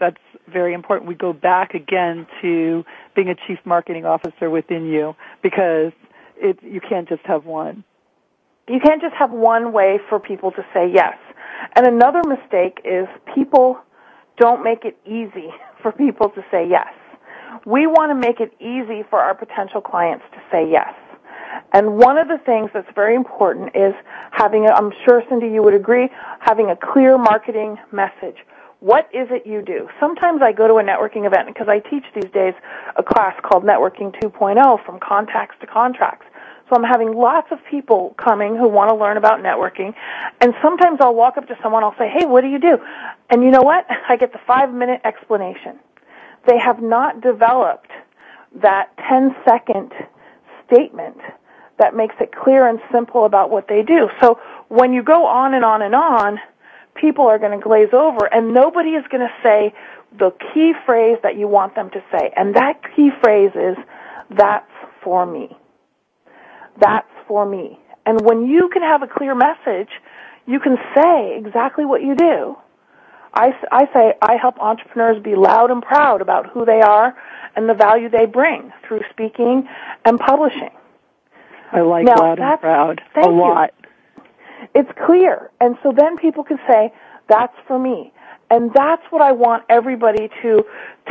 that's 0.00 0.20
very 0.52 0.74
important. 0.74 1.08
We 1.08 1.14
go 1.14 1.32
back 1.32 1.74
again 1.74 2.26
to 2.42 2.84
being 3.14 3.28
a 3.28 3.34
chief 3.46 3.58
marketing 3.64 4.04
officer 4.04 4.50
within 4.50 4.86
you 4.86 5.14
because 5.42 5.92
it 6.36 6.58
you 6.62 6.80
can't 6.80 7.08
just 7.08 7.24
have 7.26 7.44
one. 7.44 7.84
You 8.68 8.80
can't 8.80 9.02
just 9.02 9.14
have 9.14 9.30
one 9.30 9.72
way 9.72 9.98
for 10.08 10.18
people 10.18 10.50
to 10.52 10.64
say 10.72 10.90
yes. 10.90 11.16
And 11.76 11.86
another 11.86 12.22
mistake 12.26 12.80
is 12.84 13.06
people 13.34 13.78
don't 14.38 14.64
make 14.64 14.84
it 14.84 14.96
easy 15.04 15.50
for 15.82 15.92
people 15.92 16.30
to 16.30 16.44
say 16.50 16.66
yes. 16.68 16.88
We 17.66 17.86
want 17.86 18.10
to 18.10 18.14
make 18.14 18.40
it 18.40 18.52
easy 18.60 19.04
for 19.08 19.20
our 19.20 19.34
potential 19.34 19.80
clients 19.80 20.24
to 20.32 20.38
say 20.50 20.68
yes. 20.70 20.92
And 21.72 21.98
one 21.98 22.18
of 22.18 22.26
the 22.28 22.38
things 22.38 22.70
that's 22.72 22.88
very 22.94 23.14
important 23.14 23.76
is 23.76 23.94
having, 24.32 24.66
a, 24.66 24.72
I'm 24.72 24.92
sure 25.04 25.22
Cindy 25.28 25.48
you 25.48 25.62
would 25.62 25.74
agree, 25.74 26.08
having 26.40 26.70
a 26.70 26.76
clear 26.76 27.16
marketing 27.16 27.78
message. 27.92 28.36
What 28.80 29.08
is 29.14 29.28
it 29.30 29.46
you 29.46 29.62
do? 29.62 29.88
Sometimes 30.00 30.42
I 30.42 30.52
go 30.52 30.68
to 30.68 30.74
a 30.74 30.82
networking 30.82 31.26
event 31.26 31.48
because 31.48 31.68
I 31.68 31.78
teach 31.78 32.04
these 32.14 32.30
days 32.32 32.54
a 32.96 33.02
class 33.02 33.34
called 33.42 33.64
Networking 33.64 34.14
2.0 34.20 34.84
from 34.84 34.98
contacts 35.00 35.56
to 35.60 35.66
contracts. 35.66 36.26
So 36.68 36.76
I'm 36.76 36.84
having 36.84 37.14
lots 37.14 37.48
of 37.52 37.58
people 37.70 38.14
coming 38.16 38.56
who 38.56 38.68
want 38.68 38.90
to 38.90 38.96
learn 38.96 39.16
about 39.16 39.40
networking. 39.40 39.94
And 40.40 40.54
sometimes 40.62 40.98
I'll 41.00 41.14
walk 41.14 41.36
up 41.36 41.46
to 41.48 41.58
someone, 41.62 41.84
I'll 41.84 41.96
say, 41.98 42.08
hey, 42.08 42.24
what 42.24 42.40
do 42.40 42.48
you 42.48 42.58
do? 42.58 42.78
And 43.28 43.42
you 43.42 43.50
know 43.50 43.62
what? 43.62 43.86
I 44.08 44.16
get 44.16 44.32
the 44.32 44.40
five 44.46 44.72
minute 44.72 45.02
explanation. 45.04 45.78
They 46.46 46.58
have 46.58 46.82
not 46.82 47.20
developed 47.20 47.90
that 48.62 48.96
10 49.08 49.34
second 49.46 49.92
statement 50.66 51.16
that 51.78 51.94
makes 51.94 52.14
it 52.20 52.34
clear 52.34 52.68
and 52.68 52.80
simple 52.92 53.24
about 53.24 53.50
what 53.50 53.68
they 53.68 53.82
do. 53.82 54.08
So 54.20 54.40
when 54.68 54.92
you 54.92 55.02
go 55.02 55.26
on 55.26 55.54
and 55.54 55.64
on 55.64 55.82
and 55.82 55.94
on, 55.94 56.38
people 56.94 57.26
are 57.26 57.38
going 57.38 57.58
to 57.58 57.62
glaze 57.62 57.92
over 57.92 58.26
and 58.32 58.54
nobody 58.54 58.90
is 58.90 59.04
going 59.10 59.26
to 59.26 59.34
say 59.42 59.74
the 60.16 60.32
key 60.52 60.72
phrase 60.86 61.18
that 61.22 61.36
you 61.36 61.48
want 61.48 61.74
them 61.74 61.90
to 61.90 62.02
say. 62.12 62.32
And 62.36 62.54
that 62.54 62.80
key 62.94 63.10
phrase 63.22 63.50
is, 63.54 63.76
that's 64.30 64.70
for 65.02 65.26
me. 65.26 65.56
That's 66.80 67.08
for 67.26 67.46
me. 67.46 67.78
And 68.06 68.20
when 68.20 68.46
you 68.46 68.68
can 68.68 68.82
have 68.82 69.02
a 69.02 69.06
clear 69.06 69.34
message, 69.34 69.88
you 70.46 70.60
can 70.60 70.76
say 70.94 71.36
exactly 71.38 71.84
what 71.84 72.02
you 72.02 72.14
do. 72.14 72.56
I, 73.32 73.52
I 73.72 73.88
say 73.92 74.14
I 74.22 74.36
help 74.36 74.58
entrepreneurs 74.60 75.22
be 75.22 75.34
loud 75.34 75.70
and 75.70 75.82
proud 75.82 76.20
about 76.20 76.50
who 76.50 76.64
they 76.64 76.80
are 76.80 77.16
and 77.56 77.68
the 77.68 77.74
value 77.74 78.08
they 78.08 78.26
bring 78.26 78.72
through 78.86 79.00
speaking 79.10 79.68
and 80.04 80.18
publishing. 80.18 80.70
I 81.72 81.80
like 81.80 82.04
now, 82.04 82.16
loud 82.16 82.38
and 82.38 82.60
proud 82.60 83.02
a 83.16 83.28
lot. 83.28 83.72
You. 83.82 84.68
It's 84.74 84.90
clear. 85.04 85.50
And 85.60 85.76
so 85.82 85.92
then 85.92 86.16
people 86.16 86.44
can 86.44 86.58
say, 86.68 86.92
that's 87.28 87.56
for 87.66 87.78
me. 87.78 88.12
And 88.50 88.72
that's 88.72 89.02
what 89.10 89.22
I 89.22 89.32
want 89.32 89.64
everybody 89.68 90.30
to 90.42 90.64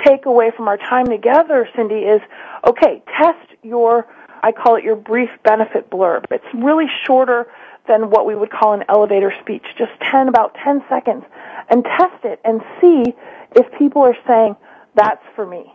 take 0.06 0.26
away 0.26 0.52
from 0.56 0.68
our 0.68 0.78
time 0.78 1.08
together, 1.08 1.68
Cindy, 1.76 1.96
is, 1.96 2.22
okay, 2.66 3.04
test 3.20 3.50
your, 3.64 4.08
I 4.44 4.52
call 4.52 4.76
it 4.76 4.84
your 4.84 4.96
brief 4.96 5.30
benefit 5.44 5.90
blurb. 5.90 6.26
It's 6.30 6.46
really 6.54 6.88
shorter 7.08 7.48
than 7.88 8.10
what 8.10 8.26
we 8.28 8.36
would 8.36 8.52
call 8.52 8.74
an 8.74 8.84
elevator 8.88 9.34
speech, 9.42 9.64
just 9.78 9.92
10, 10.12 10.28
about 10.28 10.56
10 10.64 10.84
seconds. 10.90 11.24
And 11.70 11.84
test 11.84 12.24
it 12.24 12.40
and 12.46 12.62
see 12.80 13.16
if 13.56 13.66
people 13.80 14.04
are 14.04 14.18
saying, 14.28 14.56
that's 14.96 15.24
for 15.36 15.46
me 15.46 15.74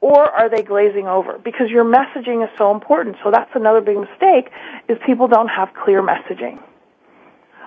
or 0.00 0.22
are 0.22 0.48
they 0.48 0.62
glazing 0.62 1.08
over? 1.08 1.38
Because 1.38 1.70
your 1.70 1.84
messaging 1.84 2.44
is 2.44 2.50
so 2.58 2.72
important. 2.72 3.16
So 3.24 3.30
that's 3.30 3.50
another 3.54 3.80
big 3.80 3.96
mistake 3.98 4.50
is 4.88 4.98
people 5.04 5.26
don't 5.26 5.48
have 5.48 5.70
clear 5.74 6.02
messaging. 6.02 6.62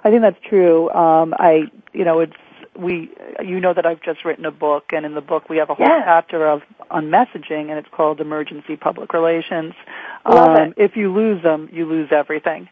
I 0.04 0.10
think 0.10 0.22
that's 0.22 0.40
true. 0.48 0.90
Um, 0.92 1.34
I, 1.38 1.64
you 1.92 2.06
know, 2.06 2.22
it's 2.22 2.34
we. 2.80 3.12
You 3.44 3.60
know 3.60 3.74
that 3.74 3.86
I've 3.86 4.02
just 4.02 4.26
written 4.26 4.46
a 4.46 4.52
book, 4.52 4.86
and 4.92 5.06
in 5.06 5.14
the 5.14 5.22
book 5.22 5.50
we 5.50 5.58
have 5.58 5.70
a 5.70 5.76
whole 5.76 5.86
chapter 5.86 6.48
of 6.48 6.62
on 6.90 7.08
messaging, 7.08 7.70
and 7.70 7.74
it's 7.74 7.90
called 7.92 8.20
Emergency 8.20 8.76
Public 8.76 9.14
Relations. 9.14 9.74
Love 10.28 10.50
um, 10.50 10.68
it. 10.68 10.74
If 10.78 10.96
you 10.96 11.14
lose 11.14 11.42
them, 11.44 11.70
you 11.72 11.86
lose 11.86 12.10
everything. 12.12 12.70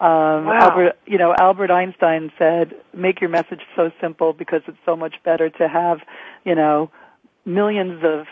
Um, 0.00 0.46
wow. 0.46 0.58
Albert, 0.60 0.98
you 1.06 1.18
know, 1.18 1.34
Albert 1.38 1.70
Einstein 1.70 2.32
said, 2.38 2.74
"Make 2.94 3.20
your 3.20 3.30
message 3.30 3.62
so 3.74 3.90
simple 4.00 4.32
because 4.32 4.62
it's 4.66 4.78
so 4.84 4.96
much 4.96 5.16
better 5.24 5.50
to 5.50 5.68
have, 5.68 5.98
you 6.44 6.54
know, 6.54 6.90
millions 7.44 8.04
of 8.04 8.26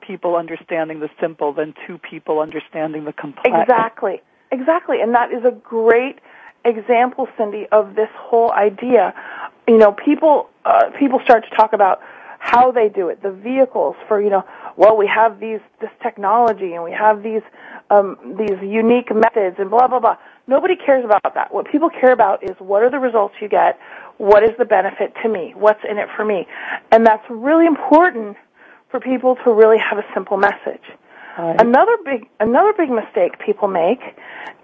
people 0.00 0.36
understanding 0.36 1.00
the 1.00 1.10
simple 1.20 1.52
than 1.52 1.74
two 1.86 1.98
people 1.98 2.40
understanding 2.40 3.04
the 3.04 3.12
complex. 3.12 3.50
Exactly. 3.62 4.20
Exactly. 4.50 5.00
And 5.00 5.14
that 5.14 5.32
is 5.32 5.44
a 5.44 5.52
great 5.52 6.18
example, 6.64 7.28
Cindy, 7.38 7.66
of 7.70 7.94
this 7.94 8.08
whole 8.16 8.52
idea. 8.52 9.14
You 9.70 9.78
know, 9.78 9.92
people, 9.92 10.50
uh, 10.64 10.90
people 10.98 11.20
start 11.22 11.44
to 11.48 11.56
talk 11.56 11.72
about 11.72 12.00
how 12.40 12.72
they 12.72 12.88
do 12.88 13.08
it, 13.08 13.22
the 13.22 13.30
vehicles 13.30 13.94
for, 14.08 14.20
you 14.20 14.28
know, 14.28 14.42
well, 14.76 14.96
we 14.96 15.06
have 15.06 15.38
these, 15.38 15.60
this 15.80 15.90
technology 16.02 16.72
and 16.74 16.82
we 16.82 16.90
have 16.90 17.22
these, 17.22 17.42
um, 17.88 18.16
these 18.36 18.58
unique 18.62 19.14
methods 19.14 19.56
and 19.60 19.70
blah, 19.70 19.86
blah, 19.86 20.00
blah. 20.00 20.16
Nobody 20.48 20.74
cares 20.74 21.04
about 21.04 21.34
that. 21.34 21.54
What 21.54 21.70
people 21.70 21.88
care 21.88 22.10
about 22.10 22.42
is 22.42 22.56
what 22.58 22.82
are 22.82 22.90
the 22.90 22.98
results 22.98 23.36
you 23.40 23.48
get? 23.48 23.78
What 24.16 24.42
is 24.42 24.50
the 24.58 24.64
benefit 24.64 25.14
to 25.22 25.28
me? 25.28 25.52
What's 25.54 25.84
in 25.88 25.98
it 25.98 26.08
for 26.16 26.24
me? 26.24 26.48
And 26.90 27.06
that's 27.06 27.24
really 27.30 27.66
important 27.66 28.36
for 28.90 28.98
people 28.98 29.36
to 29.44 29.52
really 29.52 29.78
have 29.78 29.98
a 29.98 30.04
simple 30.12 30.36
message. 30.36 30.82
Right. 31.38 31.60
Another 31.60 31.96
big 32.04 32.28
another 32.40 32.72
big 32.72 32.90
mistake 32.90 33.38
people 33.38 33.68
make 33.68 34.00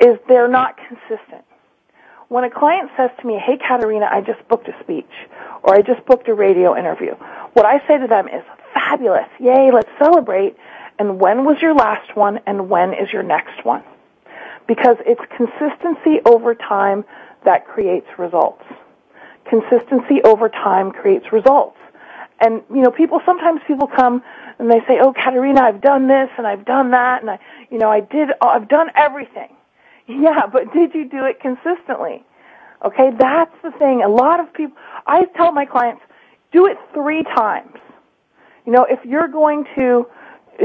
is 0.00 0.18
they're 0.26 0.48
not 0.48 0.76
consistent. 0.88 1.44
When 2.28 2.44
a 2.44 2.50
client 2.50 2.90
says 2.96 3.10
to 3.20 3.26
me, 3.26 3.38
"Hey 3.38 3.56
Caterina, 3.56 4.08
I 4.10 4.20
just 4.20 4.46
booked 4.48 4.68
a 4.68 4.74
speech 4.82 5.12
or 5.62 5.74
I 5.74 5.82
just 5.82 6.04
booked 6.06 6.28
a 6.28 6.34
radio 6.34 6.76
interview." 6.76 7.14
What 7.52 7.64
I 7.64 7.86
say 7.86 7.98
to 7.98 8.06
them 8.06 8.28
is, 8.28 8.42
fabulous. 8.76 9.28
Yay, 9.40 9.70
let's 9.72 9.88
celebrate. 9.98 10.56
And 10.98 11.18
when 11.20 11.44
was 11.44 11.60
your 11.60 11.74
last 11.74 12.16
one 12.16 12.40
and 12.46 12.68
when 12.68 12.92
is 12.92 13.12
your 13.12 13.22
next 13.22 13.64
one? 13.64 13.82
Because 14.66 14.96
it's 15.06 15.20
consistency 15.36 16.20
over 16.24 16.54
time 16.54 17.04
that 17.44 17.66
creates 17.66 18.06
results. 18.18 18.64
Consistency 19.44 20.22
over 20.24 20.48
time 20.48 20.90
creates 20.92 21.32
results. 21.32 21.78
And, 22.40 22.62
you 22.68 22.82
know, 22.82 22.90
people, 22.90 23.20
sometimes 23.24 23.60
people 23.66 23.86
come 23.86 24.22
and 24.58 24.70
they 24.70 24.80
say, 24.86 24.98
oh, 25.00 25.12
Caterina, 25.12 25.62
I've 25.62 25.80
done 25.80 26.06
this 26.08 26.28
and 26.36 26.46
I've 26.46 26.64
done 26.64 26.90
that 26.90 27.22
and 27.22 27.30
I, 27.30 27.38
you 27.70 27.78
know, 27.78 27.90
I 27.90 28.00
did, 28.00 28.30
I've 28.42 28.68
done 28.68 28.90
everything. 28.94 29.48
Yeah, 30.09 30.46
but 30.46 30.72
did 30.72 30.94
you 30.94 31.09
do 31.09 31.24
it 31.24 31.40
consistently? 31.40 32.24
Okay, 32.84 33.11
that's 33.18 33.54
the 33.62 33.72
thing. 33.72 34.02
A 34.04 34.09
lot 34.09 34.38
of 34.38 34.52
people, 34.52 34.76
I 35.07 35.24
tell 35.36 35.50
my 35.52 35.64
clients, 35.64 36.02
do 36.52 36.66
it 36.66 36.76
three 36.94 37.24
times. 37.24 37.76
You 38.66 38.72
know, 38.72 38.86
if 38.88 39.00
you're 39.04 39.28
going 39.28 39.64
to 39.76 40.07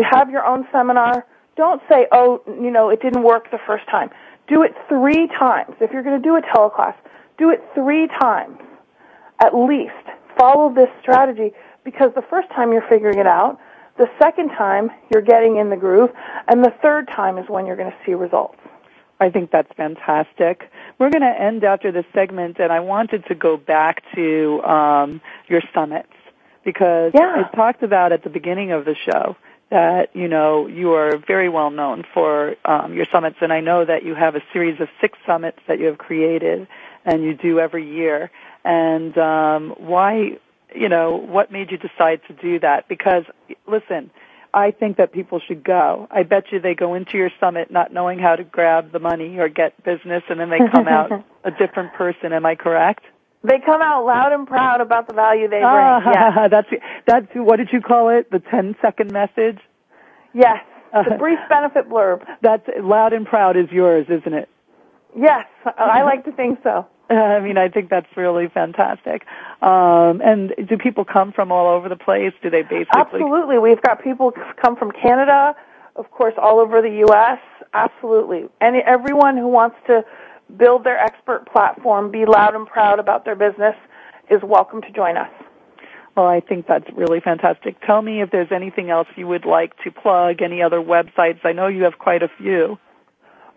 have 0.09 0.29
your 0.29 0.45
own 0.45 0.67
seminar, 0.71 1.25
don't 1.55 1.81
say, 1.89 2.07
oh, 2.11 2.41
you 2.47 2.71
know, 2.71 2.89
it 2.89 3.01
didn't 3.01 3.23
work 3.23 3.49
the 3.51 3.59
first 3.65 3.85
time. 3.89 4.09
Do 4.47 4.63
it 4.63 4.73
three 4.87 5.27
times. 5.39 5.75
If 5.79 5.91
you're 5.91 6.03
going 6.03 6.21
to 6.21 6.27
do 6.27 6.35
a 6.35 6.41
teleclass, 6.41 6.95
do 7.37 7.49
it 7.49 7.63
three 7.73 8.07
times 8.19 8.59
at 9.43 9.55
least. 9.55 9.91
Follow 10.37 10.73
this 10.73 10.89
strategy 11.01 11.51
because 11.83 12.11
the 12.15 12.21
first 12.29 12.49
time 12.49 12.71
you're 12.71 12.87
figuring 12.89 13.19
it 13.19 13.27
out, 13.27 13.59
the 13.97 14.07
second 14.21 14.49
time 14.49 14.89
you're 15.11 15.21
getting 15.21 15.57
in 15.57 15.69
the 15.69 15.75
groove, 15.75 16.11
and 16.47 16.63
the 16.63 16.73
third 16.81 17.07
time 17.07 17.37
is 17.37 17.45
when 17.49 17.65
you're 17.65 17.75
going 17.75 17.91
to 17.91 17.97
see 18.05 18.13
results. 18.13 18.57
I 19.21 19.29
think 19.29 19.51
that's 19.51 19.71
fantastic. 19.77 20.69
We're 20.97 21.11
going 21.11 21.21
to 21.21 21.27
end 21.39 21.63
after 21.63 21.91
this 21.91 22.05
segment, 22.11 22.57
and 22.59 22.71
I 22.71 22.79
wanted 22.79 23.23
to 23.27 23.35
go 23.35 23.55
back 23.55 24.03
to 24.15 24.61
um, 24.63 25.21
your 25.47 25.61
summits 25.75 26.09
because 26.65 27.11
yeah. 27.13 27.43
I 27.45 27.55
talked 27.55 27.83
about 27.83 28.11
at 28.11 28.23
the 28.23 28.31
beginning 28.31 28.71
of 28.71 28.83
the 28.83 28.95
show 28.95 29.37
that 29.69 30.15
you 30.15 30.27
know 30.27 30.65
you 30.65 30.93
are 30.93 31.17
very 31.17 31.49
well 31.49 31.69
known 31.69 32.03
for 32.15 32.55
um, 32.65 32.95
your 32.95 33.05
summits, 33.11 33.37
and 33.41 33.53
I 33.53 33.59
know 33.59 33.85
that 33.85 34.03
you 34.03 34.15
have 34.15 34.35
a 34.35 34.41
series 34.51 34.81
of 34.81 34.89
six 34.99 35.19
summits 35.25 35.59
that 35.67 35.79
you 35.79 35.85
have 35.85 35.99
created 35.99 36.67
and 37.05 37.23
you 37.23 37.35
do 37.35 37.59
every 37.59 37.87
year. 37.87 38.31
And 38.63 39.15
um, 39.19 39.75
why, 39.77 40.39
you 40.75 40.89
know, 40.89 41.15
what 41.15 41.51
made 41.51 41.69
you 41.69 41.77
decide 41.77 42.21
to 42.27 42.33
do 42.33 42.59
that? 42.59 42.87
Because 42.87 43.25
listen, 43.67 44.09
I 44.53 44.71
think 44.71 44.97
that 44.97 45.13
people 45.13 45.39
should 45.39 45.63
go. 45.63 46.07
I 46.11 46.23
bet 46.23 46.45
you 46.51 46.59
they 46.59 46.75
go 46.75 46.93
into 46.93 47.17
your 47.17 47.29
summit 47.39 47.71
not 47.71 47.93
knowing 47.93 48.19
how 48.19 48.35
to 48.35 48.43
grab 48.43 48.91
the 48.91 48.99
money 48.99 49.37
or 49.39 49.47
get 49.47 49.81
business, 49.83 50.23
and 50.29 50.39
then 50.39 50.49
they 50.49 50.59
come 50.71 50.87
out 50.87 51.11
a 51.43 51.51
different 51.51 51.93
person. 51.93 52.33
Am 52.33 52.45
I 52.45 52.55
correct? 52.55 53.03
They 53.43 53.59
come 53.65 53.81
out 53.81 54.05
loud 54.05 54.33
and 54.33 54.45
proud 54.45 54.81
about 54.81 55.07
the 55.07 55.13
value 55.13 55.47
they 55.47 55.59
bring. 55.59 55.63
Ah, 55.63 56.01
yes. 56.13 56.51
that's 56.51 56.67
that's 57.07 57.27
what 57.33 57.57
did 57.57 57.69
you 57.71 57.81
call 57.81 58.09
it? 58.09 58.29
The 58.29 58.39
10 58.39 58.75
second 58.81 59.11
message. 59.11 59.57
Yes, 60.33 60.63
the 60.93 61.15
brief 61.17 61.39
benefit 61.49 61.89
blurb. 61.89 62.23
That's 62.41 62.67
loud 62.81 63.13
and 63.13 63.25
proud 63.25 63.57
is 63.57 63.71
yours, 63.71 64.05
isn't 64.09 64.33
it? 64.33 64.49
Yes, 65.17 65.45
I 65.65 66.03
like 66.03 66.25
to 66.25 66.31
think 66.31 66.59
so. 66.63 66.87
I 67.15 67.39
mean, 67.41 67.57
I 67.57 67.67
think 67.67 67.89
that's 67.89 68.07
really 68.15 68.47
fantastic. 68.47 69.25
Um, 69.61 70.21
and 70.21 70.53
do 70.65 70.77
people 70.77 71.03
come 71.03 71.31
from 71.33 71.51
all 71.51 71.67
over 71.67 71.89
the 71.89 71.97
place? 71.97 72.33
Do 72.41 72.49
they 72.49 72.61
basically? 72.61 73.21
Absolutely. 73.21 73.59
We've 73.59 73.81
got 73.81 74.01
people 74.01 74.33
come 74.61 74.77
from 74.77 74.91
Canada, 74.91 75.55
of 75.97 76.09
course, 76.11 76.33
all 76.37 76.59
over 76.59 76.81
the 76.81 77.03
U.S. 77.07 77.39
Absolutely. 77.73 78.47
And 78.61 78.77
everyone 78.77 79.35
who 79.35 79.47
wants 79.47 79.75
to 79.87 80.05
build 80.55 80.83
their 80.85 80.97
expert 80.97 81.47
platform, 81.51 82.11
be 82.11 82.25
loud 82.25 82.55
and 82.55 82.65
proud 82.65 82.99
about 82.99 83.25
their 83.25 83.35
business, 83.35 83.75
is 84.29 84.41
welcome 84.41 84.81
to 84.81 84.91
join 84.91 85.17
us. 85.17 85.29
Well, 86.15 86.27
I 86.27 86.39
think 86.39 86.67
that's 86.67 86.89
really 86.93 87.19
fantastic. 87.19 87.79
Tell 87.81 88.01
me 88.01 88.21
if 88.21 88.31
there's 88.31 88.51
anything 88.51 88.89
else 88.89 89.07
you 89.15 89.27
would 89.27 89.45
like 89.45 89.77
to 89.83 89.91
plug, 89.91 90.41
any 90.41 90.61
other 90.61 90.79
websites. 90.79 91.39
I 91.43 91.51
know 91.53 91.67
you 91.67 91.83
have 91.83 91.99
quite 91.99 92.23
a 92.23 92.29
few. 92.37 92.77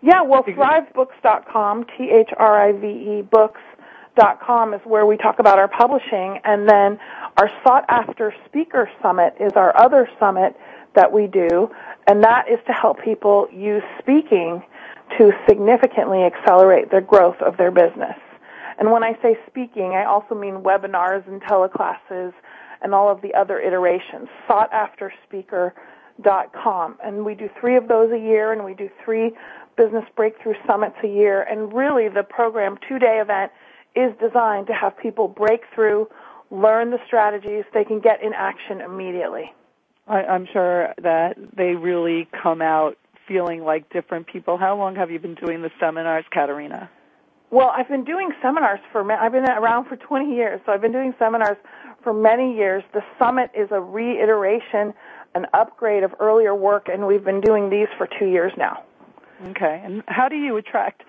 Yeah, 0.05 0.21
well, 0.21 0.43
thrivebooks.com, 0.43 1.85
T-H-R-I-V-E 1.97 3.23
books.com 3.23 4.73
is 4.75 4.81
where 4.83 5.03
we 5.03 5.17
talk 5.17 5.39
about 5.39 5.57
our 5.57 5.67
publishing. 5.67 6.39
And 6.43 6.69
then 6.69 6.99
our 7.37 7.49
sought 7.63 7.85
after 7.89 8.31
speaker 8.45 8.87
summit 9.01 9.33
is 9.39 9.53
our 9.55 9.75
other 9.75 10.07
summit 10.19 10.55
that 10.93 11.11
we 11.11 11.25
do. 11.25 11.71
And 12.05 12.23
that 12.23 12.47
is 12.47 12.59
to 12.67 12.71
help 12.71 13.01
people 13.03 13.47
use 13.51 13.81
speaking 13.97 14.61
to 15.17 15.31
significantly 15.49 16.21
accelerate 16.21 16.91
the 16.91 17.01
growth 17.01 17.41
of 17.41 17.57
their 17.57 17.71
business. 17.71 18.15
And 18.77 18.91
when 18.91 19.03
I 19.03 19.17
say 19.23 19.39
speaking, 19.47 19.93
I 19.95 20.05
also 20.05 20.35
mean 20.35 20.57
webinars 20.57 21.27
and 21.27 21.41
teleclasses 21.41 22.31
and 22.83 22.93
all 22.93 23.09
of 23.09 23.23
the 23.23 23.33
other 23.33 23.59
iterations. 23.59 24.27
Sought 24.47 24.71
after 24.71 25.11
speaker.com. 25.27 26.99
And 27.03 27.25
we 27.25 27.33
do 27.33 27.49
three 27.59 27.75
of 27.75 27.87
those 27.87 28.11
a 28.11 28.19
year 28.19 28.51
and 28.53 28.63
we 28.63 28.75
do 28.75 28.87
three 29.03 29.33
business 29.77 30.05
breakthrough 30.15 30.55
summits 30.67 30.95
a 31.03 31.07
year. 31.07 31.41
And 31.43 31.73
really 31.73 32.09
the 32.09 32.23
program 32.23 32.77
two 32.87 32.99
day 32.99 33.19
event 33.21 33.51
is 33.95 34.11
designed 34.19 34.67
to 34.67 34.73
have 34.73 34.97
people 34.97 35.27
break 35.27 35.61
through, 35.73 36.07
learn 36.51 36.91
the 36.91 36.99
strategies, 37.07 37.63
they 37.73 37.83
can 37.83 37.99
get 37.99 38.21
in 38.21 38.33
action 38.33 38.81
immediately. 38.81 39.53
I, 40.07 40.23
I'm 40.23 40.47
sure 40.51 40.93
that 41.01 41.37
they 41.55 41.75
really 41.75 42.27
come 42.43 42.61
out 42.61 42.97
feeling 43.27 43.63
like 43.63 43.89
different 43.91 44.27
people. 44.27 44.57
How 44.57 44.77
long 44.77 44.95
have 44.95 45.09
you 45.09 45.19
been 45.19 45.35
doing 45.35 45.61
the 45.61 45.71
seminars, 45.79 46.25
Caterina? 46.31 46.89
Well, 47.51 47.71
I've 47.75 47.87
been 47.87 48.03
doing 48.03 48.31
seminars 48.41 48.79
for, 48.91 49.09
I've 49.11 49.31
been 49.31 49.45
around 49.45 49.85
for 49.85 49.95
20 49.95 50.35
years, 50.35 50.59
so 50.65 50.71
I've 50.71 50.81
been 50.81 50.91
doing 50.91 51.13
seminars 51.17 51.57
for 52.03 52.13
many 52.13 52.55
years. 52.55 52.83
The 52.93 53.03
summit 53.17 53.51
is 53.55 53.69
a 53.71 53.79
reiteration, 53.79 54.93
an 55.35 55.45
upgrade 55.53 56.03
of 56.03 56.13
earlier 56.19 56.53
work, 56.53 56.87
and 56.91 57.07
we've 57.07 57.23
been 57.23 57.41
doing 57.41 57.69
these 57.69 57.87
for 57.97 58.07
two 58.19 58.25
years 58.25 58.51
now. 58.57 58.83
Okay. 59.43 59.81
And 59.83 60.03
how 60.07 60.29
do 60.29 60.35
you 60.35 60.57
attract, 60.57 61.03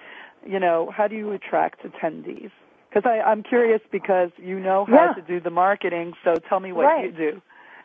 you 0.46 0.58
know, 0.58 0.90
how 0.94 1.08
do 1.08 1.16
you 1.16 1.32
attract 1.32 1.82
attendees? 1.84 2.50
Because 2.88 3.10
I'm 3.26 3.42
curious 3.42 3.80
because 3.92 4.30
you 4.38 4.58
know 4.58 4.86
how 4.86 5.06
yeah. 5.08 5.12
to 5.12 5.22
do 5.22 5.40
the 5.40 5.50
marketing, 5.50 6.14
so 6.24 6.34
tell 6.48 6.60
me 6.60 6.72
what 6.72 6.84
right. 6.84 7.04
you 7.04 7.12
do. 7.12 7.42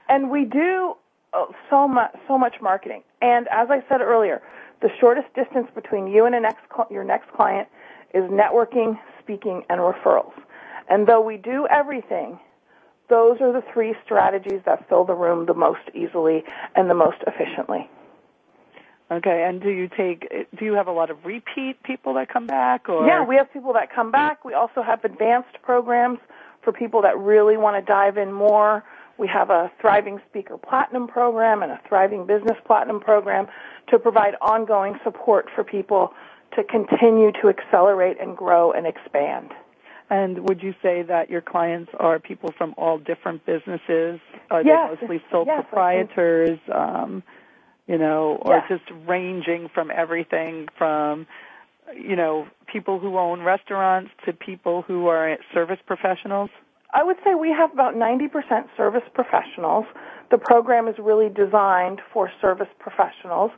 And 0.08 0.30
we 0.30 0.46
do 0.46 0.96
uh, 1.34 1.46
so 1.70 1.88
much, 1.88 2.12
so 2.28 2.38
much 2.38 2.56
marketing. 2.62 3.04
And 3.22 3.48
as 3.50 3.70
I 3.70 3.84
said 3.90 4.02
earlier, 4.02 4.42
the 4.82 4.90
shortest 5.00 5.34
distance 5.36 5.68
between 5.76 6.08
you 6.08 6.26
and 6.26 6.42
next, 6.42 6.64
your 6.90 7.04
next 7.04 7.32
client 7.34 7.68
is 8.14 8.24
networking, 8.24 8.98
speaking, 9.22 9.64
and 9.70 9.80
referrals. 9.80 10.34
And 10.90 11.08
though 11.08 11.22
we 11.22 11.38
do 11.38 11.68
everything, 11.70 12.40
those 13.10 13.42
are 13.42 13.52
the 13.52 13.64
three 13.74 13.96
strategies 14.04 14.62
that 14.66 14.88
fill 14.88 15.06
the 15.06 15.14
room 15.14 15.46
the 15.46 15.54
most 15.54 15.82
easily 15.94 16.44
and 16.76 16.90
the 16.90 16.94
most 16.94 17.18
efficiently. 17.28 17.90
Okay, 19.12 19.44
and 19.46 19.62
do 19.62 19.70
you 19.70 19.90
take? 19.90 20.30
Do 20.58 20.64
you 20.64 20.74
have 20.74 20.88
a 20.88 20.92
lot 20.92 21.10
of 21.10 21.26
repeat 21.26 21.84
people 21.84 22.14
that 22.14 22.30
come 22.30 22.48
back? 22.48 22.88
Or 22.88 23.06
yeah, 23.06 23.26
we 23.26 23.36
have 23.36 23.52
people 23.52 23.74
that 23.74 23.94
come 23.94 24.10
back. 24.10 24.46
We 24.46 24.54
also 24.54 24.82
have 24.82 25.04
advanced 25.04 25.62
programs 25.62 26.20
for 26.64 26.72
people 26.72 27.02
that 27.02 27.18
really 27.18 27.58
want 27.58 27.76
to 27.76 27.92
dive 27.92 28.18
in 28.18 28.32
more. 28.32 28.86
We 29.18 29.28
have 29.28 29.50
a 29.50 29.70
Thriving 29.82 30.22
Speaker 30.30 30.58
Platinum 30.58 31.08
program 31.08 31.62
and 31.62 31.74
a 31.74 31.82
Thriving 31.90 32.26
Business 32.26 32.58
Platinum 32.66 33.02
program 33.02 33.48
to 33.90 34.00
provide 34.00 34.36
ongoing 34.42 34.98
support 35.04 35.50
for 35.54 35.66
people 35.66 36.14
to 36.56 36.64
continue 36.64 37.34
to 37.42 37.50
accelerate 37.50 38.18
and 38.20 38.38
grow 38.38 38.72
and 38.72 38.88
expand. 38.88 39.52
And 40.10 40.48
would 40.48 40.64
you 40.64 40.74
say 40.82 41.04
that 41.04 41.30
your 41.30 41.42
clients 41.42 41.92
are 42.00 42.20
people 42.20 42.54
from 42.58 42.74
all 42.78 42.98
different 42.98 43.46
businesses? 43.46 44.20
Are 44.50 44.62
yes. 44.62 44.98
they 45.00 45.08
mostly 45.08 45.24
sole 45.32 45.46
yes, 45.46 45.64
proprietors? 45.64 46.60
Um, 46.74 47.24
you 47.92 47.98
know, 47.98 48.40
or 48.42 48.56
yeah. 48.56 48.68
just 48.70 48.90
ranging 49.06 49.68
from 49.74 49.92
everything 49.94 50.70
from, 50.78 51.28
you 51.94 52.16
know, 52.16 52.48
people 52.72 53.00
who 53.00 53.18
own 53.18 53.42
restaurants 53.42 54.12
to 54.26 54.32
people 54.32 54.82
who 54.84 55.08
are 55.08 55.38
service 55.54 55.80
professionals? 55.86 56.50
I 56.94 57.04
would 57.04 57.18
say 57.26 57.36
we 57.36 57.50
have 57.50 57.74
about 57.74 57.96
90% 57.96 58.30
service 58.78 59.04
professionals. 59.14 59.86
The 60.30 60.38
program 60.38 60.88
is 60.88 60.96
really 61.00 61.28
designed 61.28 62.00
for 62.14 62.32
service 62.40 62.70
professionals. 62.80 63.52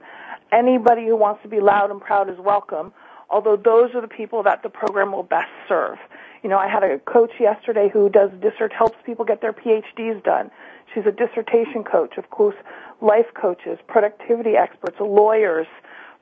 Anybody 0.51 1.05
who 1.05 1.15
wants 1.15 1.43
to 1.43 1.47
be 1.47 1.59
loud 1.59 1.91
and 1.91 2.01
proud 2.01 2.27
is 2.27 2.39
welcome, 2.39 2.91
although 3.29 3.55
those 3.55 3.93
are 3.93 4.01
the 4.01 4.07
people 4.07 4.41
that 4.43 4.63
the 4.63 4.69
program 4.69 5.11
will 5.11 5.21
best 5.21 5.51
serve. 5.69 5.99
You 6.41 6.49
know, 6.49 6.57
I 6.57 6.67
had 6.67 6.81
a 6.81 6.97
coach 6.97 7.31
yesterday 7.39 7.87
who 7.93 8.09
does 8.09 8.31
dissert 8.41 8.73
helps 8.73 8.97
people 9.05 9.25
get 9.25 9.41
their 9.41 9.53
PhDs 9.53 10.23
done. 10.23 10.49
She's 10.93 11.05
a 11.05 11.11
dissertation 11.11 11.83
coach, 11.83 12.17
of 12.17 12.29
course, 12.31 12.55
life 13.03 13.27
coaches, 13.39 13.77
productivity 13.87 14.55
experts, 14.55 14.95
lawyers, 14.99 15.67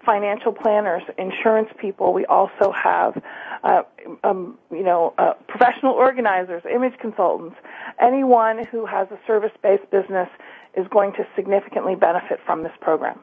financial 0.05 0.51
planners, 0.51 1.03
insurance 1.17 1.69
people. 1.79 2.11
We 2.11 2.25
also 2.25 2.71
have, 2.71 3.21
uh, 3.63 3.84
um, 4.23 4.57
you 4.71 4.84
know, 4.84 5.13
uh, 5.17 5.34
professional 5.47 5.93
organizers, 5.93 6.63
image 6.65 6.97
consultants. 6.99 7.55
Anyone 8.01 8.65
who 8.65 8.86
has 8.88 9.07
a 9.11 9.19
service-based 9.27 9.91
business 9.91 10.27
is 10.75 10.88
going 10.88 11.13
to 11.13 11.27
significantly 11.36 11.95
benefit 11.95 12.39
from 12.45 12.63
this 12.63 12.73
program. 12.82 13.19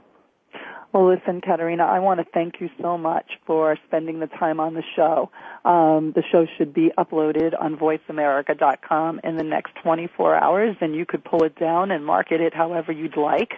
Well, 0.92 1.06
listen, 1.06 1.40
Caterina, 1.42 1.84
I 1.84 1.98
want 1.98 2.20
to 2.20 2.26
thank 2.32 2.60
you 2.60 2.70
so 2.80 2.96
much 2.96 3.32
for 3.46 3.76
spending 3.86 4.20
the 4.20 4.26
time 4.26 4.58
on 4.58 4.72
the 4.72 4.82
show. 4.96 5.30
Um, 5.64 6.12
the 6.14 6.22
show 6.32 6.46
should 6.56 6.72
be 6.72 6.90
uploaded 6.96 7.52
on 7.60 7.76
voiceamerica.com 7.76 9.20
in 9.22 9.36
the 9.36 9.44
next 9.44 9.74
24 9.82 10.36
hours, 10.36 10.76
and 10.80 10.94
you 10.94 11.04
could 11.04 11.22
pull 11.24 11.44
it 11.44 11.58
down 11.58 11.90
and 11.90 12.06
market 12.06 12.40
it 12.40 12.54
however 12.54 12.90
you'd 12.90 13.18
like. 13.18 13.52